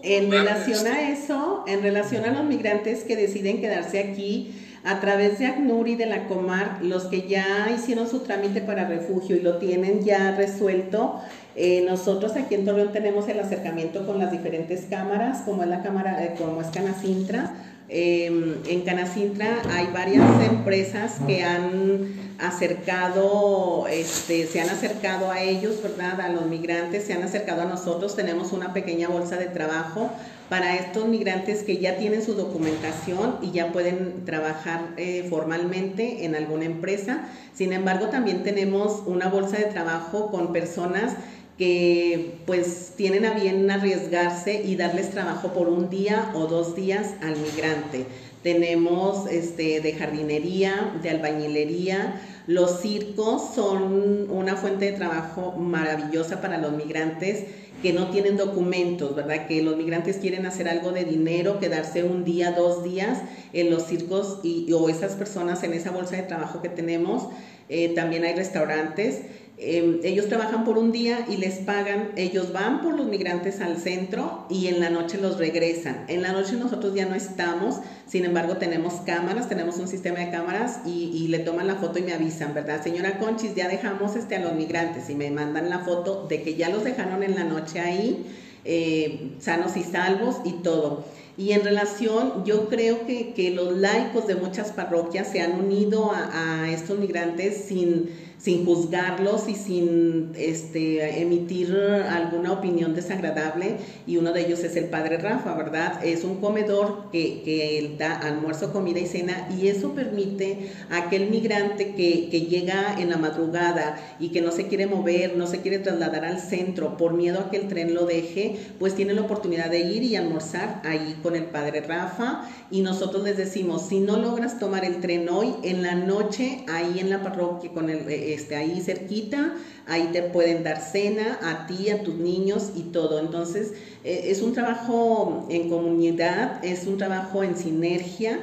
en 0.03 0.31
relación 0.31 0.87
a 0.87 1.11
eso, 1.11 1.65
en 1.67 1.83
relación 1.83 2.25
a 2.25 2.33
los 2.33 2.45
migrantes 2.45 3.05
que 3.05 3.17
deciden 3.17 3.61
quedarse 3.61 3.99
aquí, 3.99 4.55
a 4.83 5.01
través 5.01 5.39
de 5.39 5.47
ACNUR 5.47 5.89
y 5.89 5.97
de 5.97 6.07
la 6.07 6.27
Comar, 6.27 6.79
los 6.83 7.05
que 7.05 7.29
ya 7.29 7.71
hicieron 7.75 8.09
su 8.09 8.21
trámite 8.21 8.63
para 8.63 8.89
refugio 8.89 9.37
y 9.37 9.41
lo 9.41 9.59
tienen 9.59 10.03
ya 10.03 10.35
resuelto, 10.37 11.21
eh, 11.55 11.85
nosotros 11.87 12.33
aquí 12.37 12.55
en 12.55 12.65
Torreón 12.65 12.93
tenemos 12.93 13.29
el 13.29 13.41
acercamiento 13.41 14.07
con 14.07 14.19
las 14.19 14.31
diferentes 14.33 14.87
cámaras, 14.89 15.43
como 15.43 15.63
es 15.63 15.69
la 15.69 15.83
cámara, 15.83 16.25
eh, 16.25 16.35
como 16.39 16.61
es 16.63 16.69
Canacintra. 16.69 17.53
Em, 17.93 18.55
en 18.69 18.83
Canacintra 18.83 19.63
hay 19.69 19.89
varias 19.93 20.25
empresas 20.49 21.17
que 21.27 21.43
han 21.43 22.31
acercado, 22.39 23.89
este, 23.89 24.47
se 24.47 24.61
han 24.61 24.71
acercado 24.71 25.29
a 25.33 25.41
ellos, 25.41 25.83
¿verdad? 25.83 26.21
A 26.21 26.29
los 26.29 26.47
migrantes, 26.47 27.03
se 27.03 27.15
han 27.15 27.25
acercado 27.25 27.63
a 27.63 27.65
nosotros. 27.65 28.15
Tenemos 28.15 28.53
una 28.53 28.73
pequeña 28.73 29.09
bolsa 29.09 29.37
de 29.37 29.47
trabajo 29.47 30.09
para 30.49 30.77
estos 30.77 31.09
migrantes 31.09 31.65
que 31.65 31.79
ya 31.79 31.97
tienen 31.97 32.23
su 32.25 32.35
documentación 32.35 33.39
y 33.43 33.51
ya 33.51 33.73
pueden 33.73 34.25
trabajar 34.25 34.91
eh, 34.97 35.27
formalmente 35.29 36.25
en 36.25 36.37
alguna 36.37 36.67
empresa. 36.67 37.25
Sin 37.55 37.73
embargo, 37.73 38.07
también 38.07 38.45
tenemos 38.45 39.03
una 39.05 39.29
bolsa 39.29 39.57
de 39.57 39.65
trabajo 39.65 40.31
con 40.31 40.53
personas 40.53 41.15
que 41.61 42.37
pues 42.47 42.95
tienen 42.97 43.27
a 43.27 43.35
bien 43.35 43.71
arriesgarse 43.71 44.63
y 44.65 44.77
darles 44.77 45.11
trabajo 45.11 45.53
por 45.53 45.69
un 45.69 45.91
día 45.91 46.33
o 46.35 46.47
dos 46.47 46.75
días 46.75 47.11
al 47.21 47.37
migrante. 47.37 48.07
Tenemos 48.43 49.31
este, 49.31 49.83
de 49.83 49.93
jardinería, 49.93 50.95
de 51.03 51.11
albañilería. 51.11 52.19
Los 52.47 52.81
circos 52.81 53.55
son 53.55 54.31
una 54.31 54.57
fuente 54.57 54.87
de 54.87 54.93
trabajo 54.93 55.53
maravillosa 55.53 56.41
para 56.41 56.57
los 56.57 56.73
migrantes 56.73 57.45
que 57.83 57.93
no 57.93 58.09
tienen 58.09 58.39
documentos, 58.39 59.15
¿verdad? 59.15 59.47
Que 59.47 59.63
los 59.63 59.77
migrantes 59.77 60.17
quieren 60.17 60.47
hacer 60.47 60.67
algo 60.67 60.93
de 60.93 61.05
dinero, 61.05 61.61
quedarse 61.61 62.05
un 62.05 62.25
día, 62.25 62.53
dos 62.53 62.85
días 62.85 63.19
en 63.53 63.71
los 63.71 63.83
circos 63.83 64.41
y, 64.43 64.73
o 64.73 64.89
esas 64.89 65.13
personas 65.13 65.63
en 65.63 65.75
esa 65.75 65.91
bolsa 65.91 66.17
de 66.17 66.23
trabajo 66.23 66.63
que 66.63 66.71
tenemos. 66.71 67.29
Eh, 67.69 67.91
también 67.95 68.25
hay 68.25 68.35
restaurantes 68.35 69.21
Em, 69.63 70.01
ellos 70.05 70.27
trabajan 70.29 70.65
por 70.65 70.79
un 70.79 70.91
día 70.91 71.27
y 71.29 71.37
les 71.37 71.57
pagan, 71.57 72.13
ellos 72.17 72.51
van 72.51 72.81
por 72.81 72.97
los 72.97 73.07
migrantes 73.07 73.61
al 73.61 73.77
centro 73.77 74.47
y 74.49 74.69
en 74.69 74.81
la 74.81 74.89
noche 74.89 75.19
los 75.21 75.37
regresan. 75.37 76.07
En 76.09 76.23
la 76.23 76.33
noche 76.33 76.57
nosotros 76.57 76.95
ya 76.95 77.05
no 77.05 77.15
estamos, 77.15 77.77
sin 78.07 78.25
embargo 78.25 78.57
tenemos 78.57 78.95
cámaras, 79.05 79.51
tenemos 79.51 79.77
un 79.77 79.87
sistema 79.87 80.21
de 80.21 80.31
cámaras 80.31 80.81
y, 80.87 81.29
le 81.29 81.41
toman 81.41 81.67
la 81.67 81.75
foto 81.75 81.99
y 81.99 82.03
me 82.03 82.15
avisan, 82.15 82.55
¿verdad? 82.55 82.83
Señora 82.83 83.19
Conchis, 83.19 83.55
ya 83.55 83.69
dejamos 83.69 84.17
este, 84.17 84.37
a 84.37 84.41
los 84.41 84.55
migrantes 84.55 85.11
y 85.11 85.15
me 85.15 85.31
mandan 85.31 85.69
la 85.69 85.81
foto 85.81 86.27
de 86.27 86.43
que 86.43 86.55
ya 86.55 86.71
los 86.71 86.83
dejaron 86.83 87.23
en 87.23 87.35
la 87.35 87.45
noche 87.45 87.81
ahí, 87.81 88.25
eh, 88.65 89.33
sanos 89.41 89.77
y 89.77 89.83
salvos 89.83 90.37
y 90.43 90.53
todo. 90.63 91.05
Y 91.37 91.53
en 91.53 91.63
relación, 91.63 92.45
yo 92.47 92.69
creo 92.69 93.07
que, 93.07 93.35
que 93.35 93.51
los 93.51 93.77
laicos 93.77 94.27
de 94.27 94.37
muchas 94.37 94.73
parroquias 94.73 95.29
se 95.31 95.43
han 95.43 95.53
unido 95.53 96.13
a, 96.13 96.63
a 96.63 96.71
estos 96.71 96.99
migrantes 96.99 97.65
sin 97.67 98.11
sin 98.41 98.65
juzgarlos 98.65 99.49
y 99.49 99.55
sin 99.55 100.33
este, 100.35 101.21
emitir 101.21 101.77
alguna 101.77 102.53
opinión 102.53 102.95
desagradable. 102.95 103.77
Y 104.07 104.17
uno 104.17 104.33
de 104.33 104.47
ellos 104.47 104.61
es 104.61 104.77
el 104.77 104.87
padre 104.87 105.19
Rafa, 105.19 105.55
¿verdad? 105.55 106.05
Es 106.05 106.25
un 106.25 106.37
comedor 106.37 107.11
que, 107.13 107.43
que 107.43 107.97
da 107.99 108.19
almuerzo, 108.19 108.73
comida 108.73 108.99
y 108.99 109.07
cena 109.07 109.49
y 109.61 109.69
eso 109.69 109.93
permite 109.93 110.71
a 110.91 110.99
aquel 110.99 111.29
migrante 111.29 111.95
que, 111.95 112.29
que 112.31 112.43
llega 112.43 112.97
en 112.99 113.11
la 113.11 113.19
madrugada 113.19 113.99
y 114.19 114.31
que 114.31 114.41
no 114.41 114.53
se 114.53 114.69
quiere 114.69 114.87
mover, 114.87 115.37
no 115.37 115.47
se 115.47 115.61
quiere 115.61 115.79
trasladar 115.79 116.25
al 116.25 116.41
centro 116.41 116.97
por 116.97 117.13
miedo 117.13 117.41
a 117.41 117.51
que 117.51 117.59
el 117.59 117.69
tren 117.69 117.95
lo 117.95 118.07
deje, 118.07 118.57
pues 118.79 118.95
tiene 118.95 119.13
la 119.13 119.23
oportunidad 119.23 119.71
de 119.71 119.81
ir 119.81 120.03
y 120.03 120.17
almorzar 120.17 120.81
ahí 120.85 121.19
con 121.23 121.37
el 121.37 121.45
padre 121.45 121.83
Rafa 121.83 122.49
y 122.71 122.81
nosotros 122.81 123.25
les 123.25 123.37
decimos, 123.37 123.89
si 123.89 124.01
no 124.01 124.17
logras 124.17 124.59
tomar 124.59 124.85
el 124.85 125.01
tren 125.01 125.29
hoy, 125.29 125.55
en 125.63 125.83
la 125.83 125.95
noche 125.95 126.65
ahí 126.69 127.01
en 127.01 127.11
la 127.11 127.23
parroquia 127.23 127.71
con 127.73 127.91
el 127.91 128.09
este, 128.35 128.57
ahí 128.57 128.81
cerquita, 128.81 129.55
ahí 129.87 130.11
te 130.13 130.23
pueden 130.23 130.63
dar 130.63 130.81
cena 130.81 131.39
a 131.43 131.67
ti, 131.67 131.91
a 131.91 132.03
tus 132.03 132.15
niños 132.15 132.71
y 132.75 132.83
todo. 132.85 133.19
Entonces, 133.19 133.73
eh, 134.05 134.27
es 134.27 134.43
un 134.43 134.53
trabajo 134.53 135.47
en 135.51 135.69
comunidad, 135.69 136.65
es 136.65 136.87
un 136.87 136.97
trabajo 136.99 137.43
en 137.43 137.57
sinergia 137.57 138.41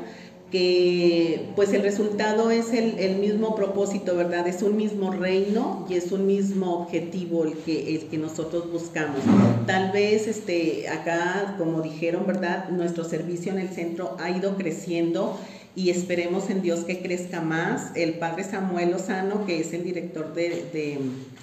que 0.52 1.50
pues 1.56 1.74
el 1.74 1.82
resultado 1.82 2.52
es 2.52 2.72
el, 2.72 3.18
mismo 3.18 3.56
propósito, 3.56 4.16
¿verdad? 4.16 4.48
Es 4.48 4.62
un 4.62 4.78
mismo 4.78 5.12
reino 5.12 5.86
y 5.90 5.96
es 5.96 6.12
un 6.12 6.26
mismo 6.26 6.84
objetivo 6.84 7.44
el 7.44 7.54
que, 7.58 7.96
el 7.96 8.06
que 8.06 8.18
nosotros 8.18 8.72
buscamos. 8.72 9.20
Tal 9.66 9.92
vez 9.92 10.28
este, 10.28 10.88
acá, 10.88 11.56
como 11.58 11.82
dijeron, 11.82 12.26
¿verdad? 12.26 12.70
Nuestro 12.70 13.04
servicio 13.04 13.52
en 13.52 13.60
el 13.60 13.70
centro 13.70 14.16
ha 14.20 14.30
ido 14.30 14.56
creciendo 14.56 15.38
y 15.78 15.92
esperemos 15.92 16.50
en 16.50 16.64
Dios 16.64 16.80
que 16.86 17.04
crezca 17.04 17.40
más. 17.40 17.92
El 17.96 18.16
padre 18.16 18.44
Samuel 18.44 18.90
Lozano, 18.90 19.46
que 19.46 19.60
es 19.60 19.74
el 19.74 19.84
director 19.84 20.34
de, 20.34 21.00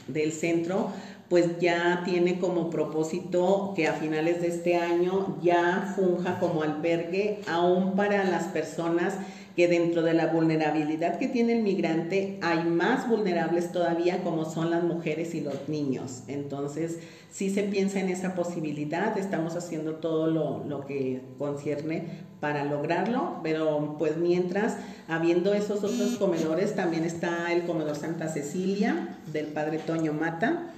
del 0.09 0.33
centro, 0.33 0.91
pues 1.29 1.61
ya 1.61 2.03
tiene 2.05 2.41
como 2.41 2.69
propósito 2.69 3.75
que 3.77 3.87
a 3.87 3.93
finales 3.93 4.41
de 4.43 4.49
este 4.49 4.75
año 4.75 5.39
ya 5.41 5.95
funja 5.95 6.41
como 6.41 6.65
albergue 6.65 7.43
aún 7.47 7.95
para 7.95 8.25
las 8.25 8.47
personas 8.49 9.15
que 9.57 9.69
dentro 9.69 10.03
de 10.03 10.15
la 10.15 10.27
vulnerabilidad 10.27 11.19
que 11.19 11.29
tiene 11.29 11.57
el 11.57 11.63
migrante 11.63 12.39
hay 12.43 12.65
más 12.65 13.09
vulnerables 13.09 13.71
todavía 13.71 14.23
como 14.23 14.45
son 14.45 14.71
las 14.71 14.83
mujeres 14.83 15.35
y 15.35 15.41
los 15.41 15.69
niños. 15.69 16.25
Entonces, 16.27 16.99
si 17.31 17.51
se 17.51 17.63
piensa 17.63 18.01
en 18.01 18.09
esa 18.09 18.35
posibilidad, 18.35 19.17
estamos 19.17 19.55
haciendo 19.55 19.97
todo 19.97 20.27
lo, 20.27 20.65
lo 20.65 20.87
que 20.87 21.23
concierne 21.39 22.25
para 22.41 22.65
lograrlo, 22.65 23.41
pero 23.43 23.97
pues 23.99 24.17
mientras, 24.17 24.77
habiendo 25.09 25.55
esos 25.55 25.85
otros 25.85 26.17
comedores, 26.19 26.75
también 26.75 27.05
está 27.05 27.53
el 27.53 27.63
comedor 27.63 27.97
Santa 27.97 28.29
Cecilia 28.29 29.19
del 29.33 29.47
padre 29.47 29.79
Toño 29.79 30.13
Mata, 30.13 30.71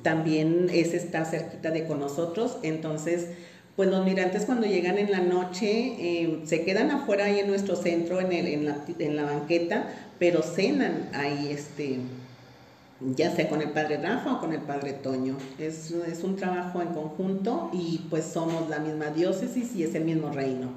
también 0.00 0.68
ese 0.72 0.96
está 0.96 1.24
cerquita 1.26 1.70
de 1.70 1.86
con 1.86 2.00
nosotros, 2.00 2.56
entonces 2.62 3.28
pues 3.76 3.88
los 3.88 4.04
migrantes 4.04 4.44
cuando 4.44 4.66
llegan 4.66 4.98
en 4.98 5.10
la 5.10 5.20
noche 5.20 5.68
eh, 5.68 6.42
se 6.46 6.64
quedan 6.64 6.90
afuera 6.90 7.24
ahí 7.24 7.40
en 7.40 7.48
nuestro 7.48 7.74
centro, 7.74 8.20
en, 8.20 8.32
el, 8.32 8.46
en, 8.46 8.66
la, 8.66 8.76
en, 8.98 9.16
la, 9.16 9.24
banqueta, 9.24 9.88
pero 10.18 10.42
cenan 10.42 11.10
ahí, 11.14 11.50
este, 11.50 12.00
ya 13.00 13.34
sea 13.34 13.48
con 13.48 13.62
el 13.62 13.70
padre 13.70 13.96
Rafa 13.96 14.34
o 14.34 14.40
con 14.40 14.52
el 14.52 14.60
padre 14.60 14.92
Toño. 14.92 15.38
Es, 15.58 15.90
es 15.90 16.22
un 16.22 16.36
trabajo 16.36 16.82
en 16.82 16.92
conjunto 16.92 17.70
y 17.72 18.06
pues 18.10 18.26
somos 18.26 18.68
la 18.68 18.78
misma 18.78 19.06
diócesis 19.06 19.74
y 19.74 19.84
es 19.84 19.94
el 19.94 20.04
mismo 20.04 20.30
reino. 20.30 20.70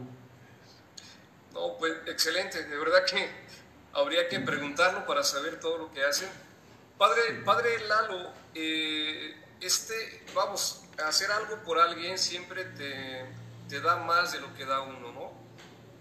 No, 1.54 1.78
pues 1.78 1.93
excelente, 2.08 2.64
de 2.64 2.78
verdad 2.78 3.00
que 3.10 3.28
habría 3.93 4.28
que 4.30 4.39
preguntarlo 4.39 5.06
para 5.06 5.24
saber 5.24 5.60
todo 5.60 5.78
lo 5.78 5.91
que 5.91 6.02
hacen. 6.02 6.30
Padre, 6.98 7.22
padre 7.43 7.70
Lalo, 7.89 8.30
eh, 8.54 9.36
este, 9.60 9.93
vamos, 10.34 10.85
hacer 11.04 11.32
algo 11.32 11.64
por 11.64 11.80
alguien 11.80 12.18
siempre 12.18 12.66
te, 12.66 13.26
te 13.70 13.82
da 13.82 13.98
más 13.98 14.32
de 14.32 14.39
lo 14.39 14.54
que 14.56 14.66
da 14.66 14.82
uno, 14.82 15.12
¿no? 15.12 15.34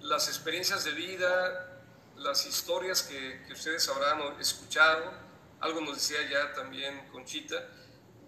Las 0.01 0.28
experiencias 0.28 0.84
de 0.84 0.92
vida, 0.92 1.82
las 2.16 2.47
historias 2.47 3.03
que, 3.03 3.42
que 3.47 3.53
ustedes 3.53 3.88
habrán 3.88 4.20
escuchado, 4.40 5.12
algo 5.61 5.80
nos 5.80 5.97
decía 5.97 6.28
ya 6.30 6.53
también 6.53 7.09
Conchita, 7.11 7.57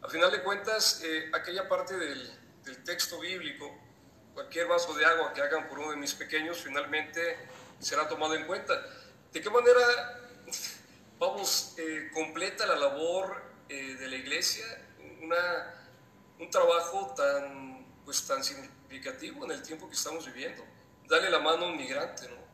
al 0.03 0.11
final 0.11 0.31
de 0.31 0.43
cuentas, 0.43 1.03
eh, 1.05 1.31
aquella 1.33 1.69
parte 1.69 1.97
del, 1.97 2.31
del, 2.64 2.85
texto 2.85 3.19
bíblico, 3.19 3.77
cualquier 4.35 4.69
vaso 4.69 4.95
de 4.95 5.05
agua 5.05 5.33
que 5.33 5.43
hagan 5.43 5.69
por 5.69 5.79
uno 5.79 5.91
de 5.91 5.97
mis 5.97 6.14
pequeños, 6.14 6.59
finalmente 6.59 7.37
será 7.81 8.09
tomado 8.09 8.35
en 8.35 8.47
cuenta. 8.47 8.75
¿De 9.33 9.41
qué 9.41 9.51
manera, 9.51 10.21
vamos, 11.19 11.75
eh, 11.79 12.11
completa 12.14 12.67
la 12.67 12.77
labor 12.77 13.43
eh, 13.69 13.97
de 13.99 14.09
la 14.09 14.17
iglesia? 14.17 14.64
Una 15.23 15.76
un 16.41 16.51
trabajo 16.51 17.14
tan, 17.16 17.84
pues, 18.05 18.26
tan 18.26 18.43
significativo 18.43 19.45
en 19.45 19.53
el 19.53 19.62
tiempo 19.62 19.89
que 19.89 19.95
estamos 19.95 20.26
viviendo. 20.26 20.62
Dale 21.09 21.30
la 21.30 21.39
mano 21.39 21.66
a 21.66 21.70
un 21.70 21.76
migrante, 21.76 22.28
¿no? 22.28 22.47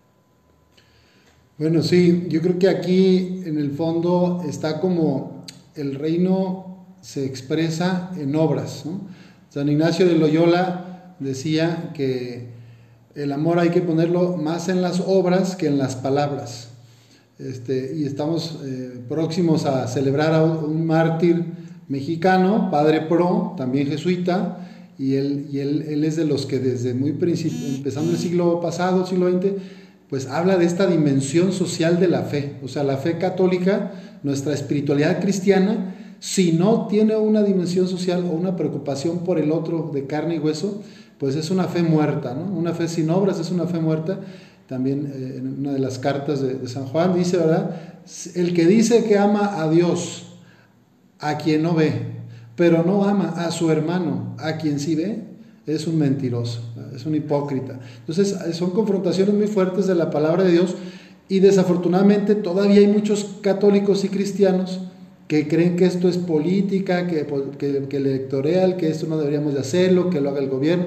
Bueno, 1.58 1.82
sí, 1.82 2.26
yo 2.28 2.40
creo 2.40 2.58
que 2.58 2.68
aquí 2.68 3.42
en 3.44 3.58
el 3.58 3.72
fondo 3.72 4.42
está 4.48 4.80
como 4.80 5.44
el 5.74 5.94
reino 5.94 6.86
se 7.02 7.24
expresa 7.24 8.10
en 8.16 8.34
obras. 8.36 8.86
¿no? 8.86 9.00
San 9.50 9.68
Ignacio 9.68 10.06
de 10.06 10.16
Loyola 10.16 11.14
decía 11.18 11.90
que 11.94 12.48
el 13.14 13.32
amor 13.32 13.58
hay 13.58 13.70
que 13.70 13.82
ponerlo 13.82 14.36
más 14.36 14.68
en 14.68 14.80
las 14.80 15.00
obras 15.00 15.56
que 15.56 15.66
en 15.66 15.78
las 15.78 15.94
palabras. 15.94 16.70
Este, 17.38 17.94
y 17.96 18.06
estamos 18.06 18.60
eh, 18.64 19.04
próximos 19.08 19.66
a 19.66 19.86
celebrar 19.88 20.32
a 20.32 20.42
un 20.44 20.86
mártir 20.86 21.44
mexicano, 21.92 22.70
padre 22.70 23.02
pro, 23.02 23.52
también 23.58 23.86
jesuita, 23.86 24.66
y 24.98 25.16
él, 25.16 25.48
y 25.52 25.58
él, 25.58 25.84
él 25.86 26.04
es 26.04 26.16
de 26.16 26.24
los 26.24 26.46
que 26.46 26.58
desde 26.58 26.94
muy 26.94 27.12
principio, 27.12 27.66
empezando 27.68 28.12
el 28.12 28.16
siglo 28.16 28.62
pasado, 28.62 29.04
siglo 29.06 29.30
XX, 29.30 29.52
pues 30.08 30.26
habla 30.26 30.56
de 30.56 30.64
esta 30.64 30.86
dimensión 30.86 31.52
social 31.52 32.00
de 32.00 32.08
la 32.08 32.22
fe. 32.22 32.54
O 32.62 32.68
sea, 32.68 32.82
la 32.82 32.96
fe 32.96 33.18
católica, 33.18 33.92
nuestra 34.22 34.54
espiritualidad 34.54 35.20
cristiana, 35.20 35.94
si 36.18 36.52
no 36.52 36.86
tiene 36.86 37.14
una 37.16 37.42
dimensión 37.42 37.86
social 37.86 38.24
o 38.24 38.34
una 38.34 38.56
preocupación 38.56 39.18
por 39.18 39.38
el 39.38 39.52
otro 39.52 39.90
de 39.92 40.06
carne 40.06 40.36
y 40.36 40.38
hueso, 40.38 40.82
pues 41.18 41.36
es 41.36 41.50
una 41.50 41.64
fe 41.64 41.82
muerta, 41.82 42.34
¿no? 42.34 42.44
Una 42.58 42.72
fe 42.72 42.88
sin 42.88 43.10
obras 43.10 43.38
es 43.38 43.50
una 43.50 43.66
fe 43.66 43.80
muerta. 43.80 44.18
También 44.66 45.12
eh, 45.14 45.34
en 45.36 45.58
una 45.58 45.72
de 45.72 45.78
las 45.78 45.98
cartas 45.98 46.40
de, 46.40 46.54
de 46.54 46.68
San 46.68 46.86
Juan 46.86 47.14
dice, 47.14 47.36
¿verdad? 47.36 47.98
El 48.34 48.54
que 48.54 48.66
dice 48.66 49.04
que 49.04 49.18
ama 49.18 49.62
a 49.62 49.68
Dios, 49.68 50.21
a 51.22 51.38
quien 51.38 51.62
no 51.62 51.74
ve, 51.74 51.92
pero 52.56 52.82
no 52.82 53.04
ama 53.04 53.30
a 53.38 53.50
su 53.50 53.70
hermano, 53.70 54.36
a 54.38 54.58
quien 54.58 54.78
sí 54.78 54.94
ve, 54.96 55.22
es 55.66 55.86
un 55.86 55.96
mentiroso, 55.96 56.60
es 56.94 57.06
un 57.06 57.14
hipócrita. 57.14 57.78
Entonces, 58.00 58.36
son 58.54 58.72
confrontaciones 58.72 59.32
muy 59.34 59.46
fuertes 59.46 59.86
de 59.86 59.94
la 59.94 60.10
palabra 60.10 60.42
de 60.42 60.50
Dios 60.50 60.74
y 61.28 61.38
desafortunadamente 61.38 62.34
todavía 62.34 62.80
hay 62.80 62.88
muchos 62.88 63.36
católicos 63.40 64.04
y 64.04 64.08
cristianos 64.08 64.80
que 65.28 65.46
creen 65.46 65.76
que 65.76 65.86
esto 65.86 66.08
es 66.08 66.18
política, 66.18 67.06
que, 67.06 67.24
que, 67.56 67.86
que 67.88 67.96
electoral, 67.96 68.76
que 68.76 68.90
esto 68.90 69.06
no 69.06 69.16
deberíamos 69.16 69.54
de 69.54 69.60
hacerlo, 69.60 70.10
que 70.10 70.20
lo 70.20 70.30
haga 70.30 70.40
el 70.40 70.48
gobierno. 70.48 70.86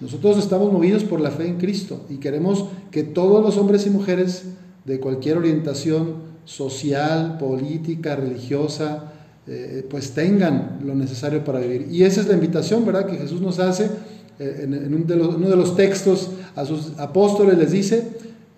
Nosotros 0.00 0.36
estamos 0.36 0.72
movidos 0.72 1.04
por 1.04 1.20
la 1.20 1.30
fe 1.30 1.46
en 1.46 1.58
Cristo 1.58 2.04
y 2.10 2.16
queremos 2.16 2.66
que 2.90 3.04
todos 3.04 3.42
los 3.42 3.56
hombres 3.56 3.86
y 3.86 3.90
mujeres 3.90 4.46
de 4.84 4.98
cualquier 4.98 5.38
orientación 5.38 6.26
social, 6.44 7.38
política, 7.38 8.16
religiosa, 8.16 9.12
eh, 9.48 9.86
pues 9.88 10.10
tengan 10.10 10.80
lo 10.84 10.94
necesario 10.94 11.44
para 11.44 11.60
vivir. 11.60 11.88
Y 11.90 12.02
esa 12.02 12.20
es 12.20 12.26
la 12.26 12.34
invitación, 12.34 12.84
¿verdad?, 12.84 13.06
que 13.06 13.16
Jesús 13.16 13.40
nos 13.40 13.58
hace 13.58 13.90
eh, 14.38 14.60
en, 14.64 14.94
uno 14.94 15.48
de 15.48 15.56
los 15.56 15.76
textos 15.76 16.30
a 16.54 16.64
sus 16.64 16.98
apóstoles 16.98 17.56
les 17.56 17.70
dice, 17.70 18.08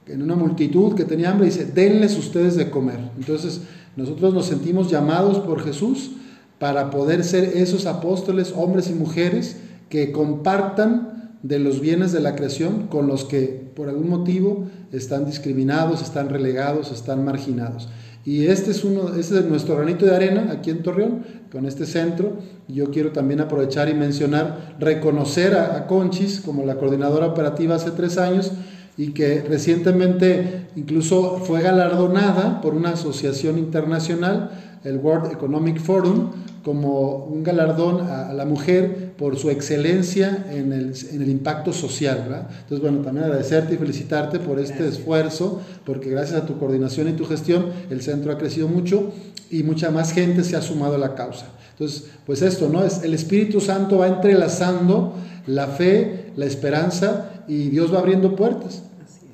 en 0.06 0.22
una 0.22 0.34
multitud 0.34 0.94
que 0.94 1.04
tenía 1.04 1.30
hambre, 1.30 1.46
dice, 1.46 1.66
denles 1.66 2.16
ustedes 2.16 2.56
de 2.56 2.70
comer. 2.70 2.98
Entonces, 3.18 3.60
nosotros 3.96 4.32
nos 4.32 4.46
sentimos 4.46 4.90
llamados 4.90 5.38
por 5.40 5.62
Jesús 5.62 6.12
para 6.58 6.90
poder 6.90 7.22
ser 7.22 7.44
esos 7.56 7.86
apóstoles, 7.86 8.52
hombres 8.56 8.88
y 8.90 8.94
mujeres, 8.94 9.56
que 9.88 10.12
compartan 10.12 11.36
de 11.42 11.58
los 11.58 11.80
bienes 11.80 12.12
de 12.12 12.20
la 12.20 12.34
creación 12.34 12.88
con 12.88 13.06
los 13.06 13.24
que 13.24 13.70
por 13.76 13.88
algún 13.88 14.08
motivo 14.08 14.66
están 14.92 15.26
discriminados, 15.26 16.02
están 16.02 16.28
relegados, 16.28 16.90
están 16.90 17.24
marginados. 17.24 17.88
Y 18.28 18.46
este 18.48 18.72
es, 18.72 18.84
uno, 18.84 19.14
este 19.18 19.38
es 19.38 19.46
nuestro 19.46 19.74
granito 19.76 20.04
de 20.04 20.14
arena 20.14 20.48
aquí 20.52 20.68
en 20.68 20.82
Torreón, 20.82 21.24
con 21.50 21.64
este 21.64 21.86
centro. 21.86 22.36
Yo 22.68 22.90
quiero 22.90 23.10
también 23.10 23.40
aprovechar 23.40 23.88
y 23.88 23.94
mencionar, 23.94 24.76
reconocer 24.78 25.54
a, 25.54 25.78
a 25.78 25.86
Conchis 25.86 26.42
como 26.42 26.66
la 26.66 26.74
coordinadora 26.74 27.24
operativa 27.24 27.76
hace 27.76 27.90
tres 27.92 28.18
años 28.18 28.52
y 28.98 29.12
que 29.14 29.40
recientemente 29.40 30.66
incluso 30.76 31.38
fue 31.38 31.62
galardonada 31.62 32.60
por 32.60 32.74
una 32.74 32.90
asociación 32.90 33.56
internacional, 33.56 34.50
el 34.84 34.98
World 34.98 35.32
Economic 35.32 35.80
Forum, 35.80 36.28
como 36.64 37.24
un 37.24 37.42
galardón 37.42 38.00
a, 38.00 38.32
la 38.32 38.44
mujer 38.44 39.12
por 39.16 39.38
su 39.38 39.50
excelencia 39.50 40.46
en 40.50 40.72
el, 40.72 40.94
en 41.12 41.22
el 41.22 41.28
impacto 41.28 41.72
social. 41.72 42.24
¿verdad? 42.28 42.48
Entonces, 42.50 42.80
bueno, 42.80 42.98
también 42.98 43.24
agradecerte 43.24 43.74
y 43.74 43.76
felicitarte 43.78 44.38
por 44.38 44.58
este 44.58 44.74
gracias. 44.74 44.98
esfuerzo, 44.98 45.60
porque 45.84 46.10
gracias 46.10 46.42
a 46.42 46.46
tu 46.46 46.58
coordinación 46.58 47.08
y 47.08 47.12
tu 47.12 47.24
gestión, 47.24 47.66
el 47.90 48.02
centro 48.02 48.32
ha 48.32 48.38
crecido 48.38 48.68
mucho 48.68 49.12
y 49.50 49.62
mucha 49.62 49.90
más 49.90 50.12
gente 50.12 50.44
se 50.44 50.56
ha 50.56 50.62
sumado 50.62 50.96
a 50.96 50.98
la 50.98 51.14
causa. 51.14 51.46
Entonces, 51.72 52.10
pues 52.26 52.42
esto, 52.42 52.68
¿no? 52.68 52.84
Es, 52.84 53.02
el 53.02 53.14
Espíritu 53.14 53.60
Santo 53.60 53.98
va 53.98 54.08
entrelazando 54.08 55.14
la 55.46 55.68
fe, 55.68 56.32
la 56.36 56.44
esperanza 56.44 57.30
y 57.48 57.68
Dios 57.70 57.92
va 57.94 58.00
abriendo 58.00 58.36
puertas. 58.36 58.82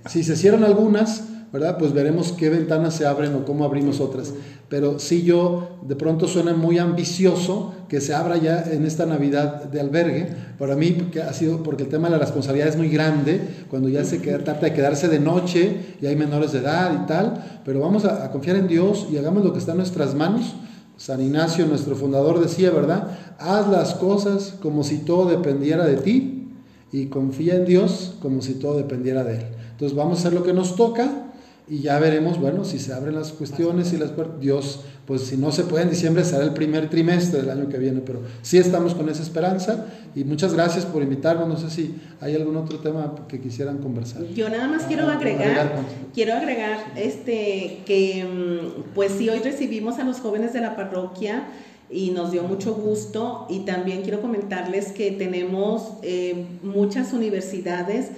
Si 0.08 0.22
se 0.22 0.36
cierran 0.36 0.64
algunas, 0.64 1.24
¿verdad? 1.54 1.78
Pues 1.78 1.92
veremos 1.92 2.32
qué 2.32 2.50
ventanas 2.50 2.96
se 2.96 3.06
abren 3.06 3.32
o 3.36 3.44
cómo 3.44 3.64
abrimos 3.64 4.00
otras. 4.00 4.34
Pero 4.68 4.98
si 4.98 5.22
yo 5.22 5.78
de 5.86 5.94
pronto 5.94 6.26
suena 6.26 6.52
muy 6.52 6.78
ambicioso 6.78 7.72
que 7.88 8.00
se 8.00 8.12
abra 8.12 8.36
ya 8.38 8.64
en 8.72 8.84
esta 8.84 9.06
Navidad 9.06 9.62
de 9.66 9.80
albergue. 9.80 10.26
Para 10.58 10.74
mí 10.74 10.90
porque 10.90 11.22
ha 11.22 11.32
sido 11.32 11.62
porque 11.62 11.84
el 11.84 11.88
tema 11.88 12.08
de 12.08 12.14
la 12.14 12.18
responsabilidad 12.18 12.70
es 12.70 12.76
muy 12.76 12.88
grande, 12.88 13.40
cuando 13.70 13.88
ya 13.88 14.02
se 14.04 14.20
queda, 14.20 14.38
trata 14.38 14.66
de 14.66 14.72
quedarse 14.72 15.06
de 15.06 15.20
noche 15.20 15.76
y 16.02 16.06
hay 16.06 16.16
menores 16.16 16.50
de 16.50 16.58
edad 16.58 17.04
y 17.04 17.06
tal, 17.06 17.60
pero 17.64 17.78
vamos 17.78 18.04
a, 18.04 18.24
a 18.24 18.32
confiar 18.32 18.56
en 18.56 18.66
Dios 18.66 19.06
y 19.12 19.16
hagamos 19.16 19.44
lo 19.44 19.52
que 19.52 19.60
está 19.60 19.70
en 19.72 19.78
nuestras 19.78 20.16
manos. 20.16 20.56
San 20.96 21.20
Ignacio, 21.20 21.66
nuestro 21.66 21.94
fundador, 21.94 22.40
decía, 22.40 22.72
¿verdad? 22.72 23.16
Haz 23.38 23.68
las 23.68 23.94
cosas 23.94 24.56
como 24.60 24.82
si 24.82 24.98
todo 24.98 25.30
dependiera 25.30 25.86
de 25.86 25.98
ti 25.98 26.48
y 26.90 27.06
confía 27.06 27.54
en 27.54 27.64
Dios 27.64 28.16
como 28.20 28.42
si 28.42 28.54
todo 28.54 28.76
dependiera 28.76 29.22
de 29.22 29.36
Él. 29.36 29.46
Entonces 29.70 29.96
vamos 29.96 30.18
a 30.18 30.20
hacer 30.20 30.32
lo 30.32 30.42
que 30.42 30.52
nos 30.52 30.74
toca 30.74 31.23
y 31.66 31.80
ya 31.80 31.98
veremos, 31.98 32.38
bueno, 32.38 32.64
si 32.64 32.78
se 32.78 32.92
abren 32.92 33.14
las 33.14 33.32
cuestiones 33.32 33.92
y 33.94 33.96
las 33.96 34.10
puertas, 34.10 34.38
Dios, 34.38 34.80
pues 35.06 35.22
si 35.22 35.38
no 35.38 35.50
se 35.50 35.64
puede 35.64 35.84
en 35.84 35.90
diciembre 35.90 36.22
será 36.22 36.44
el 36.44 36.52
primer 36.52 36.90
trimestre 36.90 37.40
del 37.40 37.50
año 37.50 37.68
que 37.70 37.78
viene, 37.78 38.02
pero 38.04 38.20
sí 38.42 38.58
estamos 38.58 38.94
con 38.94 39.08
esa 39.08 39.22
esperanza 39.22 39.86
y 40.14 40.24
muchas 40.24 40.52
gracias 40.52 40.84
por 40.84 41.02
invitarnos, 41.02 41.48
no 41.48 41.56
sé 41.56 41.70
si 41.70 41.94
hay 42.20 42.34
algún 42.34 42.56
otro 42.56 42.80
tema 42.80 43.14
que 43.28 43.40
quisieran 43.40 43.78
conversar. 43.78 44.24
Yo 44.34 44.50
nada 44.50 44.68
más 44.68 44.82
ah, 44.84 44.88
quiero 44.88 45.08
agregar, 45.08 45.42
agregar 45.42 45.72
quiero 46.14 46.34
agregar 46.34 46.78
este 46.96 47.80
que 47.86 48.24
mm, 48.24 48.92
pues 48.94 49.12
sí 49.12 49.28
hoy 49.30 49.38
recibimos 49.38 49.98
a 49.98 50.04
los 50.04 50.20
jóvenes 50.20 50.52
de 50.52 50.60
la 50.60 50.76
parroquia 50.76 51.44
y 51.90 52.10
nos 52.10 52.30
dio 52.30 52.42
mucho 52.42 52.74
gusto 52.74 53.46
y 53.48 53.60
también 53.60 54.02
quiero 54.02 54.20
comentarles 54.20 54.92
que 54.92 55.12
tenemos 55.12 55.94
eh, 56.02 56.46
muchas 56.62 57.12
universidades 57.12 58.10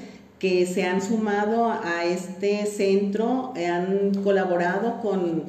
que 0.46 0.64
se 0.64 0.84
han 0.84 1.02
sumado 1.02 1.66
a 1.66 2.04
este 2.04 2.66
centro, 2.66 3.52
han 3.56 4.14
colaborado 4.22 5.00
con, 5.00 5.42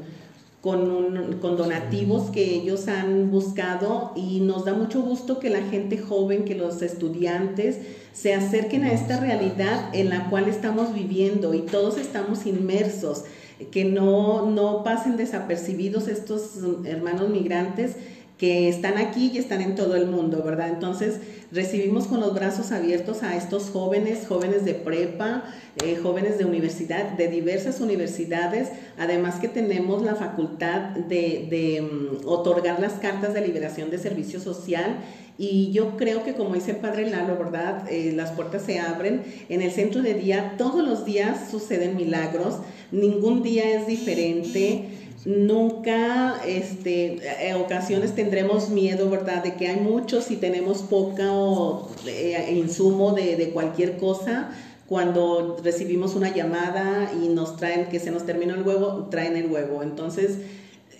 con, 0.59 1.37
con, 1.39 1.55
donativos 1.55 2.31
que 2.31 2.55
ellos 2.55 2.87
han 2.87 3.29
buscado 3.29 4.13
y 4.15 4.39
nos 4.39 4.65
da 4.65 4.73
mucho 4.73 5.03
gusto 5.03 5.37
que 5.37 5.51
la 5.51 5.61
gente 5.61 5.99
joven, 5.99 6.45
que 6.45 6.55
los 6.55 6.81
estudiantes 6.81 7.77
se 8.11 8.33
acerquen 8.33 8.85
a 8.85 8.91
esta 8.91 9.19
realidad 9.19 9.93
en 9.93 10.09
la 10.09 10.31
cual 10.31 10.47
estamos 10.47 10.95
viviendo 10.95 11.53
y 11.53 11.59
todos 11.59 11.99
estamos 11.99 12.47
inmersos, 12.47 13.25
que 13.69 13.85
no, 13.85 14.49
no 14.49 14.83
pasen 14.83 15.15
desapercibidos 15.15 16.07
estos 16.07 16.53
hermanos 16.85 17.29
migrantes 17.29 17.97
que 18.37 18.69
están 18.69 18.97
aquí 18.97 19.31
y 19.33 19.39
están 19.39 19.61
en 19.61 19.75
todo 19.75 19.95
el 19.95 20.05
mundo, 20.07 20.43
¿verdad? 20.43 20.69
Entonces, 20.69 21.19
recibimos 21.51 22.05
con 22.05 22.19
los 22.19 22.35
brazos 22.35 22.71
abiertos 22.71 23.23
a 23.23 23.35
estos 23.35 23.69
jóvenes, 23.71 24.27
jóvenes 24.27 24.63
de 24.63 24.75
prepa, 24.75 25.43
eh, 25.83 25.97
jóvenes 26.01 26.37
de 26.37 26.45
universidad, 26.45 27.13
de 27.13 27.29
diversas 27.29 27.81
universidades, 27.81 28.69
además 28.97 29.35
que 29.35 29.47
tenemos 29.47 30.03
la 30.03 30.15
facultad 30.15 30.91
de, 30.91 31.81
mm, 31.81 32.27
otorgar 32.27 32.79
las 32.79 32.93
cartas 32.93 33.33
de 33.33 33.41
liberación 33.41 33.89
de 33.89 33.97
servicio 33.97 34.39
social 34.39 34.97
y 35.39 35.71
yo 35.71 35.97
creo 35.97 36.23
que 36.23 36.33
como 36.33 36.55
dice 36.55 36.71
el 36.71 36.77
padre 36.77 37.09
Lalo, 37.09 37.37
¿verdad? 37.37 37.85
Eh, 37.91 38.11
las 38.15 38.31
puertas 38.31 38.63
se 38.63 38.79
abren. 38.79 39.23
En 39.49 39.61
el 39.61 39.71
centro 39.71 40.01
de 40.01 40.15
día 40.15 40.55
todos 40.57 40.83
los 40.83 41.05
días 41.05 41.51
suceden 41.51 41.95
milagros, 41.95 42.55
ningún 42.91 43.43
día 43.43 43.79
es 43.79 43.85
diferente 43.85 44.89
nunca, 45.27 46.41
este, 46.47 47.19
en 47.49 47.55
ocasiones 47.57 48.15
tendremos 48.15 48.69
miedo, 48.69 49.09
¿verdad? 49.09 49.43
De 49.43 49.55
que 49.55 49.67
hay 49.67 49.75
muchos 49.77 50.31
y 50.31 50.37
tenemos 50.37 50.83
poco 50.83 51.91
eh, 52.07 52.53
insumo 52.55 53.11
de, 53.11 53.35
de, 53.35 53.49
cualquier 53.49 53.97
cosa. 53.97 54.51
Cuando 54.87 55.57
recibimos 55.61 56.15
una 56.15 56.33
llamada 56.33 57.11
y 57.21 57.27
nos 57.27 57.57
traen 57.57 57.87
que 57.87 57.99
se 57.99 58.09
nos 58.09 58.25
terminó 58.25 58.55
el 58.55 58.61
huevo, 58.61 59.09
traen 59.11 59.35
el 59.35 59.51
huevo. 59.51 59.83
Entonces, 59.83 60.37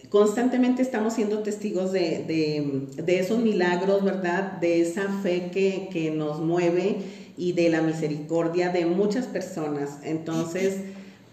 constantemente 0.10 0.82
estamos 0.82 1.14
siendo 1.14 1.40
testigos 1.40 1.94
de, 1.94 2.26
de, 2.28 3.02
de 3.02 3.20
esos 3.20 3.40
milagros, 3.40 4.04
¿verdad? 4.04 4.60
De 4.60 4.82
esa 4.82 5.08
fe 5.24 5.52
que, 5.54 5.88
que 5.90 6.12
nos 6.12 6.42
mueve 6.42 6.98
y 7.38 7.54
de 7.54 7.70
la 7.70 7.82
misericordia 7.82 8.72
de 8.72 8.86
muchas 8.86 9.26
personas. 9.26 10.00
Entonces, 10.04 10.82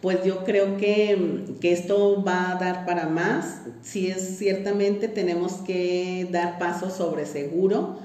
pues 0.05 0.23
yo 0.23 0.45
creo 0.45 0.77
que, 0.77 1.47
esto 1.63 2.23
va 2.23 2.51
a 2.51 2.55
dar 2.57 2.85
para 2.85 3.07
más. 3.07 3.63
Sí 3.83 4.11
es 4.11 4.37
ciertamente 4.37 5.09
tenemos 5.09 5.55
que 5.67 6.29
dar 6.31 6.59
pasos 6.59 6.93
sobre 6.93 7.25
seguro, 7.25 7.99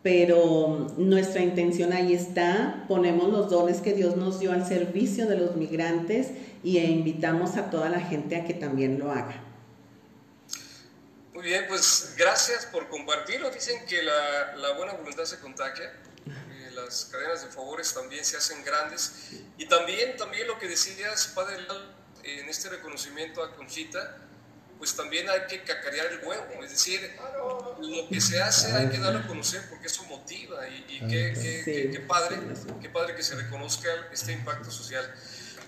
pero 0.00 0.94
nuestra 0.96 1.42
intención 1.42 1.92
ahí 1.92 2.14
está, 2.14 2.84
ponemos 2.86 3.30
los 3.32 3.50
dones 3.50 3.80
que 3.80 3.94
Dios 3.94 4.16
nos 4.16 4.38
dio 4.38 4.52
al 4.52 4.64
servicio 4.64 5.26
de 5.26 5.38
los 5.38 5.56
migrantes 5.56 6.28
y 6.62 6.78
e 6.78 6.84
invitamos 6.84 7.56
a 7.56 7.68
toda 7.68 7.88
la 7.88 7.98
gente 7.98 8.36
a 8.36 8.44
que 8.44 8.54
también 8.54 9.00
lo 9.00 9.10
haga. 9.10 9.42
Muy 11.34 11.42
bien, 11.42 11.64
pues 11.68 12.14
gracias 12.16 12.66
por 12.66 12.88
compartirlo. 12.88 13.50
Dicen 13.50 13.74
que 13.88 14.04
la, 14.04 14.54
la 14.54 14.76
buena 14.76 14.92
voluntad 14.92 15.24
se 15.24 15.40
contagia 15.40 15.90
las 16.72 17.06
cadenas 17.06 17.44
de 17.44 17.50
favores 17.50 17.92
también 17.92 18.24
se 18.24 18.36
hacen 18.36 18.64
grandes. 18.64 19.12
Y 19.58 19.66
también, 19.66 20.16
también 20.16 20.46
lo 20.46 20.58
que 20.58 20.68
decías, 20.68 21.28
Padre, 21.34 21.56
en 22.24 22.48
este 22.48 22.68
reconocimiento 22.68 23.42
a 23.42 23.54
Conchita, 23.54 24.18
pues 24.80 24.96
también 24.96 25.28
hay 25.28 25.46
que 25.46 25.62
cacarear 25.62 26.06
el 26.06 26.26
huevo, 26.26 26.64
es 26.64 26.70
decir, 26.70 27.14
lo 27.80 28.08
que 28.08 28.18
se 28.18 28.40
hace 28.40 28.72
hay 28.72 28.88
que 28.88 28.96
darlo 28.96 29.18
a 29.18 29.26
conocer 29.26 29.68
porque 29.68 29.88
eso 29.88 30.04
motiva 30.04 30.66
y, 30.66 31.00
qué, 31.06 32.02
padre, 32.08 32.38
qué 32.80 32.88
padre 32.88 33.14
que 33.14 33.22
se 33.22 33.36
reconozca 33.36 33.90
este 34.10 34.32
impacto 34.32 34.70
social. 34.70 35.14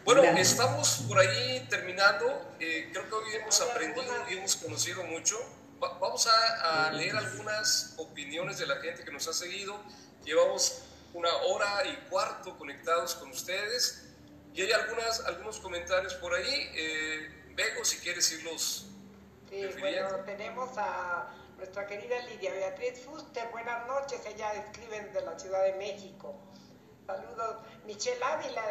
Bueno, 0.06 0.22
estamos 0.22 1.04
por 1.06 1.18
ahí 1.18 1.66
terminando, 1.68 2.56
eh, 2.58 2.88
creo 2.90 3.06
que 3.06 3.14
hoy 3.14 3.34
hemos 3.34 3.60
aprendido 3.60 4.10
y 4.30 4.32
hemos 4.38 4.56
conocido 4.56 5.04
mucho. 5.04 5.36
vamos 5.78 6.26
a, 6.26 6.86
a 6.86 6.92
leer 6.92 7.14
algunas 7.14 7.92
opiniones 7.98 8.56
de 8.56 8.66
la 8.66 8.76
gente 8.76 9.04
que 9.04 9.12
nos 9.12 9.28
ha 9.28 9.34
seguido. 9.34 9.78
Llevamos 10.24 10.84
una 11.14 11.34
hora 11.36 11.84
y 11.86 11.96
cuarto 12.08 12.56
conectados 12.56 13.14
con 13.14 13.30
ustedes. 13.30 14.08
Y 14.54 14.62
hay 14.62 14.72
algunas, 14.72 15.20
algunos 15.26 15.58
comentarios 15.60 16.14
por 16.14 16.34
ahí. 16.34 16.70
Eh, 16.74 17.52
Bego, 17.54 17.84
si 17.84 17.98
quieres 17.98 18.30
irlos. 18.32 18.86
Sí, 19.48 19.66
bueno, 19.80 20.08
tenemos 20.24 20.70
a 20.76 21.28
nuestra 21.56 21.86
querida 21.86 22.18
Lidia 22.26 22.52
Beatriz 22.52 23.00
Fuster. 23.00 23.48
Buenas 23.50 23.86
noches, 23.86 24.20
ella 24.26 24.54
escribe 24.54 25.00
de 25.00 25.20
la 25.22 25.38
Ciudad 25.38 25.62
de 25.64 25.74
México. 25.74 26.34
Saludos. 27.06 27.56
Michelle 27.84 28.22
Ávila, 28.22 28.62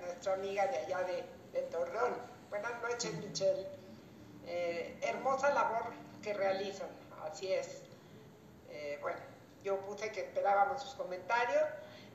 nuestra 0.00 0.34
amiga 0.34 0.66
de 0.66 0.78
allá 0.78 1.02
de, 1.04 1.24
de 1.52 1.62
Torreón. 1.70 2.14
Buenas 2.50 2.82
noches, 2.82 3.12
Michelle. 3.14 3.66
Eh, 4.46 4.98
hermosa 5.02 5.52
labor 5.52 5.92
que 6.22 6.32
realizan, 6.32 6.88
así 7.22 7.52
es. 7.52 7.82
Eh, 8.70 8.98
bueno, 9.00 9.18
yo 9.68 9.76
puse 9.80 10.10
que 10.10 10.20
esperábamos 10.20 10.82
sus 10.82 10.94
comentarios. 10.94 11.62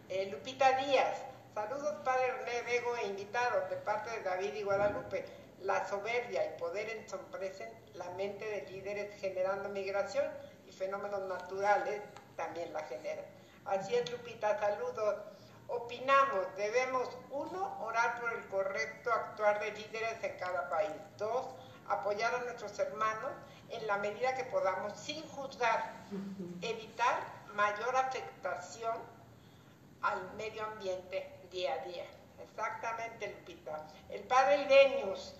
Eh, 0.10 0.28
Lupita 0.32 0.72
Díaz, 0.80 1.20
saludos 1.54 1.94
Padre 2.04 2.32
René 2.32 2.64
Vego 2.64 2.96
e 2.98 3.06
invitados 3.06 3.70
de 3.70 3.76
parte 3.76 4.10
de 4.10 4.24
David 4.24 4.56
y 4.56 4.64
Guadalupe. 4.64 5.24
La 5.62 5.88
soberbia 5.88 6.44
y 6.48 6.60
poder 6.60 6.90
ensombrece 6.90 7.72
la 7.94 8.10
mente 8.18 8.44
de 8.44 8.72
líderes 8.72 9.22
generando 9.22 9.70
migración 9.70 10.26
y 10.68 10.72
fenómenos 10.72 11.22
naturales 11.30 12.02
también 12.36 12.74
la 12.74 12.82
generan. 12.86 13.26
Así 13.66 13.94
es, 13.94 14.12
Lupita, 14.12 14.60
saludos. 14.60 15.18
Opinamos, 15.68 16.48
debemos, 16.58 17.08
uno, 17.30 17.78
orar 17.86 18.20
por 18.20 18.34
el 18.34 18.48
correcto 18.48 19.14
actuar 19.14 19.60
de 19.60 19.74
líderes 19.74 20.24
en 20.24 20.38
cada 20.40 20.70
país. 20.70 20.92
Dos, 21.20 21.46
apoyar 21.88 22.34
a 22.34 22.40
nuestros 22.40 22.78
hermanos 22.80 23.32
en 23.70 23.86
la 23.86 23.98
medida 23.98 24.36
que 24.36 24.44
podamos 24.46 24.94
sin 25.00 25.24
juzgar, 25.30 25.94
evitar 26.62 27.43
mayor 27.56 27.96
afectación 27.96 28.96
al 30.02 30.34
medio 30.36 30.64
ambiente 30.64 31.30
día 31.52 31.74
a 31.74 31.86
día. 31.86 32.06
Exactamente, 32.42 33.36
Lupita. 33.40 33.88
El 34.10 34.22
padre 34.24 34.64
Irenius. 34.64 35.34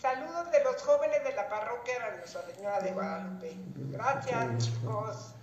Saludos 0.00 0.50
de 0.50 0.64
los 0.64 0.82
jóvenes 0.82 1.22
de 1.24 1.32
la 1.34 1.48
parroquia 1.48 2.10
de 2.10 2.18
Nuestra 2.18 2.42
Señora 2.42 2.80
de 2.80 2.92
Guadalupe. 2.92 3.56
Gracias, 3.90 4.64
chicos. 4.64 5.34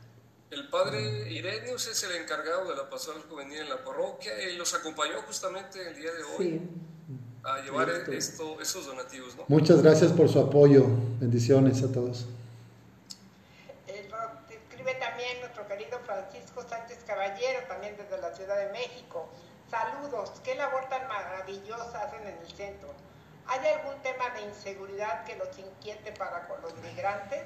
El 0.51 0.67
padre 0.69 1.31
Irenius 1.31 1.87
es 1.87 2.03
el 2.03 2.15
encargado 2.15 2.67
de 2.69 2.75
la 2.75 2.89
pastoral 2.89 3.21
juvenil 3.29 3.59
en 3.59 3.69
la 3.69 3.83
parroquia 3.83 4.41
y 4.41 4.57
los 4.57 4.73
acompañó 4.73 5.21
justamente 5.21 5.87
el 5.87 5.95
día 5.95 6.11
de 6.11 6.23
hoy 6.23 6.61
a 7.43 7.61
llevar 7.61 7.89
esto, 7.89 8.59
esos 8.59 8.85
donativos. 8.85 9.35
¿no? 9.35 9.45
Muchas 9.47 9.81
gracias 9.81 10.11
por 10.11 10.27
su 10.27 10.39
apoyo. 10.39 10.85
Bendiciones 11.19 11.83
a 11.83 11.91
todos. 11.91 12.25
escribe 14.49 14.95
también 14.95 15.39
nuestro 15.39 15.67
querido 15.67 15.98
Francisco 16.09 16.65
Sánchez 16.67 16.97
Caballero, 17.05 17.59
también 17.67 17.93
desde 17.95 18.19
la 18.19 18.33
Ciudad 18.35 18.57
de 18.57 18.71
México. 18.71 19.29
Saludos, 19.69 20.31
qué 20.43 20.55
labor 20.55 20.89
tan 20.89 21.07
maravillosa 21.07 22.01
hacen 22.01 22.21
en 22.21 22.39
el 22.41 22.47
centro. 22.47 22.89
¿Hay 23.45 23.59
algún 23.77 24.01
tema 24.01 24.25
de 24.33 24.49
inseguridad 24.49 25.23
que 25.25 25.35
los 25.35 25.49
inquiete 25.59 26.11
para 26.17 26.47
con 26.47 26.61
los 26.63 26.73
migrantes? 26.81 27.45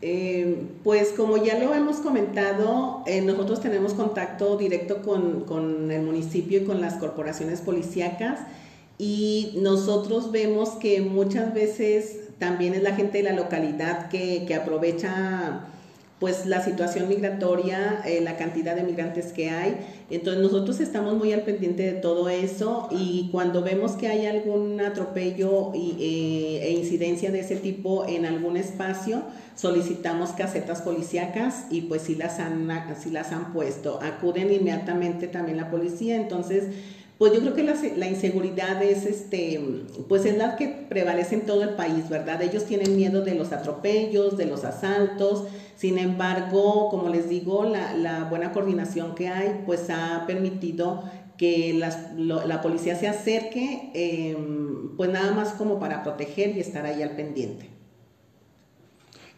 Eh, 0.00 0.66
pues 0.82 1.10
como 1.10 1.36
ya 1.36 1.58
lo 1.58 1.74
hemos 1.74 1.98
comentado, 1.98 3.02
eh, 3.06 3.20
nosotros 3.20 3.60
tenemos 3.60 3.92
contacto 3.92 4.56
directo 4.56 5.02
con, 5.02 5.90
el 5.90 6.02
municipio 6.02 6.62
y 6.62 6.64
con 6.64 6.80
las 6.80 6.94
corporaciones 6.94 7.60
policíacas 7.60 8.40
y 8.96 9.58
nosotros 9.58 10.32
vemos 10.32 10.70
que 10.70 11.02
muchas 11.02 11.52
veces 11.52 12.38
también 12.38 12.72
es 12.72 12.82
la 12.82 12.94
gente 12.94 13.18
de 13.18 13.24
la 13.24 13.32
localidad 13.32 14.08
que, 14.08 14.46
que 14.46 14.54
aprovecha 14.54 15.66
pues 16.20 16.44
la 16.44 16.62
situación 16.62 17.08
migratoria, 17.08 18.02
eh, 18.04 18.20
la 18.20 18.36
cantidad 18.36 18.76
de 18.76 18.82
migrantes 18.82 19.32
que 19.32 19.48
hay. 19.48 19.78
Entonces 20.10 20.42
nosotros 20.42 20.78
estamos 20.78 21.14
muy 21.16 21.32
al 21.32 21.42
pendiente 21.42 21.82
de 21.82 21.92
todo 21.92 22.28
eso 22.28 22.88
y 22.90 23.30
cuando 23.32 23.62
vemos 23.62 23.92
que 23.92 24.08
hay 24.08 24.26
algún 24.26 24.82
atropello 24.82 25.72
eh, 25.74 26.60
e 26.62 26.72
incidencia 26.72 27.30
de 27.30 27.40
ese 27.40 27.56
tipo 27.56 28.06
en 28.06 28.26
algún 28.26 28.58
espacio, 28.58 29.22
solicitamos 29.56 30.30
casetas 30.32 30.82
policíacas 30.82 31.64
y 31.70 31.82
pues 31.82 32.02
sí 32.02 32.14
las 32.14 32.38
han, 32.38 32.68
sí 33.02 33.10
las 33.10 33.32
han 33.32 33.54
puesto. 33.54 33.98
Acuden 34.02 34.52
inmediatamente 34.52 35.26
también 35.26 35.56
la 35.56 35.70
policía, 35.70 36.16
entonces 36.16 36.64
pues 37.20 37.34
yo 37.34 37.40
creo 37.40 37.52
que 37.52 37.62
la, 37.98 38.08
inseguridad 38.08 38.82
es, 38.82 39.04
este, 39.04 39.60
pues 40.08 40.24
es 40.24 40.38
la 40.38 40.56
que 40.56 40.68
prevalece 40.88 41.34
en 41.34 41.42
todo 41.42 41.62
el 41.64 41.74
país, 41.74 42.08
¿verdad? 42.08 42.40
Ellos 42.40 42.64
tienen 42.64 42.96
miedo 42.96 43.20
de 43.20 43.34
los 43.34 43.52
atropellos, 43.52 44.38
de 44.38 44.46
los 44.46 44.64
asaltos, 44.64 45.44
sin 45.76 45.98
embargo, 45.98 46.88
como 46.88 47.10
les 47.10 47.28
digo, 47.28 47.64
la, 47.64 47.92
la 47.92 48.24
buena 48.24 48.52
coordinación 48.52 49.14
que 49.14 49.28
hay, 49.28 49.64
pues 49.66 49.90
ha 49.90 50.24
permitido 50.26 51.04
que 51.36 51.74
la 51.74 52.62
policía 52.62 52.96
se 52.96 53.06
acerque, 53.06 53.90
em, 53.92 54.96
pues 54.96 55.10
nada 55.10 55.32
más 55.32 55.50
como 55.50 55.78
para 55.78 56.02
proteger 56.02 56.56
y 56.56 56.60
estar 56.60 56.86
ahí 56.86 57.02
al 57.02 57.16
pendiente. 57.16 57.68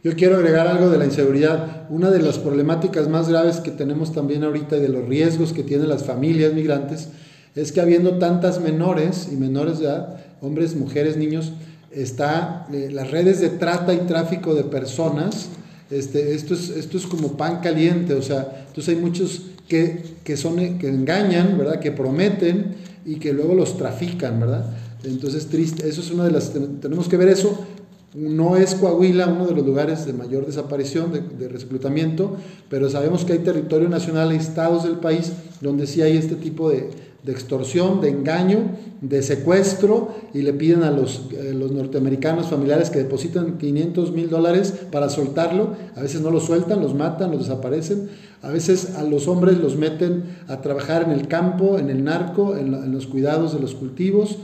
Yo 0.05 0.15
quiero 0.15 0.37
agregar 0.37 0.69
algo 0.69 0.89
de 0.89 0.99
la 0.99 1.05
inseguridad. 1.05 1.91
Una 1.91 2.13
de 2.13 2.23
las 2.23 2.39
problemáticas 2.39 3.09
más 3.09 3.29
graves 3.29 3.59
que 3.59 3.73
tenemos 3.73 4.13
también 4.13 4.45
ahorita 4.45 4.77
y 4.77 4.81
de 4.81 4.89
los 4.89 5.09
riesgos 5.09 5.53
que 5.53 5.65
tienen 5.65 5.89
las 5.89 6.05
familias 6.05 6.53
migrantes 6.53 7.09
es 7.55 7.73
que 7.73 7.81
habiendo 7.81 8.19
tantas 8.19 8.61
menores 8.61 9.29
y 9.31 9.37
menores 9.37 9.79
de 9.79 9.87
edad, 9.87 10.21
hombres, 10.41 10.75
mujeres, 10.75 11.17
niños, 11.17 11.53
está 11.91 12.67
eh, 12.73 12.91
las 12.93 13.11
redes 13.11 13.41
de 13.41 13.51
trata 13.51 13.93
y 13.93 13.99
tráfico 13.99 14.55
de 14.55 14.65
personas, 14.65 15.49
este, 15.91 16.35
esto, 16.35 16.55
es, 16.55 16.71
esto 16.71 16.97
es 16.97 17.07
como 17.07 17.37
pan 17.37 17.61
caliente, 17.61 18.15
o 18.15 18.23
sea, 18.23 18.65
entonces 18.69 18.97
hay 18.97 19.01
muchos 19.01 19.43
que, 19.69 20.03
que, 20.25 20.37
son, 20.37 20.79
que 20.79 20.89
engañan, 20.89 21.59
¿verdad? 21.59 21.81
Que 21.81 21.93
prometen 21.93 22.75
y 23.05 23.17
que 23.17 23.33
luego 23.33 23.55
los 23.55 23.77
trafican, 23.77 24.41
¿verdad? 24.41 24.67
Entonces, 25.05 25.49
triste, 25.49 25.89
eso 25.89 26.01
es 26.01 26.11
una 26.11 26.25
de 26.25 26.31
las, 26.31 26.53
tenemos 26.81 27.09
que 27.09 27.17
ver 27.17 27.29
eso, 27.29 27.59
no 28.15 28.57
es 28.57 28.75
Coahuila 28.75 29.27
uno 29.27 29.47
de 29.47 29.55
los 29.55 29.65
lugares 29.65 30.05
de 30.05 30.13
mayor 30.13 30.47
desaparición, 30.47 31.13
de, 31.13 31.49
reclutamiento, 31.49 32.37
pero 32.69 32.91
sabemos 32.91 33.25
que 33.25 33.33
hay 33.33 33.39
territorio 33.39 33.89
nacional, 33.89 34.33
estados 34.33 34.85
del 34.85 34.97
país 34.97 35.33
donde 35.61 35.87
sí 35.87 36.03
hay 36.03 36.17
este 36.17 36.35
tipo 36.35 36.71
de, 36.71 36.91
de 37.23 37.33
extorsión, 37.33 38.01
de 38.01 38.09
engaño, 38.09 38.59
de 39.01 39.23
secuestro 39.23 40.15
y 40.35 40.43
le 40.43 40.53
piden 40.53 40.83
a 40.83 40.91
los, 40.91 41.29
eh, 41.33 41.53
los 41.55 41.71
norteamericanos 41.71 42.49
familiares 42.49 42.91
que 42.91 42.99
depositan 42.99 43.59
500 43.59 44.13
mil 44.13 44.29
dólares 44.29 44.75
para 44.91 45.09
soltarlo. 45.09 45.77
A 45.95 46.03
veces 46.03 46.21
no 46.21 46.31
lo 46.31 46.41
sueltan, 46.41 46.81
los 46.81 46.95
matan, 46.95 47.31
los 47.31 47.41
desaparecen. 47.41 48.09
A 48.43 48.49
veces 48.49 48.97
a 48.97 49.05
los 49.05 49.29
hombres 49.29 49.59
los 49.59 49.77
meten 49.77 50.25
a 50.49 50.61
trabajar 50.61 51.05
en 51.05 51.13
el 51.13 51.29
campo, 51.29 51.79
en 51.79 51.91
el 51.91 52.03
narco, 52.03 52.57
en, 52.57 52.91
los 52.91 53.07
cuidados 53.07 53.55
de 53.55 53.61
los 53.61 53.77
cultivos, 53.77 54.39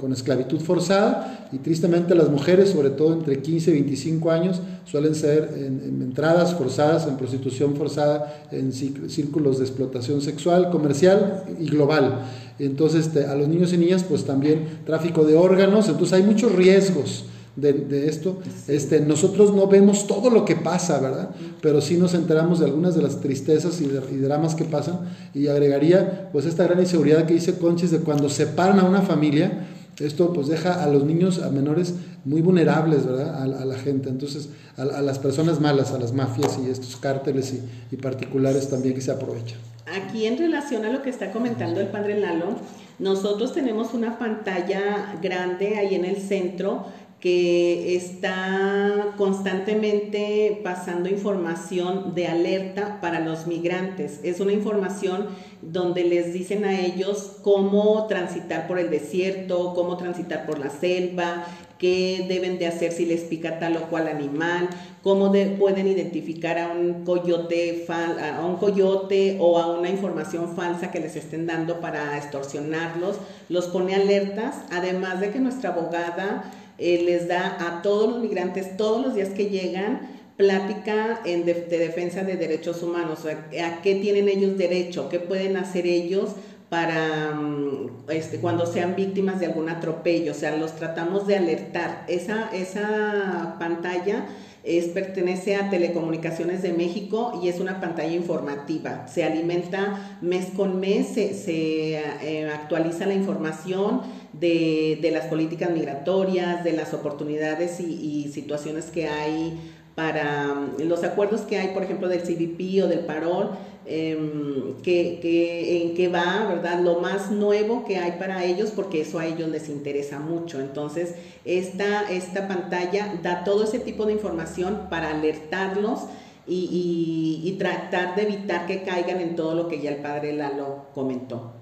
con 0.00 0.12
esclavitud 0.12 0.58
forzada. 0.58 1.48
Y 1.52 1.58
tristemente 1.58 2.16
las 2.16 2.30
mujeres, 2.30 2.70
sobre 2.70 2.90
todo 2.90 3.12
entre 3.12 3.40
15 3.40 3.70
y 3.70 3.74
25 3.74 4.30
años, 4.32 4.60
suelen 4.86 5.14
ser 5.14 5.54
en, 5.56 6.02
entradas 6.02 6.54
forzadas, 6.54 7.06
en 7.06 7.16
prostitución 7.16 7.76
forzada, 7.76 8.42
en 8.50 8.72
círculos 8.72 9.58
de 9.58 9.66
explotación 9.66 10.20
sexual, 10.20 10.70
comercial 10.70 11.44
y 11.60 11.66
global. 11.66 12.22
Entonces, 12.58 13.06
este, 13.06 13.26
a 13.26 13.36
los 13.36 13.46
niños 13.46 13.72
y 13.72 13.78
niñas, 13.78 14.02
pues 14.02 14.24
también 14.24 14.80
tráfico 14.84 15.24
de 15.24 15.36
órganos. 15.36 15.88
Entonces, 15.88 16.12
hay 16.14 16.24
muchos 16.24 16.50
riesgos 16.56 17.24
de, 17.60 18.08
esto. 18.08 18.38
Este, 18.68 19.00
nosotros 19.00 19.54
no 19.54 19.66
vemos 19.66 20.06
todo 20.06 20.30
lo 20.30 20.44
que 20.44 20.56
pasa, 20.56 21.00
¿verdad? 21.00 21.30
Pero 21.60 21.80
sí 21.80 21.96
nos 21.96 22.14
enteramos 22.14 22.60
de 22.60 22.66
algunas 22.66 22.94
de 22.94 23.02
las 23.02 23.20
tristezas 23.20 23.80
y, 23.80 23.86
dramas 23.86 24.54
que 24.54 24.64
pasan. 24.64 25.00
Y 25.34 25.48
agregaría, 25.48 26.30
pues, 26.32 26.46
esta 26.46 26.64
gran 26.64 26.80
inseguridad 26.80 27.26
que 27.26 27.34
dice 27.34 27.58
Conchis 27.58 27.90
de 27.90 28.00
cuando 28.00 28.28
separan 28.28 28.78
a 28.78 28.84
una 28.84 29.02
familia, 29.02 29.66
esto 29.98 30.32
pues 30.32 30.46
deja 30.46 30.84
a 30.84 30.86
los 30.86 31.04
niños, 31.04 31.42
a 31.42 31.50
menores, 31.50 31.94
muy 32.24 32.40
vulnerables, 32.40 33.04
¿verdad? 33.04 33.42
A, 33.42 33.64
la 33.64 33.76
gente. 33.76 34.08
Entonces, 34.08 34.50
a, 34.76 34.84
las 34.84 35.18
personas 35.18 35.60
malas, 35.60 35.90
a 35.90 35.98
las 35.98 36.12
mafias 36.12 36.58
y 36.64 36.70
estos 36.70 36.96
cárteles 36.96 37.52
y, 37.52 37.94
y 37.94 37.96
particulares 37.96 38.68
también 38.68 38.94
que 38.94 39.00
se 39.00 39.10
aprovechan. 39.10 39.58
Aquí 39.92 40.26
en 40.26 40.38
relación 40.38 40.84
a 40.84 40.92
lo 40.92 41.02
que 41.02 41.10
está 41.10 41.32
comentando 41.32 41.80
el 41.80 41.88
padre 41.88 42.20
Lalo, 42.20 42.56
nosotros 42.98 43.52
tenemos 43.52 43.94
una 43.94 44.18
pantalla 44.18 45.18
grande 45.22 45.78
ahí 45.78 45.94
en 45.94 46.04
el 46.04 46.16
centro 46.16 46.86
que 47.20 47.96
está 47.96 49.14
constantemente 49.16 50.60
pasando 50.62 51.08
información 51.08 52.14
de 52.14 52.28
alerta 52.28 53.00
para 53.00 53.18
los 53.20 53.48
migrantes. 53.48 54.20
Es 54.22 54.38
una 54.38 54.52
información 54.52 55.26
donde 55.60 56.04
les 56.04 56.32
dicen 56.32 56.64
a 56.64 56.80
ellos 56.80 57.38
cómo 57.42 58.06
transitar 58.06 58.68
por 58.68 58.78
el 58.78 58.90
desierto, 58.90 59.74
cómo 59.74 59.96
transitar 59.96 60.46
por 60.46 60.60
la 60.60 60.70
selva, 60.70 61.44
qué 61.78 62.26
deben 62.28 62.58
de 62.58 62.66
hacer 62.66 62.92
si 62.92 63.06
les 63.06 63.22
pica 63.22 63.58
tal 63.58 63.76
o 63.76 63.82
cual 63.88 64.08
animal, 64.08 64.68
cómo 65.02 65.32
pueden 65.58 65.86
identificar 65.86 66.58
a 66.58 66.68
un 66.68 67.04
coyote 67.04 67.86
a 67.88 68.44
un 68.44 68.56
coyote 68.56 69.38
o 69.40 69.58
a 69.58 69.78
una 69.78 69.88
información 69.88 70.54
falsa 70.54 70.90
que 70.90 71.00
les 71.00 71.16
estén 71.16 71.46
dando 71.46 71.80
para 71.80 72.16
extorsionarlos, 72.16 73.16
los 73.48 73.66
pone 73.66 73.94
alertas, 73.94 74.56
además 74.70 75.20
de 75.20 75.30
que 75.30 75.38
nuestra 75.38 75.70
abogada 75.70 76.44
eh, 76.78 77.02
les 77.04 77.28
da 77.28 77.56
a 77.60 77.82
todos 77.82 78.10
los 78.10 78.20
migrantes 78.20 78.76
todos 78.76 79.04
los 79.04 79.14
días 79.14 79.30
que 79.30 79.50
llegan 79.50 80.18
plática 80.36 81.20
en 81.24 81.44
de, 81.44 81.54
defensa 81.54 82.22
de 82.22 82.36
derechos 82.36 82.82
humanos, 82.82 83.26
a 83.26 83.82
qué 83.82 83.96
tienen 83.96 84.28
ellos 84.28 84.56
derecho, 84.56 85.08
qué 85.08 85.18
pueden 85.18 85.56
hacer 85.56 85.84
ellos 85.86 86.30
para 86.68 87.34
mm, 87.34 88.10
este, 88.10 88.38
cuando 88.38 88.66
sean 88.66 88.94
víctimas 88.94 89.40
de 89.40 89.46
algún 89.46 89.68
atropello, 89.68 90.32
o 90.32 90.34
sea, 90.34 90.56
los 90.56 90.76
tratamos 90.76 91.26
de 91.26 91.36
alertar. 91.36 92.04
Esa, 92.08 92.50
esa 92.52 93.56
pantalla 93.58 94.26
es, 94.62 94.86
pertenece 94.86 95.56
a 95.56 95.70
Telecomunicaciones 95.70 96.62
de 96.62 96.72
México 96.72 97.40
y 97.42 97.48
es 97.48 97.58
una 97.58 97.80
pantalla 97.80 98.12
informativa. 98.12 99.08
Se 99.08 99.24
alimenta 99.24 100.18
mes 100.20 100.46
con 100.54 100.78
mes, 100.78 101.08
se, 101.08 101.94
eh, 101.94 102.50
actualiza 102.50 103.06
la 103.06 103.14
información 103.14 104.02
de, 104.40 105.10
las 105.12 105.26
políticas 105.26 105.70
migratorias, 105.70 106.64
de 106.64 106.72
las 106.72 106.94
oportunidades 106.94 107.80
y, 107.80 108.30
situaciones 108.32 108.86
que 108.86 109.08
hay 109.08 109.58
para 109.94 110.54
mm, 110.54 110.82
los 110.82 111.02
acuerdos 111.02 111.42
que 111.42 111.58
hay, 111.58 111.68
por 111.68 111.82
ejemplo, 111.82 112.08
del 112.08 112.22
CBP 112.22 112.84
o 112.84 112.88
del 112.88 113.00
Parol, 113.00 113.50
em, 113.86 114.74
que, 114.82 115.82
en 115.82 115.94
qué 115.94 116.08
va, 116.08 116.46
¿verdad? 116.48 116.80
Lo 116.80 117.00
más 117.00 117.30
nuevo 117.30 117.84
que 117.84 117.98
hay 117.98 118.12
para 118.12 118.44
ellos, 118.44 118.70
porque 118.70 119.00
eso 119.00 119.18
a 119.18 119.26
ellos 119.26 119.48
les 119.48 119.68
interesa 119.68 120.20
mucho. 120.20 120.60
Entonces, 120.60 121.14
esta, 121.44 122.10
esta 122.10 122.46
pantalla 122.46 123.14
da 123.22 123.44
todo 123.44 123.64
ese 123.64 123.78
tipo 123.80 124.06
de 124.06 124.12
información 124.12 124.88
para 124.90 125.10
alertarlos 125.10 126.00
y, 126.46 127.42
y 127.44 127.52
tratar 127.58 128.14
de 128.14 128.22
evitar 128.22 128.66
que 128.66 128.82
caigan 128.82 129.20
en 129.20 129.36
todo 129.36 129.54
lo 129.54 129.68
que 129.68 129.80
ya 129.80 129.90
el 129.90 129.98
padre 129.98 130.32
Lalo 130.32 130.86
comentó. 130.94 131.57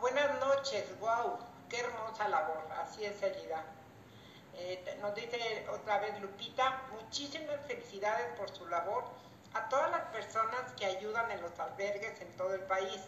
Buenas 0.00 0.40
noches, 0.40 0.84
wow, 0.98 1.38
qué 1.68 1.80
hermosa 1.80 2.28
labor, 2.28 2.64
así 2.82 3.04
es 3.04 3.22
Elida. 3.22 3.64
Eh, 4.54 4.98
nos 5.00 5.14
dice 5.14 5.66
otra 5.70 5.98
vez 5.98 6.20
Lupita, 6.20 6.82
muchísimas 6.92 7.60
felicidades 7.66 8.26
por 8.36 8.50
su 8.50 8.66
labor 8.66 9.04
a 9.54 9.68
todas 9.68 9.90
las 9.90 10.02
personas 10.06 10.72
que 10.78 10.86
ayudan 10.86 11.30
en 11.30 11.40
los 11.42 11.58
albergues 11.58 12.20
en 12.20 12.36
todo 12.36 12.54
el 12.54 12.62
país 12.62 13.00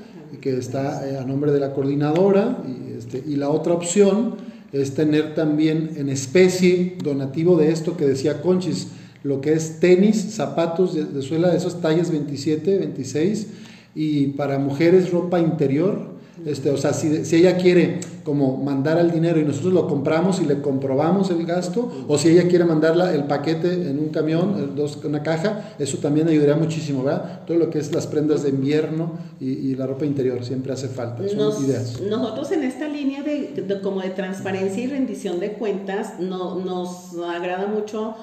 que 0.42 0.58
está 0.58 1.20
a 1.20 1.26
nombre 1.26 1.52
de 1.52 1.60
la 1.60 1.74
coordinadora, 1.74 2.58
y, 2.68 2.98
este, 2.98 3.24
y 3.26 3.36
la 3.36 3.50
otra 3.50 3.74
opción 3.74 4.36
es 4.72 4.94
tener 4.94 5.36
también 5.36 5.92
en 5.98 6.10
especie 6.10 6.98
donativo 7.04 7.58
de 7.58 7.72
esto 7.72 7.98
que 7.98 8.06
decía 8.06 8.42
Conchis, 8.42 8.88
lo 9.24 9.42
que 9.42 9.54
es 9.54 9.80
tenis, 9.80 10.34
zapatos 10.34 10.96
de, 10.96 11.22
suela 11.22 11.50
de 11.50 11.58
esos 11.58 11.82
tallas 11.82 12.10
27, 12.12 12.78
26 12.78 13.48
y 13.94 14.28
para 14.28 14.58
mujeres 14.58 15.12
ropa 15.12 15.40
interior. 15.40 16.11
Este, 16.46 16.72
o 16.72 16.78
sea, 16.78 16.94
si, 16.94 17.26
si, 17.26 17.36
ella 17.36 17.58
quiere 17.58 18.00
como 18.24 18.58
mandar 18.58 18.98
el 18.98 19.12
dinero 19.12 19.40
y 19.40 19.44
nosotros 19.44 19.74
lo 19.74 19.88
compramos 19.88 20.40
y 20.40 20.46
le 20.46 20.62
comprobamos 20.62 21.30
el 21.30 21.46
gasto, 21.46 21.92
o 22.08 22.18
si 22.18 22.30
ella 22.30 22.48
quiere 22.48 22.66
mandarla 22.66 23.14
el 23.14 23.26
paquete 23.26 23.90
en 23.90 24.00
un 24.00 24.10
camión, 24.10 24.76
dos, 24.76 24.98
una 25.04 25.24
caja, 25.24 25.74
eso 25.78 25.98
también 25.98 26.28
ayudaría 26.28 26.56
muchísimo, 26.56 27.04
¿verdad? 27.04 27.42
Todo 27.46 27.58
lo 27.58 27.70
que 27.70 27.80
es 27.80 27.94
las 27.94 28.08
prendas 28.08 28.44
de 28.44 28.50
invierno 28.50 29.12
y, 29.40 29.76
la 29.76 29.88
ropa 29.88 30.06
interior 30.06 30.44
siempre 30.44 30.74
hace 30.74 30.88
falta, 30.88 31.28
son 31.28 31.66
ideas. 31.66 32.00
Nosotros 32.02 32.52
en 32.52 32.64
esta 32.64 32.88
línea 32.88 33.24
de, 33.24 33.80
como 33.82 34.02
de 34.02 34.10
transparencia 34.10 34.84
y 34.84 34.88
rendición 34.88 35.40
de 35.40 35.54
cuentas 35.54 36.20
no, 36.20 36.56
nos 36.56 37.16
agrada 37.24 37.68
mucho 37.68 38.16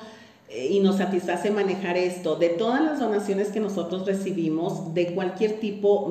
eh, 0.50 0.68
y 0.70 0.80
nos 0.80 0.96
satisface 0.96 1.50
manejar 1.50 1.98
esto. 1.98 2.36
De 2.36 2.48
todas 2.48 2.82
las 2.82 3.00
donaciones 3.00 3.48
que 3.48 3.60
nosotros 3.60 4.06
recibimos, 4.06 4.94
de 4.94 5.14
cualquier 5.14 5.60
tipo, 5.60 6.06